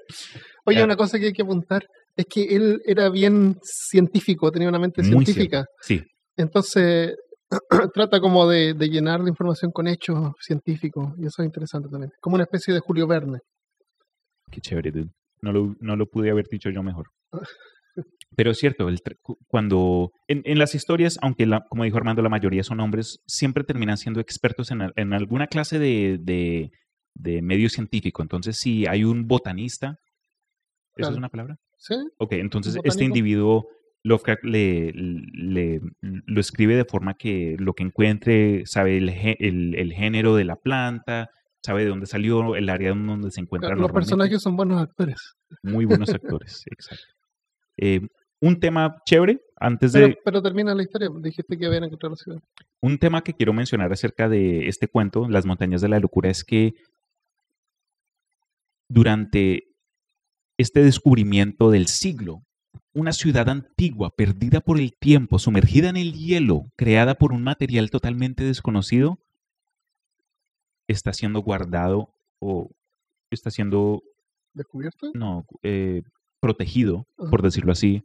Oye, 0.67 0.79
Ya. 0.79 0.85
una 0.85 0.97
cosa 0.97 1.19
que 1.19 1.27
hay 1.27 1.33
que 1.33 1.43
apuntar 1.43 1.87
es 2.17 2.27
que 2.29 2.43
él 2.45 2.83
era 2.85 3.09
bien 3.09 3.57
científico, 3.63 4.51
tenía 4.51 4.69
una 4.69 4.79
mente 4.79 5.03
Muy 5.03 5.25
científica. 5.25 5.65
Sí, 5.81 6.03
Entonces, 6.37 7.15
trata 7.95 8.21
como 8.21 8.49
de, 8.49 8.75
de 8.75 8.89
llenar 8.89 9.21
la 9.21 9.29
información 9.29 9.71
con 9.73 9.87
hechos 9.89 10.33
científicos. 10.41 11.13
Y 11.19 11.27
eso 11.27 11.43
es 11.43 11.47
interesante 11.47 11.89
también. 11.89 12.11
Como 12.21 12.35
una 12.35 12.45
especie 12.45 12.73
de 12.75 12.81
Julio 12.81 13.07
Verne. 13.07 13.39
Qué 14.51 14.61
chévere, 14.61 14.91
dude. 14.91 15.11
No 15.41 15.53
lo, 15.53 15.75
no 15.81 15.97
lo 15.97 16.07
pude 16.07 16.31
haber 16.31 16.47
dicho 16.51 16.71
yo 16.71 16.83
mejor. 16.83 17.07
Pero 18.37 18.51
es 18.53 18.59
cierto, 18.59 18.89
el 18.89 18.99
cuando 19.47 20.11
en, 20.27 20.41
en 20.45 20.59
las 20.59 20.75
historias, 20.75 21.19
aunque 21.21 21.45
la, 21.47 21.65
como 21.69 21.85
dijo 21.85 21.99
Armando, 21.99 22.23
la 22.23 22.31
mayoría 22.31 22.63
son 22.63 22.81
hombres, 22.81 23.19
siempre 23.27 23.65
terminan 23.65 23.99
siendo 23.99 24.21
expertos 24.21 24.71
en, 24.71 24.81
en 24.97 25.13
alguna 25.13 25.47
clase 25.49 25.79
de, 25.79 26.19
de, 26.21 26.71
de 27.15 27.43
medio 27.43 27.69
científico. 27.69 28.23
Entonces, 28.23 28.57
si 28.59 28.87
hay 28.87 29.05
un 29.05 29.27
botanista, 29.27 29.89
¿eso 29.89 29.97
Claro. 30.97 31.13
es 31.13 31.19
una 31.19 31.29
palabra? 31.29 31.57
¿Sí? 31.77 31.95
Ok, 32.19 32.33
entonces 32.35 32.79
este 32.85 33.05
individuo, 33.05 33.67
Lovecraft 34.05 34.45
le, 34.45 34.93
le- 34.95 35.81
lo 36.01 36.41
escribe 36.41 36.75
de 36.77 36.85
forma 36.85 37.15
que 37.15 37.57
lo 37.59 37.75
que 37.75 37.85
encuentre, 37.85 38.65
sabe 38.67 38.97
el, 38.99 39.09
el, 39.09 39.75
el 39.77 39.93
género 39.93 40.35
de 40.35 40.45
la 40.45 40.57
planta, 40.57 41.31
sabe 41.65 41.85
de 41.85 41.91
dónde 41.91 42.07
salió, 42.07 42.57
el 42.57 42.69
área 42.69 42.91
donde 42.93 43.31
se 43.31 43.41
encuentra 43.41 43.77
Los 43.77 43.93
personajes 43.93 44.43
son 44.43 44.57
buenos 44.57 44.81
actores. 44.83 45.35
Muy 45.63 45.85
buenos 45.85 46.09
actores, 46.11 46.65
exacto. 46.71 47.05
Eh, 47.77 48.01
un 48.41 48.59
tema 48.59 48.97
chévere, 49.07 49.41
antes 49.57 49.93
de... 49.93 50.19
Pero 50.25 50.43
termina 50.43 50.75
la 50.75 50.83
historia. 50.83 51.09
Dijiste 51.21 51.57
que 51.57 51.67
habían 51.67 51.85
encontrado 51.85 52.15
la 52.15 52.17
ciudad. 52.17 52.41
Un 52.81 52.99
tema 52.99 53.23
que 53.23 53.35
quiero 53.35 53.53
mencionar 53.53 53.93
acerca 53.93 54.29
de 54.29 54.67
este 54.67 54.89
cuento, 54.89 55.29
Las 55.29 55.47
montañas 55.47 55.81
de 55.81 55.89
la 55.89 56.01
locura, 56.01 56.29
es 56.29 56.43
que 56.43 56.75
durante 58.89 59.69
este 60.59 60.83
descubrimiento 60.83 61.71
del 61.71 61.87
siglo, 61.87 62.43
una 62.95 63.13
ciudad 63.13 63.49
antigua, 63.49 64.11
perdida 64.11 64.61
por 64.61 64.79
el 64.79 64.93
tiempo, 64.99 65.39
sumergida 65.39 65.89
en 65.89 65.97
el 65.97 66.13
hielo, 66.13 66.67
creada 66.77 67.15
por 67.15 67.33
un 67.33 67.43
material 67.43 67.91
totalmente 67.91 68.45
desconocido, 68.45 69.19
está 70.89 71.13
siendo 71.13 71.41
guardado 71.41 72.15
o 72.41 72.71
está 73.31 73.51
siendo 73.51 74.03
¿Descubierto? 74.53 75.11
no, 75.15 75.47
eh, 75.63 76.03
protegido, 76.41 77.07
Ajá. 77.19 77.31
por 77.31 77.43
decirlo 77.43 77.73
así, 77.73 78.03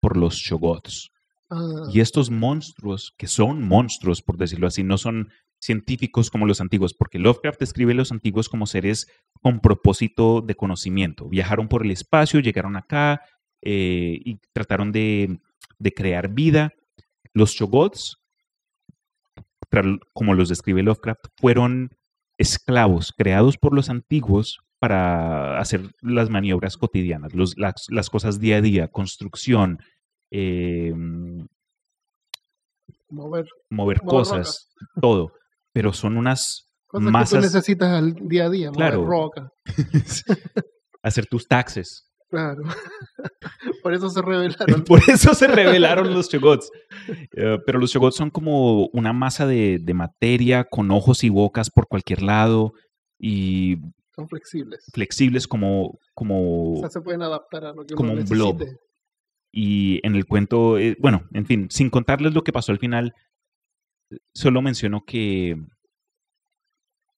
por 0.00 0.16
los 0.16 0.36
Shogots. 0.36 1.10
Ah, 1.50 1.88
Y 1.92 2.00
estos 2.00 2.30
monstruos, 2.30 3.12
que 3.18 3.26
son 3.26 3.62
monstruos, 3.62 4.22
por 4.22 4.36
decirlo 4.38 4.66
así, 4.66 4.82
no 4.82 4.96
son 4.96 5.28
científicos 5.60 6.30
como 6.30 6.46
los 6.46 6.60
antiguos, 6.62 6.94
porque 6.94 7.18
Lovecraft 7.18 7.60
describe 7.60 7.92
a 7.92 7.96
los 7.96 8.12
antiguos 8.12 8.48
como 8.48 8.66
seres 8.66 9.08
con 9.42 9.60
propósito 9.60 10.40
de 10.40 10.54
conocimiento. 10.54 11.28
Viajaron 11.28 11.68
por 11.68 11.84
el 11.84 11.90
espacio, 11.90 12.40
llegaron 12.40 12.76
acá 12.76 13.20
eh, 13.62 14.18
y 14.24 14.38
trataron 14.52 14.92
de, 14.92 15.38
de 15.78 15.92
crear 15.92 16.28
vida. 16.28 16.72
Los 17.32 17.52
Shogots, 17.52 18.16
como 20.12 20.34
los 20.34 20.48
describe 20.48 20.82
Lovecraft, 20.82 21.26
fueron 21.36 21.90
esclavos 22.38 23.12
creados 23.16 23.56
por 23.58 23.74
los 23.74 23.90
antiguos 23.90 24.58
para 24.78 25.58
hacer 25.60 25.82
las 26.00 26.30
maniobras 26.30 26.76
cotidianas, 26.76 27.34
los- 27.34 27.56
las, 27.58 27.86
las 27.90 28.08
cosas 28.10 28.40
día 28.40 28.56
a 28.56 28.60
día, 28.62 28.88
construcción, 28.88 29.78
eh, 30.30 30.92
mover 33.08 33.46
mover 33.48 33.48
Mover 33.70 34.00
cosas, 34.02 34.70
todo. 35.00 35.32
Pero 35.72 35.92
son 35.92 36.16
unas 36.16 36.66
cosas 36.86 37.06
que 37.06 37.12
masas, 37.12 37.38
tú 37.40 37.44
necesitas 37.46 37.88
al 37.90 38.14
día 38.28 38.46
a 38.46 38.50
día. 38.50 38.70
Claro. 38.72 39.04
Roca. 39.04 39.52
hacer 41.02 41.26
tus 41.26 41.46
taxes. 41.46 42.09
Claro. 42.30 42.62
Por 43.82 43.92
eso 43.92 44.08
se 44.08 44.22
revelaron. 44.22 44.84
Por 44.86 45.00
eso 45.08 45.34
se 45.34 45.46
revelaron 45.48 46.14
los 46.14 46.30
Shogots. 46.30 46.70
Eh, 47.36 47.58
pero 47.66 47.78
los 47.78 47.90
Shogots 47.92 48.16
son 48.16 48.30
como 48.30 48.86
una 48.92 49.12
masa 49.12 49.46
de, 49.46 49.78
de 49.82 49.94
materia 49.94 50.64
con 50.64 50.90
ojos 50.92 51.24
y 51.24 51.28
bocas 51.28 51.70
por 51.70 51.88
cualquier 51.88 52.22
lado 52.22 52.72
y 53.18 53.78
Son 54.14 54.28
flexibles. 54.28 54.86
flexibles 54.94 55.48
como, 55.48 55.98
como 56.14 56.74
O 56.74 56.80
sea, 56.80 56.90
se 56.90 57.00
pueden 57.00 57.22
adaptar 57.22 57.64
a 57.64 57.72
lo 57.72 57.84
que 57.84 57.94
como 57.94 58.12
uno 58.12 58.22
un 58.22 58.28
blob. 58.28 58.64
Y 59.52 60.00
en 60.06 60.14
el 60.14 60.26
cuento, 60.26 60.78
eh, 60.78 60.96
bueno, 61.00 61.24
en 61.34 61.44
fin, 61.46 61.66
sin 61.70 61.90
contarles 61.90 62.32
lo 62.34 62.44
que 62.44 62.52
pasó 62.52 62.70
al 62.70 62.78
final, 62.78 63.14
solo 64.32 64.62
menciono 64.62 65.02
que, 65.04 65.56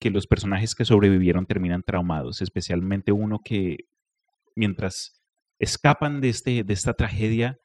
que 0.00 0.10
los 0.10 0.26
personajes 0.26 0.74
que 0.74 0.86
sobrevivieron 0.86 1.44
terminan 1.44 1.82
traumados, 1.82 2.40
especialmente 2.40 3.12
uno 3.12 3.40
que 3.44 3.84
mientras 4.56 5.22
escapan 5.58 6.20
de, 6.20 6.28
este, 6.28 6.64
de 6.64 6.72
esta 6.72 6.94
tragedia, 6.94 7.58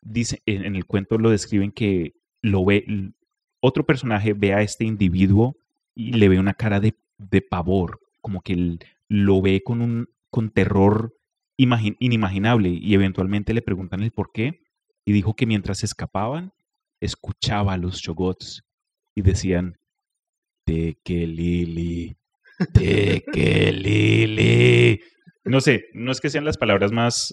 dice, 0.00 0.42
en, 0.46 0.76
el 0.76 0.86
cuento 0.86 1.18
lo 1.18 1.30
describen 1.30 1.72
que 1.72 2.14
lo 2.42 2.64
ve, 2.64 3.12
otro 3.60 3.84
personaje 3.84 4.32
ve 4.32 4.54
a 4.54 4.62
este 4.62 4.84
individuo 4.84 5.56
y 5.94 6.12
le 6.12 6.28
ve 6.28 6.38
una 6.38 6.54
cara 6.54 6.80
de, 6.80 6.94
de 7.18 7.42
pavor, 7.42 8.00
como 8.20 8.40
que 8.42 8.78
lo 9.08 9.42
ve 9.42 9.62
con 9.62 9.80
un 9.80 10.08
con 10.30 10.50
terror 10.50 11.14
imagi- 11.58 11.96
inimaginable 11.98 12.70
y 12.70 12.94
eventualmente 12.94 13.52
le 13.52 13.62
preguntan 13.62 14.02
el 14.02 14.12
por 14.12 14.32
qué 14.32 14.62
y 15.04 15.12
dijo 15.12 15.34
que 15.34 15.46
mientras 15.46 15.82
escapaban 15.82 16.52
escuchaba 17.00 17.72
a 17.74 17.76
los 17.76 17.98
shogots 18.00 18.62
y 19.14 19.22
decían 19.22 19.76
Tekelili, 20.64 22.16
Tekelili. 22.72 23.80
No 25.44 25.60
sé, 25.62 25.86
no 25.94 26.12
es 26.12 26.20
que 26.20 26.28
sean 26.28 26.44
las 26.44 26.58
palabras 26.58 26.92
más 26.92 27.32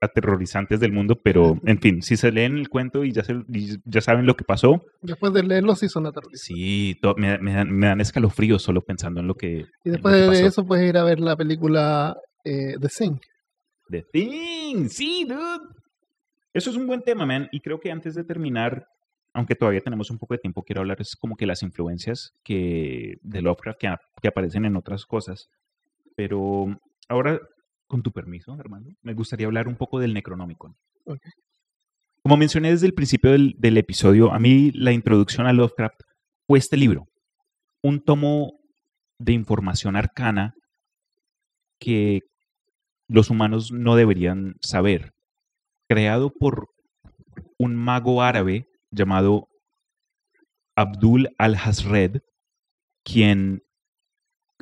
aterrorizantes 0.00 0.80
del 0.80 0.92
mundo, 0.92 1.20
pero 1.22 1.58
en 1.66 1.78
fin, 1.80 2.02
si 2.02 2.16
se 2.16 2.32
leen 2.32 2.56
el 2.56 2.68
cuento 2.68 3.04
y 3.04 3.12
ya, 3.12 3.22
se- 3.22 3.44
y 3.52 3.76
ya 3.84 4.00
saben 4.00 4.24
lo 4.26 4.34
que 4.36 4.44
pasó, 4.44 4.84
Después 5.02 5.32
de 5.34 5.42
leerlo, 5.42 5.76
sí 5.76 5.88
son 5.88 6.06
aterrorizantes. 6.06 6.40
sí, 6.56 6.96
to- 7.02 7.14
me, 7.16 7.38
me 7.38 7.52
dan, 7.52 7.70
me 7.70 7.86
dan 7.86 8.00
escalofríos 8.00 8.62
solo 8.62 8.80
pensando 8.82 9.20
en 9.20 9.26
lo 9.26 9.34
que... 9.34 9.66
Y 9.84 9.90
después 9.90 10.14
que 10.14 10.20
de 10.22 10.28
pasó. 10.28 10.46
eso 10.46 10.66
puedes 10.66 10.88
ir 10.88 10.96
a 10.96 11.04
ver 11.04 11.20
la 11.20 11.36
película 11.36 12.16
eh, 12.44 12.76
The 12.80 12.88
Thing. 12.88 13.16
The 13.90 14.02
Thing, 14.10 14.88
sí, 14.88 15.24
dude. 15.28 15.68
Eso 16.54 16.70
es 16.70 16.76
un 16.76 16.86
buen 16.86 17.02
tema, 17.02 17.26
man. 17.26 17.48
Y 17.52 17.60
creo 17.60 17.78
que 17.78 17.90
antes 17.90 18.14
de 18.14 18.24
terminar, 18.24 18.86
aunque 19.34 19.54
todavía 19.54 19.80
tenemos 19.82 20.10
un 20.10 20.18
poco 20.18 20.34
de 20.34 20.38
tiempo, 20.38 20.62
quiero 20.62 20.80
hablar 20.80 21.00
es 21.00 21.14
como 21.14 21.36
que 21.36 21.46
las 21.46 21.62
influencias 21.62 22.32
que 22.42 23.18
de 23.22 23.42
Lovecraft 23.42 23.78
que, 23.78 23.94
que 24.22 24.28
aparecen 24.28 24.64
en 24.64 24.76
otras 24.76 25.04
cosas. 25.04 25.50
Pero 26.16 26.78
ahora, 27.08 27.40
con 27.86 28.02
tu 28.02 28.12
permiso, 28.12 28.52
Armando, 28.52 28.90
me 29.02 29.14
gustaría 29.14 29.46
hablar 29.46 29.68
un 29.68 29.76
poco 29.76 29.98
del 29.98 30.14
Necronomicon. 30.14 30.76
Como 32.22 32.36
mencioné 32.36 32.70
desde 32.70 32.86
el 32.86 32.94
principio 32.94 33.32
del, 33.32 33.54
del 33.58 33.78
episodio, 33.78 34.32
a 34.32 34.38
mí 34.38 34.70
la 34.72 34.92
introducción 34.92 35.46
a 35.46 35.52
Lovecraft 35.52 36.00
fue 36.46 36.58
este 36.58 36.76
libro, 36.76 37.06
un 37.82 38.02
tomo 38.02 38.58
de 39.18 39.32
información 39.32 39.96
arcana 39.96 40.54
que 41.80 42.20
los 43.08 43.30
humanos 43.30 43.72
no 43.72 43.96
deberían 43.96 44.54
saber, 44.60 45.12
creado 45.88 46.30
por 46.30 46.68
un 47.58 47.74
mago 47.74 48.22
árabe 48.22 48.66
llamado 48.90 49.48
Abdul 50.76 51.30
al-Hazred, 51.38 52.20
quien 53.04 53.62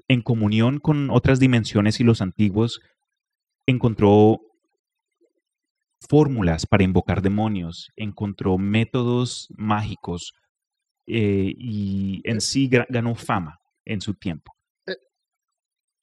en 0.09 0.22
comunión 0.22 0.78
con 0.78 1.11
otras 1.11 1.40
dimensiones 1.40 2.00
y 2.00 2.04
los 2.04 2.20
antiguos 2.20 2.80
encontró 3.66 4.40
fórmulas 6.09 6.66
para 6.66 6.84
invocar 6.84 7.22
demonios, 7.22 7.90
encontró 7.96 8.59
métodos 8.59 9.48
mágicos 9.57 10.34
eh, 11.07 11.52
y 11.57 12.20
en 12.24 12.40
sí 12.40 12.68
ganó 12.68 13.14
fama 13.14 13.59
en 13.84 14.00
su 14.00 14.14
tiempo. 14.14 14.52
Eh, 14.86 14.96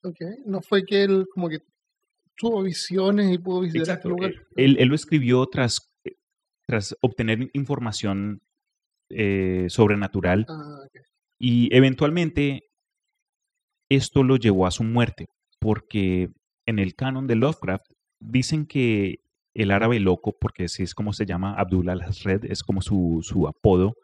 ok, 0.02 0.20
no 0.46 0.60
fue 0.60 0.84
que 0.84 1.04
él 1.04 1.26
como 1.32 1.48
que 1.48 1.60
tuvo 2.36 2.62
visiones 2.62 3.32
y 3.32 3.38
pudo 3.38 3.60
visitar 3.60 3.96
este 3.96 4.08
lugar. 4.08 4.32
Él, 4.56 4.76
él, 4.78 4.88
lo 4.88 4.94
escribió 4.94 5.46
tras, 5.46 5.94
tras 6.66 6.96
obtener 7.00 7.50
información 7.52 8.42
eh, 9.10 9.66
sobrenatural 9.68 10.46
ah, 10.48 10.88
y 11.38 11.74
eventualmente 11.74 12.64
esto 13.94 14.22
lo 14.22 14.36
llevó 14.36 14.66
a 14.66 14.70
su 14.70 14.84
muerte 14.84 15.26
porque 15.60 16.30
en 16.66 16.78
el 16.78 16.94
canon 16.94 17.26
de 17.26 17.36
Lovecraft 17.36 17.86
dicen 18.20 18.66
que 18.66 19.20
el 19.54 19.70
árabe 19.70 20.00
loco, 20.00 20.36
porque 20.38 20.64
así 20.64 20.82
es 20.82 20.94
como 20.94 21.12
se 21.12 21.26
llama 21.26 21.54
Abdul 21.54 21.88
al-Hasred, 21.88 22.44
es 22.44 22.62
como 22.62 22.82
su, 22.82 23.20
su 23.22 23.46
apodo, 23.46 23.94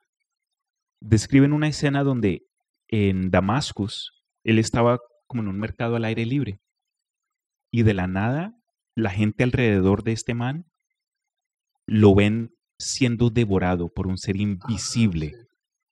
describen 1.01 1.53
una 1.53 1.69
escena 1.69 2.05
donde 2.05 2.43
en 2.89 3.31
Damascus 3.31 4.13
él 4.45 4.59
estaba 4.59 4.99
como 5.27 5.43
en 5.43 5.49
un 5.49 5.59
mercado 5.59 5.97
al 5.97 6.05
aire 6.05 6.27
libre 6.27 6.61
y 7.71 7.83
de 7.83 7.95
la 7.95 8.07
nada 8.07 8.55
la 8.97 9.11
gente 9.11 9.45
alrededor 9.45 10.03
de 10.03 10.13
este 10.13 10.35
man 10.35 10.67
lo 11.87 12.15
ven 12.15 12.55
siendo 12.79 13.31
devorado 13.31 13.93
por 13.93 14.07
un 14.07 14.19
ser 14.19 14.37
invisible. 14.37 15.35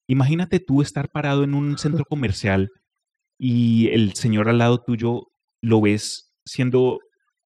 Imagínate 0.06 0.60
tú 0.60 0.82
estar 0.82 1.10
parado 1.10 1.44
en 1.44 1.54
un 1.54 1.78
centro 1.78 2.04
comercial 2.08 2.70
y 3.38 3.88
el 3.88 4.14
señor 4.14 4.48
al 4.48 4.58
lado 4.58 4.82
tuyo 4.82 5.28
lo 5.62 5.80
ves 5.80 6.34
siendo 6.44 7.00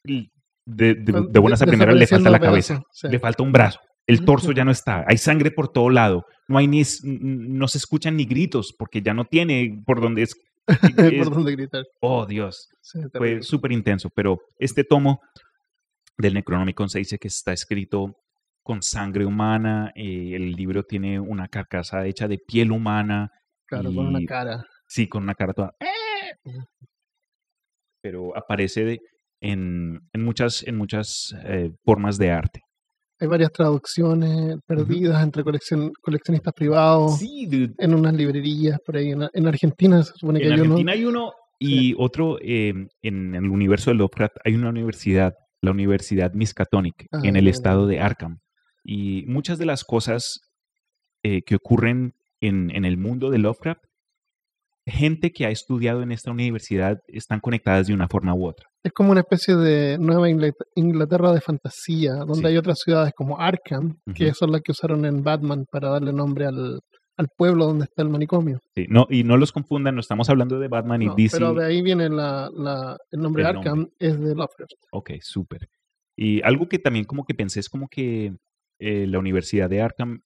de, 0.05 0.31
de, 0.67 1.39
buenas 1.41 1.63
a 1.63 1.67
primeras 1.67 1.95
le 1.95 2.07
falta 2.07 2.31
la 2.31 2.41
cabeza, 2.41 2.83
le 3.03 3.19
falta 3.19 3.43
un 3.43 3.53
brazo, 3.53 3.81
el 4.07 4.25
torso 4.25 4.53
ya 4.53 4.65
no 4.65 4.71
está, 4.71 5.05
hay 5.07 5.19
sangre 5.19 5.51
por 5.51 5.69
todo 5.69 5.91
lado, 5.91 6.25
no 6.49 6.59
hay 6.59 6.67
ni 6.67 6.83
no 7.03 7.69
se 7.69 7.79
escuchan 7.79 8.17
ni 8.17 8.25
gritos 8.25 8.75
porque 8.77 9.03
ya 9.03 9.15
no 9.15 9.25
tiene 9.25 9.83
por 9.85 10.01
donde 10.01 10.23
es, 10.23 10.37
por 11.25 11.45
gritar. 11.53 11.85
Oh 12.01 12.27
Dios, 12.27 12.69
fue 13.13 13.43
súper 13.43 13.73
intenso, 13.73 14.09
pero 14.11 14.41
este 14.59 14.85
tomo 14.85 15.21
del 16.17 16.35
Necronomicon 16.35 16.89
se 16.89 17.01
dice 17.01 17.19
que 17.19 17.29
está 17.29 17.53
escrito 17.53 18.17
con 18.63 18.83
sangre 18.83 19.25
humana, 19.27 19.93
eh, 19.95 20.33
el 20.35 20.53
libro 20.53 20.85
tiene 20.85 21.19
una 21.19 21.49
carcasa 21.49 22.07
hecha 22.07 22.29
de 22.29 22.39
piel 22.39 22.71
humana. 22.71 23.33
Claro, 23.67 23.93
con 23.93 24.07
una 24.07 24.25
cara. 24.25 24.65
Sí, 24.93 25.09
con 25.09 25.23
una 25.23 25.35
cara 25.35 25.55
toda. 25.55 25.75
Pero 28.03 28.37
aparece 28.37 28.85
de, 28.85 29.01
en, 29.41 30.01
en 30.13 30.23
muchas, 30.23 30.63
en 30.67 30.77
muchas 30.77 31.35
eh, 31.47 31.71
formas 31.83 32.19
de 32.19 32.31
arte. 32.31 32.61
Hay 33.19 33.27
varias 33.27 33.53
traducciones 33.53 34.57
perdidas 34.67 35.23
entre 35.23 35.45
coleccion, 35.45 35.93
coleccionistas 36.03 36.53
privados, 36.53 37.19
sí, 37.19 37.49
en 37.79 37.95
unas 37.95 38.13
librerías 38.13 38.79
por 38.85 38.99
ahí. 38.99 39.13
En, 39.13 39.47
Argentina 39.47 40.03
se 40.03 40.13
supone 40.13 40.41
que 40.41 40.47
en 40.49 40.53
hay 40.53 40.61
Argentina 40.61 40.93
uno. 40.93 41.01
hay 41.01 41.05
uno 41.07 41.33
y 41.59 41.95
otro 41.97 42.37
em, 42.43 42.89
en 43.01 43.35
el 43.35 43.49
universo 43.49 43.93
de 43.93 43.97
Lovecraft 43.97 44.37
hay 44.45 44.57
una 44.57 44.69
universidad, 44.69 45.33
la 45.63 45.71
Universidad 45.71 46.35
Miskatonic, 46.35 47.07
Ah, 47.13 47.21
en 47.23 47.37
el 47.37 47.45
ya, 47.45 47.51
estado 47.51 47.87
de 47.87 47.99
Arkham. 47.99 48.41
Y 48.85 49.25
muchas 49.27 49.59
de 49.59 49.65
las 49.65 49.85
cosas 49.85 50.41
eh, 51.23 51.41
que 51.47 51.55
ocurren 51.55 52.13
en, 52.43 52.71
en 52.77 52.85
el 52.85 52.99
mundo 52.99 53.31
de 53.31 53.39
Lovecraft, 53.39 53.85
gente 54.87 55.31
que 55.31 55.47
ha 55.47 55.51
estudiado 55.51 56.03
en 56.03 56.11
esta 56.13 56.31
universidad 56.31 56.99
están 57.07 57.41
conectadas 57.41 57.87
de 57.87 57.95
una 57.95 58.09
forma 58.09 58.35
u 58.35 58.47
otra. 58.47 58.67
Es 58.85 58.93
como 58.93 59.13
una 59.13 59.21
especie 59.21 59.55
de 59.55 59.97
Nueva 59.99 60.29
Inglaterra, 60.75 61.33
de 61.33 61.41
fantasía, 61.41 62.15
donde 62.17 62.41
Sí. 62.41 62.47
hay 62.47 62.57
otras 62.57 62.81
ciudades 62.81 63.13
como 63.17 63.39
Arkham, 63.39 63.97
que 64.15 64.35
son 64.35 64.51
las 64.53 64.61
que 64.63 64.73
usaron 64.73 65.05
en 65.05 65.23
Batman 65.23 65.65
para 65.71 65.89
darle 65.91 66.13
nombre 66.13 66.47
al, 66.47 66.81
al 67.17 67.29
pueblo 67.37 67.67
donde 67.67 67.85
está 67.85 68.03
el 68.03 68.09
manicomio. 68.09 68.59
Sí, 68.75 68.87
no, 68.89 69.07
y 69.09 69.23
no 69.23 69.37
los 69.37 69.53
confundan, 69.53 69.95
no 69.95 70.01
estamos 70.01 70.29
hablando 70.31 70.59
de 70.59 70.67
Batman 70.67 71.03
y 71.03 71.07
No, 71.07 71.15
DC. 71.15 71.37
pero 71.37 71.55
de 71.55 71.65
ahí 71.65 71.81
viene 71.83 72.09
la, 72.09 72.49
la- 72.53 72.97
el 73.13 73.21
nombre 73.21 73.43
El 73.43 73.49
Arkham, 73.57 73.87
es 74.01 74.19
de 74.19 74.35
Lovecraft. 74.35 74.73
Ok, 74.91 75.11
súper. 75.21 75.69
Y 76.17 76.43
algo 76.43 76.69
que 76.69 76.79
también 76.81 77.05
como 77.05 77.25
que 77.25 77.35
pensé 77.35 77.61
es 77.61 77.69
como 77.69 77.87
que 77.89 78.33
eh, 78.81 79.07
la 79.07 79.19
Universidad 79.21 79.71
de 79.71 79.81
Arkham 79.81 80.21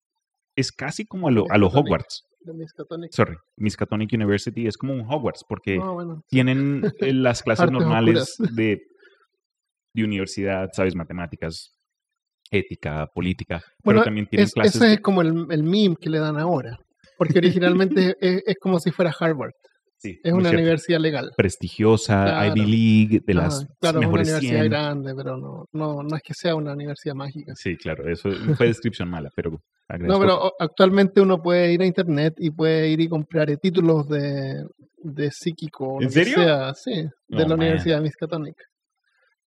es 0.57 0.73
casi 0.73 1.05
como 1.05 1.29
a 1.29 1.31
lo, 1.31 1.45
a 1.51 1.59
lo. 1.59 1.67
Hogwarts. 1.69 2.23
De 2.47 2.53
Miskatonic. 2.55 3.13
Sorry, 3.13 3.37
Miskatonic 3.57 4.13
University 4.13 4.67
es 4.69 4.77
como 4.79 4.95
un 4.95 5.01
Hogwarts 5.01 5.45
porque 5.49 5.79
bueno, 5.79 6.23
tienen 6.29 6.83
eh, 7.01 7.13
las 7.13 7.43
clases 7.43 7.71
normales 7.73 8.37
de, 8.39 8.81
de 9.95 10.05
universidad, 10.05 10.69
sabes, 10.73 10.95
matemáticas, 10.95 11.75
ética, 12.51 13.07
política, 13.15 13.61
Bueno, 13.83 14.01
pero 14.01 14.05
también 14.05 14.27
tienen 14.29 14.47
es- 14.47 14.53
clases 14.53 14.77
ese 14.77 14.95
es 14.95 15.01
como 15.01 15.23
el, 15.23 15.47
el 15.51 15.63
meme 15.65 15.97
que 16.01 16.09
le 16.11 16.19
dan 16.19 16.39
ahora. 16.39 16.79
Porque 17.19 17.39
originalmente 17.39 18.15
es, 18.21 18.43
es 18.47 18.57
como 18.61 18.79
si 18.79 18.91
fuera 18.91 19.13
Harvard. 19.19 19.53
Sí, 19.99 20.21
Es 20.23 20.33
una 20.33 20.43
cierto, 20.49 20.57
universidad 20.59 21.01
legal. 21.01 21.33
prestigiosa, 21.37 22.25
Claro. 22.25 22.47
Ivy 22.57 22.67
League, 22.67 23.23
de 23.27 23.33
Ajá, 23.35 23.43
las 23.43 23.67
claro, 23.81 23.99
es 24.01 24.07
una 24.07 24.07
mejores 24.07 24.29
universidad 24.29 24.61
100. 24.61 24.71
grande, 24.71 25.15
pero 25.15 25.37
no, 25.37 25.67
no, 25.73 26.03
no 26.03 26.17
es 26.17 26.23
que 26.23 26.35
sea 26.35 26.55
una 26.55 26.73
universidad 26.73 27.15
mágica. 27.15 27.53
Sí, 27.57 27.77
claro, 27.77 28.09
eso 28.11 28.31
fue 28.57 28.67
descripción 28.67 29.09
mala, 29.09 29.31
pero 29.35 29.51
No, 29.51 29.59
agradezco. 29.89 30.21
pero 30.21 30.35
o- 30.47 30.55
actualmente 30.59 31.21
uno 31.21 31.43
puede 31.43 31.73
ir 31.73 31.83
a 31.83 31.87
internet 31.87 32.35
y 32.39 32.51
puede 32.51 32.89
ir 32.89 33.01
y 33.01 33.09
comprar 33.09 33.51
eh, 33.51 33.57
títulos 33.57 34.09
de, 34.09 34.65
de 35.03 35.31
psíquico. 35.31 36.01
¿En 36.03 36.11
serio? 36.11 36.37
sea, 36.39 36.75
sí, 36.75 36.93
de 36.95 37.11
No, 37.29 37.39
la 37.41 37.47
man. 37.49 37.59
Universidad 37.61 37.97
de 37.97 38.03
Miskatonic. 38.03 38.57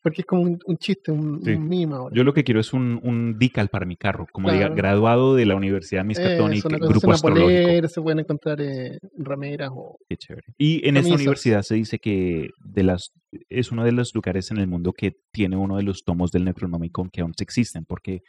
Porque 0.02 0.22
es 0.22 0.26
como 0.26 0.44
un, 0.44 0.60
un 0.66 0.78
chiste, 0.78 1.12
un, 1.12 1.42
Sí. 1.44 1.52
un 1.52 1.68
meme 1.68 1.94
ahora. 1.96 2.16
Yo 2.16 2.24
lo 2.24 2.34
que 2.34 2.46
quiero 2.46 2.62
es 2.62 2.72
un, 2.72 3.02
un 3.04 3.38
decal 3.38 3.68
para 3.68 3.86
mi 3.86 3.98
carro, 3.98 4.28
como 4.32 4.50
diga, 4.50 4.70
graduado 4.70 5.36
de 5.36 5.46
la 5.46 5.56
Universidad 5.56 6.06
Miskatonic, 6.06 6.64
cosa, 6.64 6.78
Grupo 6.78 7.12
Astrológico. 7.12 7.88
se 7.90 8.02
pueden 8.02 8.20
encontrar 8.20 8.62
eh, 8.62 8.98
rameras 9.18 9.72
o 9.74 9.98
Qué 10.08 10.16
chévere. 10.16 10.48
Y 10.58 10.88
en 10.88 10.96
esta 10.96 11.16
universidad 11.16 11.64
se 11.64 11.76
dice 11.76 12.00
que 12.00 12.52
de 12.64 12.84
las, 12.84 13.12
es 13.50 13.72
uno 13.74 13.84
de 13.84 13.92
los 13.92 14.16
lugares 14.16 14.52
en 14.52 14.58
el 14.58 14.68
mundo 14.68 14.94
que 14.94 15.18
tiene 15.32 15.58
uno 15.58 15.76
de 15.76 15.84
los 15.84 16.06
tomos 16.06 16.32
del 16.32 16.46
Necronomicon 16.46 17.10
que 17.10 17.20
aún 17.22 17.34
se 17.38 17.44
existen, 17.44 17.84
porque 17.84 18.24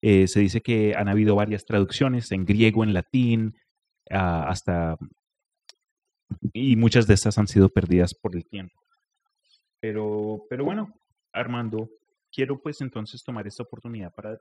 eh, 0.00 0.26
se 0.28 0.40
dice 0.40 0.62
que 0.62 0.94
han 0.96 1.08
habido 1.08 1.34
varias 1.34 1.66
traducciones 1.66 2.32
en 2.32 2.46
griego, 2.46 2.84
en 2.84 2.94
latín, 2.94 3.54
ah, 4.10 4.46
hasta... 4.48 4.96
Y 6.54 6.76
muchas 6.76 7.06
de 7.06 7.12
estas 7.12 7.36
han 7.36 7.46
sido 7.46 7.68
perdidas 7.68 8.14
por 8.14 8.34
el 8.34 8.46
tiempo. 8.46 8.80
Pero, 9.80 10.44
pero 10.48 10.64
bueno, 10.64 10.94
Armando, 11.32 11.88
quiero 12.30 12.60
pues 12.60 12.80
entonces 12.80 13.22
tomar 13.22 13.46
esta 13.46 13.62
oportunidad 13.62 14.12
para, 14.14 14.36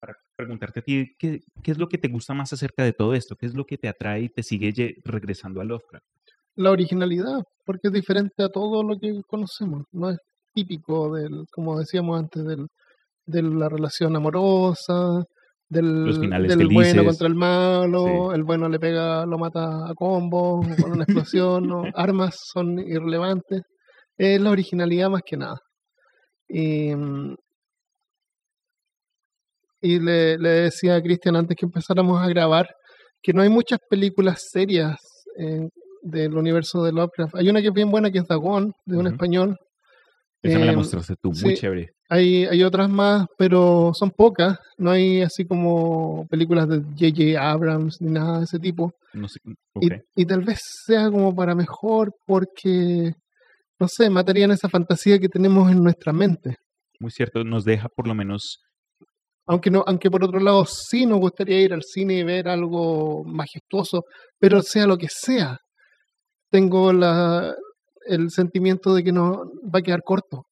para 0.00 0.14
preguntarte 0.36 0.80
a 0.80 0.82
ti, 0.82 1.14
¿qué, 1.18 1.40
¿qué 1.62 1.70
es 1.70 1.78
lo 1.78 1.88
que 1.88 1.98
te 1.98 2.08
gusta 2.08 2.34
más 2.34 2.52
acerca 2.52 2.84
de 2.84 2.92
todo 2.92 3.14
esto? 3.14 3.36
¿Qué 3.36 3.46
es 3.46 3.54
lo 3.54 3.64
que 3.64 3.78
te 3.78 3.88
atrae 3.88 4.22
y 4.22 4.28
te 4.28 4.42
sigue 4.42 4.72
regresando 5.04 5.60
a 5.60 5.64
Lovecraft? 5.64 6.04
la 6.58 6.70
originalidad, 6.70 7.42
porque 7.66 7.88
es 7.88 7.92
diferente 7.92 8.42
a 8.42 8.48
todo 8.48 8.82
lo 8.82 8.98
que 8.98 9.20
conocemos. 9.28 9.82
No 9.92 10.08
es 10.08 10.16
típico 10.54 11.14
del, 11.14 11.44
como 11.52 11.78
decíamos 11.78 12.18
antes, 12.18 12.44
del, 12.44 12.66
de 13.26 13.42
la 13.42 13.68
relación 13.68 14.16
amorosa, 14.16 15.22
del, 15.68 16.18
del 16.48 16.68
bueno 16.68 17.04
contra 17.04 17.26
el 17.26 17.34
malo, 17.34 18.30
Sí. 18.30 18.36
el 18.36 18.42
bueno 18.44 18.68
le 18.70 18.78
pega, 18.78 19.26
lo 19.26 19.36
mata 19.36 19.86
a 19.86 19.92
combo, 19.94 20.62
con 20.80 20.92
una 20.92 21.02
explosión, 21.04 21.66
¿no? 21.68 21.82
armas 21.94 22.36
son 22.54 22.78
irrelevantes. 22.78 23.60
Es 24.16 24.40
la 24.40 24.50
originalidad 24.50 25.10
más 25.10 25.20
que 25.26 25.36
nada. 25.36 25.58
Y, 26.48 26.94
mm, 26.94 27.34
y 29.82 29.98
le, 30.00 30.38
le 30.38 30.48
decía 30.48 30.96
a 30.96 31.02
Cristian 31.02 31.36
antes 31.36 31.56
que 31.56 31.66
empezáramos 31.66 32.20
a 32.20 32.28
grabar 32.28 32.68
que 33.22 33.32
no 33.32 33.42
hay 33.42 33.48
muchas 33.48 33.78
películas 33.88 34.44
serias 34.50 34.96
eh, 35.38 35.68
del 36.02 36.34
universo 36.36 36.82
de 36.84 36.92
Lovecraft. 36.92 37.34
Hay 37.36 37.48
una 37.48 37.60
que 37.60 37.68
es 37.68 37.74
bien 37.74 37.90
buena 37.90 38.10
que 38.10 38.18
es 38.18 38.26
Dagon, 38.26 38.72
de 38.84 38.96
un 38.96 39.06
español. 39.08 39.56
Esa 40.42 40.58
me 40.58 40.64
la 40.66 40.72
Em, 40.72 40.78
mostraste 40.78 41.14
tú, 41.20 41.30
muy 41.30 41.54
sí. 41.54 41.54
chévere. 41.54 41.90
Hay, 42.08 42.44
hay 42.44 42.62
otras 42.62 42.88
más, 42.88 43.26
pero 43.36 43.90
son 43.94 44.10
pocas. 44.12 44.58
No 44.78 44.92
hay 44.92 45.22
así 45.22 45.44
como 45.44 46.24
películas 46.28 46.68
de 46.68 46.76
J.J. 46.78 47.40
Abrams 47.50 48.00
ni 48.00 48.12
nada 48.12 48.38
de 48.38 48.44
ese 48.44 48.60
tipo. 48.60 48.92
No 49.12 49.28
sé, 49.28 49.40
Y, 49.80 49.88
y 50.14 50.24
tal 50.26 50.42
vez 50.44 50.60
sea 50.86 51.10
como 51.10 51.34
para 51.34 51.54
mejor 51.56 52.12
porque, 52.24 53.12
no 53.78 53.88
sé, 53.88 54.08
matarían 54.10 54.50
esa 54.50 54.68
fantasía 54.68 55.18
que 55.18 55.28
tenemos 55.28 55.70
en 55.70 55.82
nuestra 55.82 56.12
mente. 56.12 56.56
Muy 57.00 57.10
cierto, 57.10 57.44
nos 57.44 57.64
deja 57.64 57.88
por 57.88 58.06
lo 58.08 58.14
menos 58.14 58.58
Aunque, 59.46 59.70
no, 59.70 59.84
aunque 59.86 60.10
por 60.10 60.24
otro 60.24 60.40
lado 60.40 60.64
sí 60.66 61.06
nos 61.06 61.18
gustaría 61.20 61.60
ir 61.60 61.72
al 61.72 61.82
cine 61.82 62.14
y 62.14 62.22
ver 62.24 62.48
algo 62.48 63.22
majestuoso, 63.24 64.02
pero 64.38 64.62
sea 64.62 64.86
lo 64.86 64.96
que 64.96 65.08
sea, 65.10 65.58
tengo 66.50 66.92
la, 66.92 67.54
el 68.06 68.30
sentimiento 68.30 68.94
de 68.94 69.04
que 69.04 69.12
no 69.12 69.44
va 69.72 69.80
a 69.80 69.82
quedar 69.82 70.00
corto. 70.02 70.44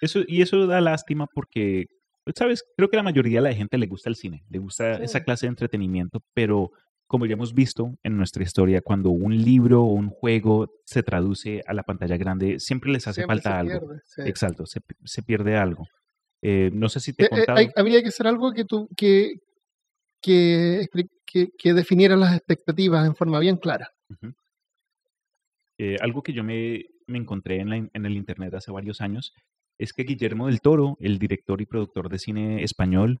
Eso, 0.00 0.20
y 0.26 0.40
eso 0.42 0.66
da 0.66 0.80
lástima 0.80 1.26
porque, 1.34 1.84
pues, 2.24 2.34
sabes, 2.38 2.62
creo 2.76 2.88
que 2.88 2.96
la 2.96 3.02
mayoría 3.02 3.42
de 3.42 3.48
la 3.50 3.54
gente 3.54 3.76
le 3.78 3.86
gusta 3.86 4.08
el 4.08 4.16
cine, 4.16 4.40
le 4.48 4.58
gusta 4.58 4.96
Sí. 4.96 5.02
esa 5.04 5.22
clase 5.22 5.46
de 5.46 5.50
entretenimiento, 5.50 6.20
pero 6.34 6.70
como 7.10 7.26
ya 7.26 7.32
hemos 7.32 7.52
visto 7.54 7.98
en 8.04 8.16
nuestra 8.16 8.44
historia, 8.44 8.82
cuando 8.82 9.10
un 9.10 9.36
libro 9.36 9.82
o 9.82 9.92
un 9.92 10.10
juego 10.10 10.70
se 10.84 11.02
traduce 11.02 11.60
a 11.66 11.74
la 11.74 11.82
pantalla 11.82 12.16
grande, 12.16 12.60
siempre 12.60 12.92
les 12.92 13.04
hace 13.08 13.22
Siempre 13.22 13.34
falta 13.42 13.58
algo. 13.58 13.80
pierde, 13.88 14.02
sí. 14.06 14.22
Exacto, 14.26 14.64
se, 14.64 14.80
pi- 14.80 14.94
se 15.04 15.24
pierde 15.24 15.56
algo. 15.56 15.88
Eh, 16.40 16.70
no 16.72 16.88
sé 16.88 17.00
si 17.00 17.12
te 17.12 17.24
he 17.24 17.26
Eh, 17.26 17.28
eh, 17.32 17.36
contado. 17.36 17.58
hay- 17.58 17.70
habría 17.74 18.00
que 18.00 18.08
hacer 18.10 18.28
algo 18.28 18.52
que, 18.52 18.64
tú, 18.64 18.88
que, 18.96 19.32
que, 20.22 20.86
que, 21.26 21.48
que 21.58 21.74
definiera 21.74 22.14
las 22.14 22.36
expectativas 22.36 23.04
en 23.04 23.16
forma 23.16 23.40
bien 23.40 23.56
clara. 23.56 23.90
Eh, 25.78 25.96
algo 26.00 26.22
que 26.22 26.32
yo 26.32 26.44
me, 26.44 26.84
me 27.08 27.18
encontré 27.18 27.58
en, 27.60 27.70
la 27.70 27.76
en 27.76 28.06
el 28.06 28.16
internet 28.16 28.54
hace 28.54 28.70
varios 28.70 29.00
años 29.00 29.32
es 29.78 29.92
que 29.92 30.04
Guillermo 30.04 30.46
del 30.46 30.60
Toro, 30.60 30.96
el 31.00 31.18
director 31.18 31.60
y 31.60 31.66
productor 31.66 32.08
de 32.08 32.18
cine 32.20 32.62
español, 32.62 33.18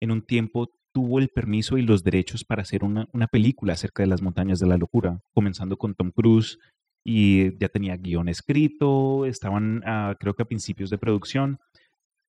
en 0.00 0.10
un 0.10 0.22
tiempo 0.22 0.70
tuvo 0.92 1.18
el 1.18 1.28
permiso 1.28 1.78
y 1.78 1.82
los 1.82 2.02
derechos 2.02 2.44
para 2.44 2.62
hacer 2.62 2.82
una, 2.84 3.06
película 3.30 3.74
acerca 3.74 4.02
de 4.02 4.08
las 4.08 4.22
montañas 4.22 4.58
de 4.58 4.66
la 4.66 4.76
locura, 4.76 5.20
comenzando 5.32 5.76
con 5.76 5.94
Tom 5.94 6.10
Cruise 6.10 6.58
y 7.04 7.56
ya 7.58 7.68
tenía 7.68 7.96
guion 7.96 8.28
escrito, 8.28 9.24
estaban 9.24 9.82
creo 10.18 10.34
que 10.34 10.42
a 10.42 10.48
principios 10.48 10.90
de 10.90 10.98
producción, 10.98 11.58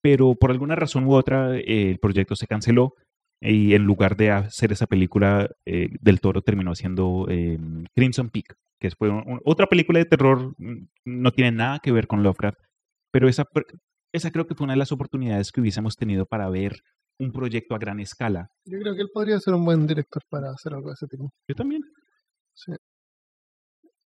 pero 0.01 0.36
por 0.36 0.51
alguna 0.51 0.76
razón 0.76 1.05
u 1.05 1.13
otra 1.13 1.57
eh, 1.57 1.91
el 1.91 1.99
proyecto 1.99 2.36
se 2.36 2.47
canceló 2.47 2.95
y 3.41 3.74
en 3.74 3.84
lugar 3.84 4.15
de 4.15 4.30
hacer 4.30 4.72
esa 4.72 4.86
película, 4.86 5.49
eh, 5.65 5.89
Del 5.99 6.22
Toro 6.22 6.43
terminó 6.43 6.72
haciendo 6.72 7.26
eh, 7.28 7.57
Crimson 7.95 8.30
Peak, 8.30 8.55
que 8.80 8.91
fue 8.91 9.09
otra 9.43 9.65
película 9.65 9.97
de 9.97 10.05
terror, 10.05 10.53
mm, 10.57 10.88
no 11.05 11.32
tiene 11.32 11.51
nada 11.51 11.80
que 11.80 11.91
ver 11.91 12.05
con 12.05 12.22
Lovecraft, 12.22 12.59
pero 13.11 13.28
esa, 13.28 13.45
esa 14.13 14.30
creo 14.30 14.45
que 14.45 14.53
fue 14.53 14.65
una 14.65 14.74
de 14.74 14.80
las 14.80 14.91
oportunidades 14.91 15.51
que 15.51 15.61
hubiésemos 15.61 15.95
tenido 15.95 16.28
para 16.28 16.49
ver 16.49 16.84
un 17.20 17.32
proyecto 17.32 17.76
a 17.76 17.80
gran 17.80 17.99
escala. 17.99 18.49
Yo 18.66 18.80
creo 18.80 18.95
que 18.95 19.01
él 19.01 19.09
podría 19.14 19.39
ser 19.39 19.53
un 19.53 19.66
buen 19.66 19.86
director 19.86 20.24
para 20.30 20.51
hacer 20.51 20.74
algo 20.74 20.89
de 20.89 20.93
ese 20.93 21.07
tipo. 21.07 21.32
Yo 21.47 21.55
también. 21.55 21.82
Sí. 22.53 22.74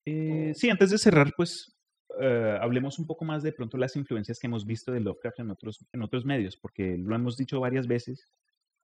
Eh, 0.05 0.53
sí, 0.53 0.69
antes 0.69 0.91
de 0.91 0.97
cerrar, 0.97 1.31
pues 1.35 1.75
eh, 2.19 2.57
hablemos 2.61 2.99
un 2.99 3.07
poco 3.07 3.25
más 3.25 3.43
de 3.43 3.51
pronto 3.51 3.77
las 3.77 3.95
influencias 3.95 4.37
que 4.39 4.47
hemos 4.47 4.65
visto 4.65 4.91
de 4.91 4.99
Lovecraft 4.99 5.39
en 5.39 5.51
otros, 5.51 5.85
en 5.91 6.01
otros 6.03 6.25
medios, 6.25 6.57
porque 6.57 6.97
lo 6.97 7.15
hemos 7.15 7.35
dicho 7.37 7.59
varias 7.59 7.87
veces. 7.87 8.25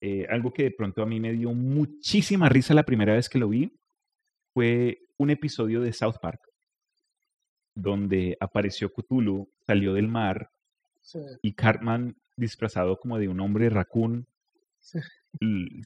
Eh, 0.02 0.26
algo 0.30 0.52
que 0.52 0.64
de 0.64 0.72
pronto 0.72 1.04
a 1.04 1.06
mí 1.06 1.20
me 1.20 1.32
dio 1.32 1.54
muchísima 1.54 2.50
risa 2.50 2.74
la 2.74 2.84
primera 2.84 3.14
vez 3.14 3.30
que 3.30 3.38
lo 3.38 3.50
vi 3.50 3.72
fue 4.54 4.98
un 5.18 5.30
episodio 5.30 5.80
de 5.82 5.94
South 5.94 6.16
Park, 6.20 6.42
donde 7.76 8.36
apareció 8.40 8.92
Cthulhu, 8.92 9.48
salió 9.66 9.94
del 9.94 10.08
mar 10.08 10.50
Sí, 11.04 11.20
y 11.42 11.54
Cartman, 11.54 12.16
disfrazado 12.38 12.98
como 12.98 13.20
de 13.20 13.28
un 13.28 13.40
hombre 13.40 13.70
raccoon, 13.70 14.28
sí. 14.80 15.00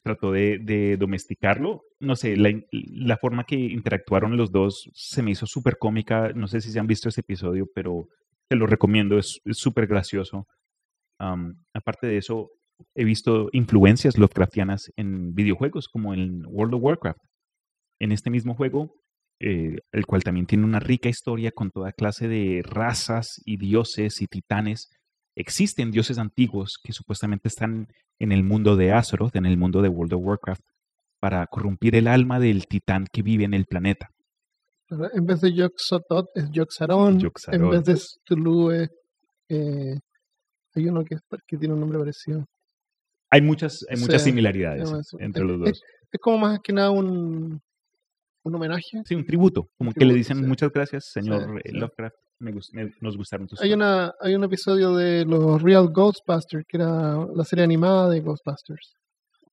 trató 0.02 0.32
de, 0.32 0.58
de 0.58 0.96
domesticarlo. 0.96 1.82
No 2.00 2.16
sé, 2.16 2.36
la, 2.36 3.16
forma 3.18 3.44
que 3.44 3.56
interactuaron 3.56 4.36
los 4.36 4.50
dos 4.52 4.90
se 4.94 5.22
me 5.22 5.32
hizo 5.32 5.46
súper 5.46 5.78
cómica. 5.78 6.32
No 6.34 6.48
sé 6.48 6.60
si 6.60 6.70
se 6.70 6.78
han 6.78 6.86
visto 6.86 7.08
ese 7.08 7.20
episodio, 7.20 7.66
pero 7.74 8.08
te 8.48 8.56
lo 8.56 8.66
recomiendo, 8.66 9.18
es 9.18 9.40
súper 9.52 9.86
gracioso. 9.86 10.46
Aparte 11.74 12.06
de 12.06 12.18
eso, 12.18 12.50
he 12.94 13.04
visto 13.04 13.48
influencias 13.52 14.18
Lovecraftianas 14.18 14.90
en 14.96 15.34
videojuegos, 15.34 15.88
como 15.88 16.14
en 16.14 16.44
World 16.46 16.74
of 16.74 16.82
Warcraft. 16.82 17.20
En 17.98 18.12
este 18.12 18.30
mismo 18.30 18.54
juego, 18.54 18.94
eh, 19.40 19.78
el 19.92 20.06
cual 20.06 20.22
también 20.22 20.46
tiene 20.46 20.64
una 20.64 20.80
rica 20.80 21.08
historia 21.08 21.50
con 21.52 21.70
toda 21.70 21.92
clase 21.92 22.28
de 22.28 22.62
razas 22.64 23.40
y 23.44 23.56
dioses 23.56 24.20
y 24.20 24.26
titanes. 24.26 24.90
Existen 25.36 25.90
dioses 25.90 26.18
antiguos 26.18 26.78
que 26.82 26.92
supuestamente 26.92 27.48
están 27.48 27.88
en 28.18 28.32
el 28.32 28.42
mundo 28.42 28.74
de 28.74 28.92
Azeroth, 28.92 29.36
en 29.36 29.46
el 29.46 29.58
mundo 29.58 29.82
de 29.82 29.88
World 29.88 30.14
of 30.14 30.24
Warcraft, 30.24 30.64
para 31.20 31.46
corrompir 31.46 31.94
el 31.94 32.08
alma 32.08 32.40
del 32.40 32.66
titán 32.66 33.06
que 33.12 33.22
vive 33.22 33.44
en 33.44 33.54
el 33.54 33.66
planeta. 33.66 34.10
En 34.88 35.26
vez 35.26 35.40
de 35.40 35.52
Yoxotot 35.52 36.28
es 36.34 36.50
Yoxaron. 36.50 37.20
En 37.52 37.70
vez 37.70 37.84
de 37.84 37.92
es... 37.92 38.18
eh, 39.48 39.98
hay 40.74 40.88
uno 40.88 41.04
que, 41.04 41.18
tiene 41.58 41.74
un 41.74 41.80
nombre 41.80 41.98
parecido. 41.98 42.46
Hay 43.30 43.42
muchas, 43.42 43.84
hay 43.90 43.98
muchas 43.98 44.22
similaridades 44.22 44.90
entre 45.18 45.44
los 45.44 45.58
dos. 45.58 45.82
Es 46.12 46.20
como 46.20 46.38
más 46.38 46.60
que 46.60 46.72
nada 46.72 46.90
un, 46.90 47.60
un 48.44 48.54
homenaje. 48.54 49.02
Sí, 49.04 49.14
un 49.14 49.26
tributo, 49.26 49.68
como 49.76 49.92
que 49.92 50.04
le 50.04 50.14
dicen 50.14 50.38
sí. 50.38 50.44
muchas 50.44 50.70
gracias, 50.72 51.10
señor 51.12 51.58
eh, 51.58 51.62
sí. 51.70 51.72
Lovecraft. 51.72 52.16
Me 52.38 52.52
me- 52.52 52.92
nos 53.00 53.16
gustaron 53.16 53.46
tus 53.46 53.60
Hay, 53.62 53.70
cosas". 53.70 53.76
una, 53.76 54.14
hay 54.20 54.34
un 54.34 54.44
episodio 54.44 54.94
de 54.94 55.24
los 55.24 55.62
Real 55.62 55.88
Ghostbusters, 55.88 56.64
que 56.68 56.76
era 56.76 57.26
la 57.34 57.44
serie 57.44 57.64
animada 57.64 58.10
de 58.10 58.20
Ghostbusters, 58.20 58.94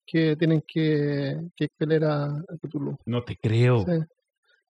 que 0.06 0.36
tienen 0.36 0.64
que, 0.68 1.40
que 1.56 1.68
pelear 1.78 2.04
a, 2.04 2.26
a 2.26 2.58
Cthulhu. 2.62 2.98
No 3.06 3.24
te 3.24 3.38
creo. 3.38 3.86
Sí. 3.86 3.92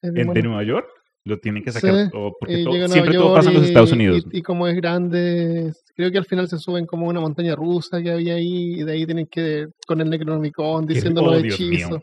¿En, 0.01 0.15
¿De 0.15 0.25
bueno. 0.25 0.43
Nueva 0.43 0.63
York? 0.65 0.89
Lo 1.25 1.39
tienen 1.39 1.63
que 1.63 1.71
sacar. 1.73 2.07
Sí, 2.07 2.11
o 2.15 2.35
porque 2.41 2.65
siempre 2.89 3.15
todo 3.15 3.35
pasa 3.35 3.51
en 3.51 3.57
los 3.57 3.67
Estados 3.67 3.93
Unidos. 3.93 4.25
Y, 4.33 4.39
y 4.39 4.43
como 4.43 4.67
es 4.67 4.75
grande, 4.77 5.75
creo 5.95 6.11
que 6.11 6.17
al 6.17 6.25
final 6.25 6.49
se 6.49 6.57
suben 6.59 6.87
como 6.87 7.07
una 7.07 7.21
montaña 7.21 7.55
rusa 7.55 8.01
que 8.01 8.11
había 8.11 8.37
ahí, 8.37 8.81
y 8.81 8.85
de 8.85 8.93
ahí 8.93 9.05
tienen 9.05 9.27
que, 9.27 9.67
con 9.87 10.01
el 10.01 10.09
Necronomicon, 10.09 10.87
diciendo 10.87 11.23
oh, 11.23 11.33
los 11.33 11.43
mío. 11.43 11.53
hechizos. 11.53 12.03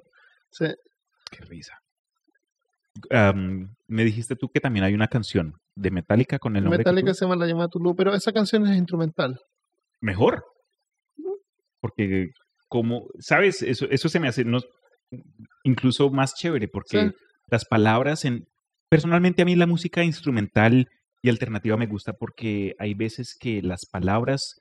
Sí. 0.51 0.67
Qué 1.31 1.43
risa. 1.45 1.73
Me 3.87 4.03
dijiste 4.03 4.35
tú 4.35 4.49
que 4.49 4.59
también 4.59 4.85
hay 4.85 4.93
una 4.93 5.07
canción 5.07 5.55
de 5.75 5.91
Metallica 5.91 6.39
con 6.39 6.55
el 6.55 6.63
nombre 6.63 6.79
Metallica 6.79 7.07
Cthulhu. 7.11 7.13
se 7.15 7.25
llama 7.25 7.35
La 7.35 7.47
Llamada 7.47 7.67
Tulu, 7.67 7.95
pero 7.95 8.13
esa 8.13 8.31
canción 8.31 8.65
es 8.67 8.77
instrumental. 8.77 9.39
mejor. 10.01 10.43
Porque 11.81 12.27
como, 12.67 13.07
¿sabes? 13.19 13.61
Eso, 13.61 13.85
eso 13.89 14.09
se 14.09 14.19
me 14.19 14.27
hace 14.27 14.43
no- 14.43 14.59
incluso 15.63 16.09
más 16.09 16.33
chévere 16.33 16.67
porque 16.67 17.09
Sí. 17.09 17.11
las 17.49 17.65
palabras 17.65 18.25
en... 18.25 18.45
Personalmente 18.89 19.41
a 19.41 19.45
mí 19.45 19.55
la 19.55 19.65
música 19.67 20.03
instrumental 20.03 20.87
y 21.21 21.29
alternativa 21.29 21.75
me 21.77 21.87
gusta 21.87 22.13
porque 22.13 22.73
hay 22.79 22.93
veces 22.93 23.35
que 23.39 23.61
las 23.61 23.85
palabras 23.91 24.55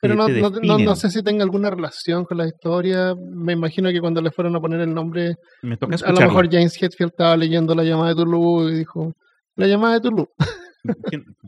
Pero 0.00 0.14
no, 0.14 0.28
no, 0.28 0.50
no- 0.50 0.78
no 0.78 0.96
sé 0.96 1.10
si 1.10 1.22
tenga 1.22 1.42
alguna 1.44 1.70
relación 1.70 2.24
con 2.24 2.38
la 2.38 2.46
historia. 2.46 3.14
Me 3.16 3.52
imagino 3.54 3.90
que 3.90 4.00
cuando 4.00 4.20
le 4.22 4.30
fueron 4.30 4.54
a 4.56 4.60
poner 4.60 4.80
el 4.80 4.94
nombre, 4.94 5.34
Me 5.62 5.76
toca 5.76 5.96
a 6.04 6.12
lo 6.12 6.20
mejor 6.20 6.48
James 6.50 6.80
Hetfield 6.80 7.10
estaba 7.10 7.36
leyendo 7.36 7.74
La 7.74 7.82
Llamada 7.84 8.10
de 8.10 8.14
Tulu 8.16 8.68
y 8.70 8.78
dijo, 8.78 9.12
La 9.58 9.66
Llamada 9.66 9.94
de 9.94 10.00
Tulu. 10.00 10.28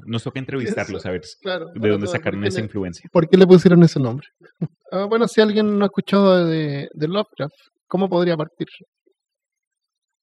Nos 0.05 0.25
toca 0.25 0.41
entrevistarlos 0.41 1.07
a 1.07 1.13
ver 1.13 1.23
Claro. 1.41 1.67
de 1.75 1.89
dónde 1.89 2.07
todo, 2.07 2.17
sacaron 2.17 2.41
¿por 2.41 2.45
qué 2.45 2.49
esa 2.49 2.59
le- 2.59 2.65
influencia. 2.65 3.09
¿Por 3.13 3.29
qué 3.29 3.37
le 3.37 3.47
pusieron 3.47 3.83
ese 3.85 4.01
nombre? 4.01 4.27
Ah, 4.91 5.05
bueno, 5.09 5.29
si 5.29 5.41
alguien 5.41 5.79
no 5.79 5.85
ha 5.85 5.87
escuchado 5.87 6.45
de, 6.47 6.89
de 6.93 7.09
Lovecraft, 7.09 7.55
¿cómo 7.87 8.09
podría 8.09 8.37
partir? 8.37 8.67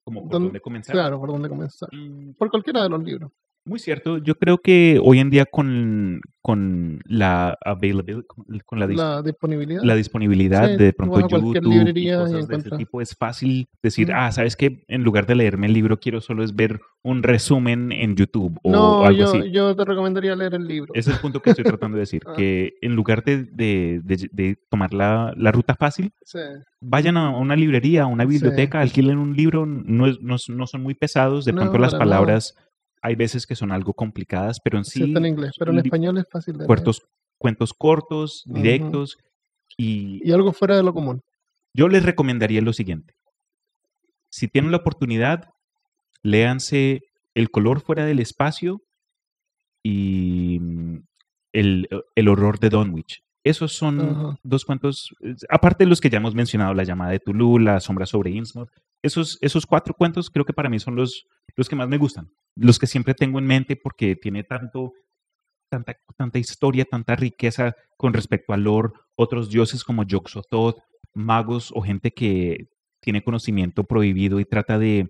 Como 0.03 0.23
por 0.23 0.31
¿Dónde- 0.31 0.47
dónde 0.49 0.59
comenzar. 0.61 0.93
Claro, 0.93 1.19
¿por 1.19 1.29
dónde 1.29 1.47
comenzar? 1.49 1.89
Mm, 1.93 2.33
Por 2.33 2.49
cualquiera 2.49 2.83
de 2.83 2.89
los 2.89 3.01
libros. 3.03 3.31
Muy 3.67 3.79
cierto. 3.79 4.17
Yo 4.17 4.35
creo 4.35 4.59
que 4.59 4.99
hoy 5.03 5.19
en 5.19 5.29
día 5.29 5.45
con, 5.45 6.21
con 6.41 7.01
la 7.05 7.57
availability, 7.65 8.25
con, 8.25 8.45
con 8.65 8.79
la, 8.79 8.87
dis- 8.87 8.95
La 8.95 9.21
disponibilidad. 9.21 9.83
la 9.83 9.95
disponibilidad 9.95 10.67
Sí, 10.69 10.77
de 10.77 10.93
pronto 10.93 11.19
YouTube 11.27 11.57
y 11.57 11.69
librería 11.69 12.13
y 12.13 12.17
cosas 12.17 12.47
de 12.47 12.55
ese 12.57 12.69
tipo, 12.77 13.01
es 13.01 13.13
fácil 13.15 13.67
decir, 13.83 14.13
ah, 14.13 14.31
¿sabes 14.31 14.55
qué? 14.55 14.83
En 14.87 15.03
lugar 15.03 15.25
de 15.25 15.35
leerme 15.35 15.67
el 15.67 15.73
libro, 15.73 15.99
quiero 15.99 16.21
solo 16.21 16.43
es 16.43 16.55
ver 16.55 16.79
un 17.03 17.23
resumen 17.23 17.91
en 17.91 18.15
YouTube 18.15 18.57
o 18.63 18.71
no, 18.71 19.03
algo 19.05 19.19
yo, 19.19 19.25
así. 19.27 19.51
yo 19.51 19.75
te 19.75 19.83
recomendaría 19.85 20.35
leer 20.35 20.53
el 20.55 20.65
libro. 20.65 20.93
Ese 20.93 21.09
es 21.09 21.17
el 21.17 21.21
punto 21.21 21.41
que 21.41 21.49
estoy 21.49 21.65
tratando 21.65 21.95
de 21.97 22.01
decir, 22.01 22.21
Ah. 22.27 22.33
que 22.37 22.73
en 22.81 22.95
lugar 22.95 23.23
de, 23.25 23.43
de- 23.43 23.99
de- 24.03 24.29
de 24.31 24.57
tomar 24.69 24.93
la, 24.93 25.33
la 25.35 25.51
ruta 25.51 25.75
fácil, 25.75 26.11
Sí, 26.23 26.39
vayan 26.79 27.17
a 27.17 27.29
una 27.37 27.55
librería, 27.57 28.03
a 28.03 28.07
una 28.07 28.23
Sí. 28.23 28.29
biblioteca, 28.29 28.79
alquilen 28.79 29.17
un 29.17 29.35
libro, 29.35 29.65
no, 29.65 30.07
es- 30.07 30.21
no, 30.21 30.37
no 30.49 30.67
son 30.67 30.81
muy 30.83 30.93
pesados, 30.93 31.43
de 31.43 31.51
pronto 31.53 31.77
las 31.77 31.91
nada. 31.93 32.39
Hay 33.01 33.15
veces 33.15 33.45
que 33.45 33.55
son 33.55 33.71
algo 33.71 33.93
complicadas, 33.93 34.59
pero 34.59 34.77
en 34.77 34.85
sí, 34.85 34.99
sí, 34.99 35.05
está 35.05 35.19
en 35.19 35.25
inglés, 35.27 35.53
pero 35.57 35.71
en 35.71 35.79
español 35.79 36.17
es 36.17 36.27
fácil 36.29 36.53
de 36.53 36.59
leer. 36.59 36.67
cuentos, 37.37 37.73
cortos, 37.73 38.43
directos, 38.45 39.17
y 39.77 40.27
Y 40.27 40.31
algo 40.31 40.53
fuera 40.53 40.75
de 40.75 40.83
lo 40.83 40.93
común. 40.93 41.21
yo 41.73 41.87
les 41.87 42.03
recomendaría 42.03 42.61
lo 42.61 42.73
siguiente. 42.73 43.13
Si 44.29 44.47
tienen 44.47 44.71
la 44.71 44.77
oportunidad, 44.77 45.49
léanse 46.23 47.03
El 47.35 47.51
color 47.51 47.81
fuera 47.81 48.05
del 48.05 48.19
espacio 48.19 48.81
y 49.83 50.59
mm, 50.59 50.97
el, 51.53 51.87
el 52.15 52.27
horror 52.27 52.59
de 52.59 52.69
Dunwich. 52.69 53.23
Esos 53.43 53.71
son 53.71 54.37
dos 54.43 54.65
cuentos, 54.65 55.15
eh, 55.21 55.35
aparte 55.49 55.85
de 55.85 55.89
los 55.89 56.01
que 56.01 56.09
ya 56.09 56.17
hemos 56.17 56.35
mencionado, 56.35 56.73
La 56.73 56.83
llamada 56.83 57.11
de 57.11 57.19
Tulu, 57.19 57.59
La 57.59 57.79
sombra 57.79 58.05
sobre 58.05 58.31
Innsmouth, 58.31 58.69
esos, 59.01 59.37
esos 59.41 59.65
cuatro 59.65 59.93
cuentos 59.93 60.29
creo 60.29 60.43
que 60.43 60.51
para 60.51 60.69
mí 60.69 60.79
son 60.79 60.95
los, 60.95 61.27
los 61.55 61.69
que 61.69 61.75
más 61.75 61.87
me 61.87 61.97
gustan, 61.97 62.29
los 62.57 62.79
que 62.79 62.87
siempre 62.87 63.13
tengo 63.13 63.39
en 63.39 63.45
mente 63.45 63.75
porque 63.75 64.15
tiene 64.15 64.43
tanto, 64.43 64.93
tanta, 65.69 65.95
tanta 66.17 66.39
historia, 66.39 66.85
tanta 66.85 67.15
riqueza 67.15 67.75
con 67.97 68.13
respecto 68.13 68.53
al 68.53 68.63
lore, 68.63 68.93
otros 69.15 69.49
dioses 69.49 69.83
como 69.83 70.03
Yog-Sothoth, 70.03 70.77
magos 71.13 71.71
o 71.73 71.81
gente 71.81 72.11
que 72.11 72.67
tiene 73.01 73.23
conocimiento 73.23 73.83
prohibido 73.83 74.39
y 74.39 74.45
trata 74.45 74.77
de, 74.79 75.09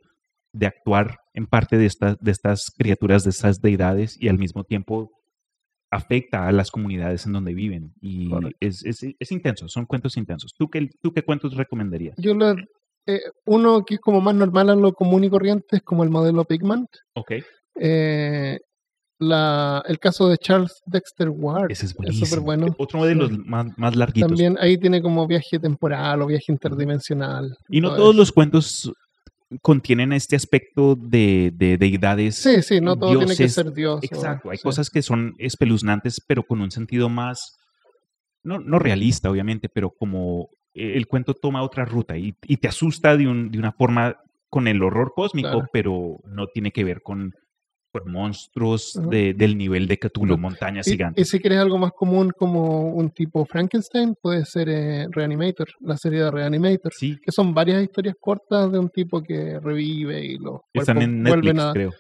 de 0.54 0.68
actuar 0.68 1.20
en 1.34 1.48
parte 1.48 1.78
de, 1.78 1.86
estas 1.86 2.18
de 2.20 2.32
estas 2.32 2.72
criaturas, 2.78 3.24
de 3.24 3.30
estas 3.32 3.62
deidades 3.62 4.18
y 4.20 4.28
al 4.28 4.38
mismo 4.38 4.64
tiempo 4.64 5.12
afecta 5.90 6.48
a 6.48 6.52
las 6.52 6.70
comunidades 6.70 7.26
en 7.26 7.34
donde 7.34 7.54
viven. 7.54 7.94
Y 8.02 8.30
es, 8.60 8.84
es, 8.86 9.04
es 9.18 9.32
intenso, 9.32 9.68
son 9.68 9.86
cuentos 9.86 10.18
intensos. 10.18 10.54
¿Tú 10.58 10.70
qué, 10.70 10.90
tú 11.02 11.14
qué 11.14 11.24
cuentos 11.24 11.56
recomendarías? 11.56 12.16
Yo 12.18 12.34
le, 12.34 12.68
eh, 13.08 13.22
uno 13.46 13.84
que 13.86 13.96
es 13.96 14.00
como 14.02 14.22
más 14.22 14.36
normal 14.36 14.70
a 14.70 14.76
lo 14.76 14.94
común 14.94 15.24
y 15.24 15.30
corriente 15.30 15.78
es 15.78 15.82
como 15.82 16.04
el 16.04 16.10
modelo 16.10 16.46
Pigman. 16.46 16.86
Ok. 17.16 17.32
Eh, 17.80 18.60
la, 19.20 19.82
el 19.88 19.98
caso 20.00 20.30
de 20.30 20.38
Charles 20.38 20.80
Dexter 20.86 21.30
Ward 21.30 21.72
Ese 21.72 21.86
es 21.86 21.92
es 21.92 21.98
buenísimo. 21.98 22.26
súper 22.28 22.40
bueno. 22.42 22.76
Otro 22.78 23.04
de 23.06 23.14
Sí. 23.14 23.20
los 23.20 23.32
más, 23.40 23.66
más 23.78 23.96
larguitos. 23.96 24.30
También 24.30 24.58
ahí 24.60 24.78
tiene 24.78 25.02
como 25.02 25.26
viaje 25.26 25.58
temporal 25.60 26.22
o 26.22 26.28
viaje 26.28 26.52
interdimensional. 26.52 27.56
y 27.70 27.82
no 27.82 27.90
todo 27.90 27.98
todos 27.98 28.10
eso. 28.12 28.18
los 28.20 28.32
cuentos 28.32 28.92
contienen 29.62 30.12
este 30.14 30.36
aspecto 30.36 30.96
de, 30.96 31.52
de 31.56 31.78
deidades. 31.78 32.36
Sí, 32.36 32.62
sí, 32.62 32.82
no 32.82 32.96
todo 32.98 33.12
tiene 33.12 33.26
que 33.28 33.44
dioses. 33.44 33.54
ser 33.54 33.72
Dios. 33.74 34.02
o- 34.02 34.06
Exacto, 34.06 34.50
hay 34.52 34.58
sí. 34.58 34.64
cosas 34.64 34.90
que 34.90 35.02
son 35.02 35.34
espeluznantes, 35.40 36.22
pero 36.28 36.44
con 36.44 36.62
un 36.62 36.70
sentido 36.70 37.08
más, 37.10 37.56
no, 38.44 38.60
no 38.60 38.78
realista, 38.78 39.32
obviamente, 39.32 39.68
pero 39.70 39.90
como 39.90 40.50
el 40.78 41.08
cuento 41.08 41.34
toma 41.34 41.64
otra 41.64 41.86
ruta 41.86 42.18
y, 42.18 42.36
y 42.46 42.58
te 42.58 42.68
asusta 42.68 43.16
de, 43.18 43.28
un, 43.28 43.50
de 43.52 43.60
una 43.60 43.72
forma 43.72 44.16
con 44.50 44.68
el 44.68 44.82
horror 44.82 45.12
cósmico, 45.16 45.50
Claro. 45.50 45.68
pero 45.74 46.20
no 46.26 46.48
tiene 46.48 46.72
que 46.72 46.84
ver 46.84 47.02
con, 47.02 47.34
con 47.92 48.12
monstruos 48.12 49.00
de- 49.10 49.34
del 49.34 49.58
nivel 49.58 49.88
de 49.88 49.98
Cthulhu, 49.98 50.38
montañas 50.38 50.88
Y, 50.88 50.92
y 50.92 50.94
gigantes. 50.94 51.30
si 51.30 51.40
quieres 51.40 51.60
algo 51.60 51.78
más 51.78 51.92
común 51.92 52.32
como 52.38 52.90
un 52.94 53.10
tipo 53.10 53.46
Frankenstein, 53.46 54.16
puede 54.22 54.46
ser 54.46 54.70
eh, 54.70 55.08
Reanimator, 55.12 55.68
la 55.82 55.98
serie 55.98 56.22
de 56.24 56.32
Reanimator, 56.32 56.94
Sí, 56.94 57.18
que 57.22 57.32
son 57.32 57.54
varias 57.54 57.82
historias 57.84 58.16
cortas 58.20 58.72
de 58.72 58.80
un 58.80 58.90
tipo 58.90 59.22
que 59.22 59.60
revive 59.60 60.24
y 60.26 60.38
los 60.38 60.62
están 60.74 61.02
en 61.02 61.24
vuelven 61.24 61.56
Netflix, 61.58 61.64
a... 61.70 61.74
creo. 61.74 61.92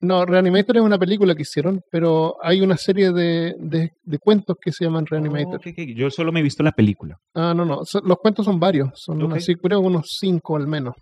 No, 0.00 0.24
Reanimator 0.24 0.76
es 0.76 0.82
una 0.82 0.98
película 0.98 1.34
que 1.34 1.42
hicieron, 1.42 1.80
pero 1.90 2.36
hay 2.42 2.60
una 2.60 2.76
serie 2.76 3.10
de, 3.10 3.54
de, 3.58 3.90
de 4.00 4.18
cuentos 4.18 4.56
que 4.60 4.70
se 4.70 4.84
llaman 4.84 5.04
Reanimator. 5.06 5.60
Oh, 5.66 5.82
Yo 5.96 6.08
solo 6.10 6.30
me 6.30 6.38
he 6.38 6.42
visto 6.42 6.62
la 6.62 6.70
película. 6.72 7.16
Ah, 7.34 7.52
no, 7.54 7.64
no, 7.64 7.84
so- 7.84 8.00
los 8.00 8.18
cuentos 8.18 8.44
son 8.44 8.60
varios, 8.60 8.90
son 8.94 9.32
así, 9.32 9.54
creo 9.56 9.80
unos 9.80 10.16
cinco 10.20 10.56
al 10.56 10.68
menos, 10.68 10.94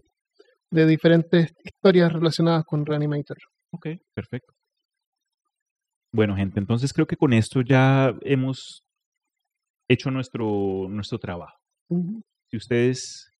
de 0.70 0.86
diferentes 0.86 1.52
historias 1.62 2.10
relacionadas 2.12 2.64
con 2.64 2.86
Reanimator. 2.86 3.36
Ok, 3.72 3.88
perfecto. 4.14 4.52
Bueno, 6.12 6.34
gente, 6.34 6.58
entonces 6.58 6.92
creo 6.94 7.06
que 7.06 7.16
con 7.16 7.34
esto 7.34 7.60
ya 7.60 8.14
hemos 8.22 8.82
hecho 9.88 10.10
nuestro, 10.10 10.86
nuestro 10.88 11.18
trabajo. 11.18 11.56
Si 12.50 12.56
ustedes 12.56 13.30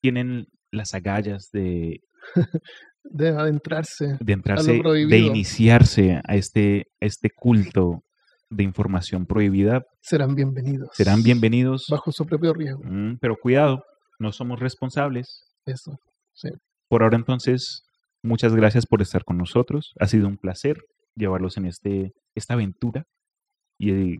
tienen 0.00 0.46
las 0.72 0.94
agallas 0.94 1.48
de, 1.52 2.00
De 3.04 3.28
adentrarse. 3.28 4.16
de 4.20 4.32
entrarse, 4.32 4.72
de 4.72 4.78
prohibido. 4.80 5.26
iniciarse 5.26 6.20
a 6.26 6.34
este, 6.36 6.86
a 7.00 7.06
este 7.06 7.30
culto 7.30 8.02
de 8.50 8.62
información 8.64 9.26
prohibida, 9.26 9.82
Serán 10.00 10.34
bienvenidos. 10.34 10.90
serán 10.92 11.22
bienvenidos. 11.22 11.86
Bajo 11.90 12.12
su 12.12 12.24
propio 12.26 12.52
riesgo. 12.52 12.82
Mm, 12.84 13.18
pero 13.20 13.36
cuidado, 13.36 13.82
no 14.18 14.30
somos 14.32 14.60
responsables. 14.60 15.42
Eso. 15.66 15.96
Por 16.88 17.02
ahora 17.02 17.16
entonces, 17.16 17.82
muchas 18.22 18.54
gracias 18.54 18.86
por 18.86 19.00
estar 19.02 19.24
con 19.24 19.38
nosotros. 19.38 19.92
Ha 20.00 20.06
sido 20.06 20.28
un 20.28 20.36
placer 20.36 20.78
llevarlos 21.14 21.56
en 21.56 21.66
este, 21.66 22.12
esta 22.34 22.54
aventura. 22.54 23.04
Y 23.78 24.18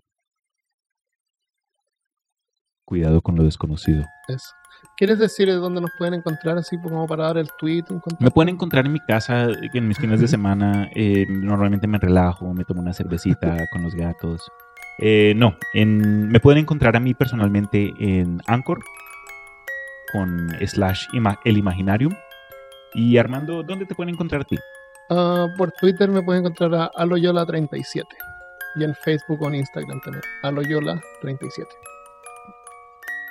cuidado 2.93 3.22
con 3.22 3.36
lo 3.36 3.43
desconocido. 3.45 4.05
Eso. 4.28 4.51
¿Quieres 4.99 5.18
decir 5.18 5.47
de 5.49 5.55
dónde 5.55 5.80
nos 5.80 5.90
pueden 5.97 6.12
encontrar 6.12 6.59
así 6.59 6.76
como 6.78 7.07
para 7.07 7.24
dar 7.24 7.38
el 7.38 7.49
tweet? 7.59 7.84
Me 8.20 8.30
pueden 8.30 8.55
encontrar 8.55 8.84
en 8.84 8.93
mi 8.93 9.01
casa 9.01 9.47
en 9.72 9.88
mis 9.88 9.97
fines 9.97 10.20
de 10.20 10.28
semana. 10.28 10.90
eh, 10.95 11.24
normalmente 11.28 11.86
me 11.86 11.97
relajo, 11.99 12.53
me 12.53 12.64
tomo 12.64 12.82
una 12.82 12.93
cervecita 12.93 13.57
con 13.72 13.82
los 13.82 13.95
gatos. 13.95 14.43
Eh, 14.99 15.32
no, 15.36 15.57
en, 15.72 16.28
me 16.28 16.38
pueden 16.38 16.59
encontrar 16.61 16.95
a 16.97 17.01
mí 17.01 17.14
personalmente 17.14 17.90
en 17.99 18.40
Anchor 18.47 18.80
con 20.12 20.51
slash 20.66 21.07
ima- 21.14 21.38
el 21.45 21.57
imaginarium. 21.57 22.12
Y 22.93 23.16
Armando, 23.16 23.62
¿dónde 23.62 23.86
te 23.86 23.95
pueden 23.95 24.12
encontrar 24.14 24.43
a 24.43 24.45
ti? 24.45 24.59
Ah, 25.09 25.47
por 25.57 25.72
Twitter 25.72 26.11
me 26.11 26.22
pueden 26.22 26.43
encontrar 26.45 26.74
a 26.74 26.90
aloyola37. 27.03 28.05
Y 28.74 28.84
en 28.84 28.95
Facebook 28.95 29.40
o 29.43 29.49
en 29.49 29.55
Instagram 29.57 30.01
también. 30.03 30.22
Aloyola37. 30.43 31.66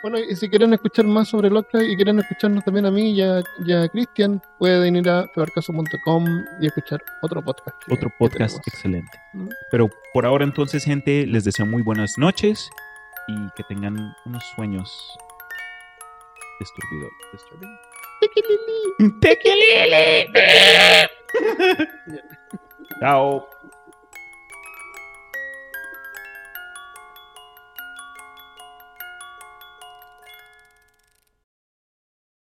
Bueno, 0.04 0.18
y 0.18 0.36
si 0.36 0.50
quieren 0.50 0.74
escuchar 0.74 1.06
más 1.06 1.28
sobre 1.30 1.50
Lovecraft 1.50 1.86
y 1.88 1.96
quieren 1.96 2.18
escucharnos 2.20 2.64
también 2.66 2.86
a 2.88 2.92
mí 2.92 3.12
y 3.12 3.22
a, 3.22 3.38
a 3.38 3.90
Cristian, 3.90 4.42
pueden 4.58 4.96
ir 4.96 5.08
a 5.10 5.28
peorcaso.com 5.36 6.26
y 6.60 6.66
escuchar 6.68 7.04
otro 7.22 7.44
podcast. 7.44 7.78
que- 7.86 7.94
Otro 7.94 8.12
podcast 8.18 8.58
excelente. 8.68 9.20
Pero 9.70 9.90
por 10.14 10.26
ahora 10.26 10.44
entonces, 10.44 10.84
gente, 10.86 11.28
les 11.28 11.44
deseo 11.44 11.68
muy 11.68 11.84
buenas 11.84 12.18
noches 12.18 12.70
y 13.28 13.36
que 13.56 13.64
tengan 13.64 13.96
unos 14.26 14.44
sueños 14.56 14.92
disturbido- 16.60 17.10
disturbing. 17.32 17.78
Tequilili. 19.20 20.28
Chao. 23.00 23.48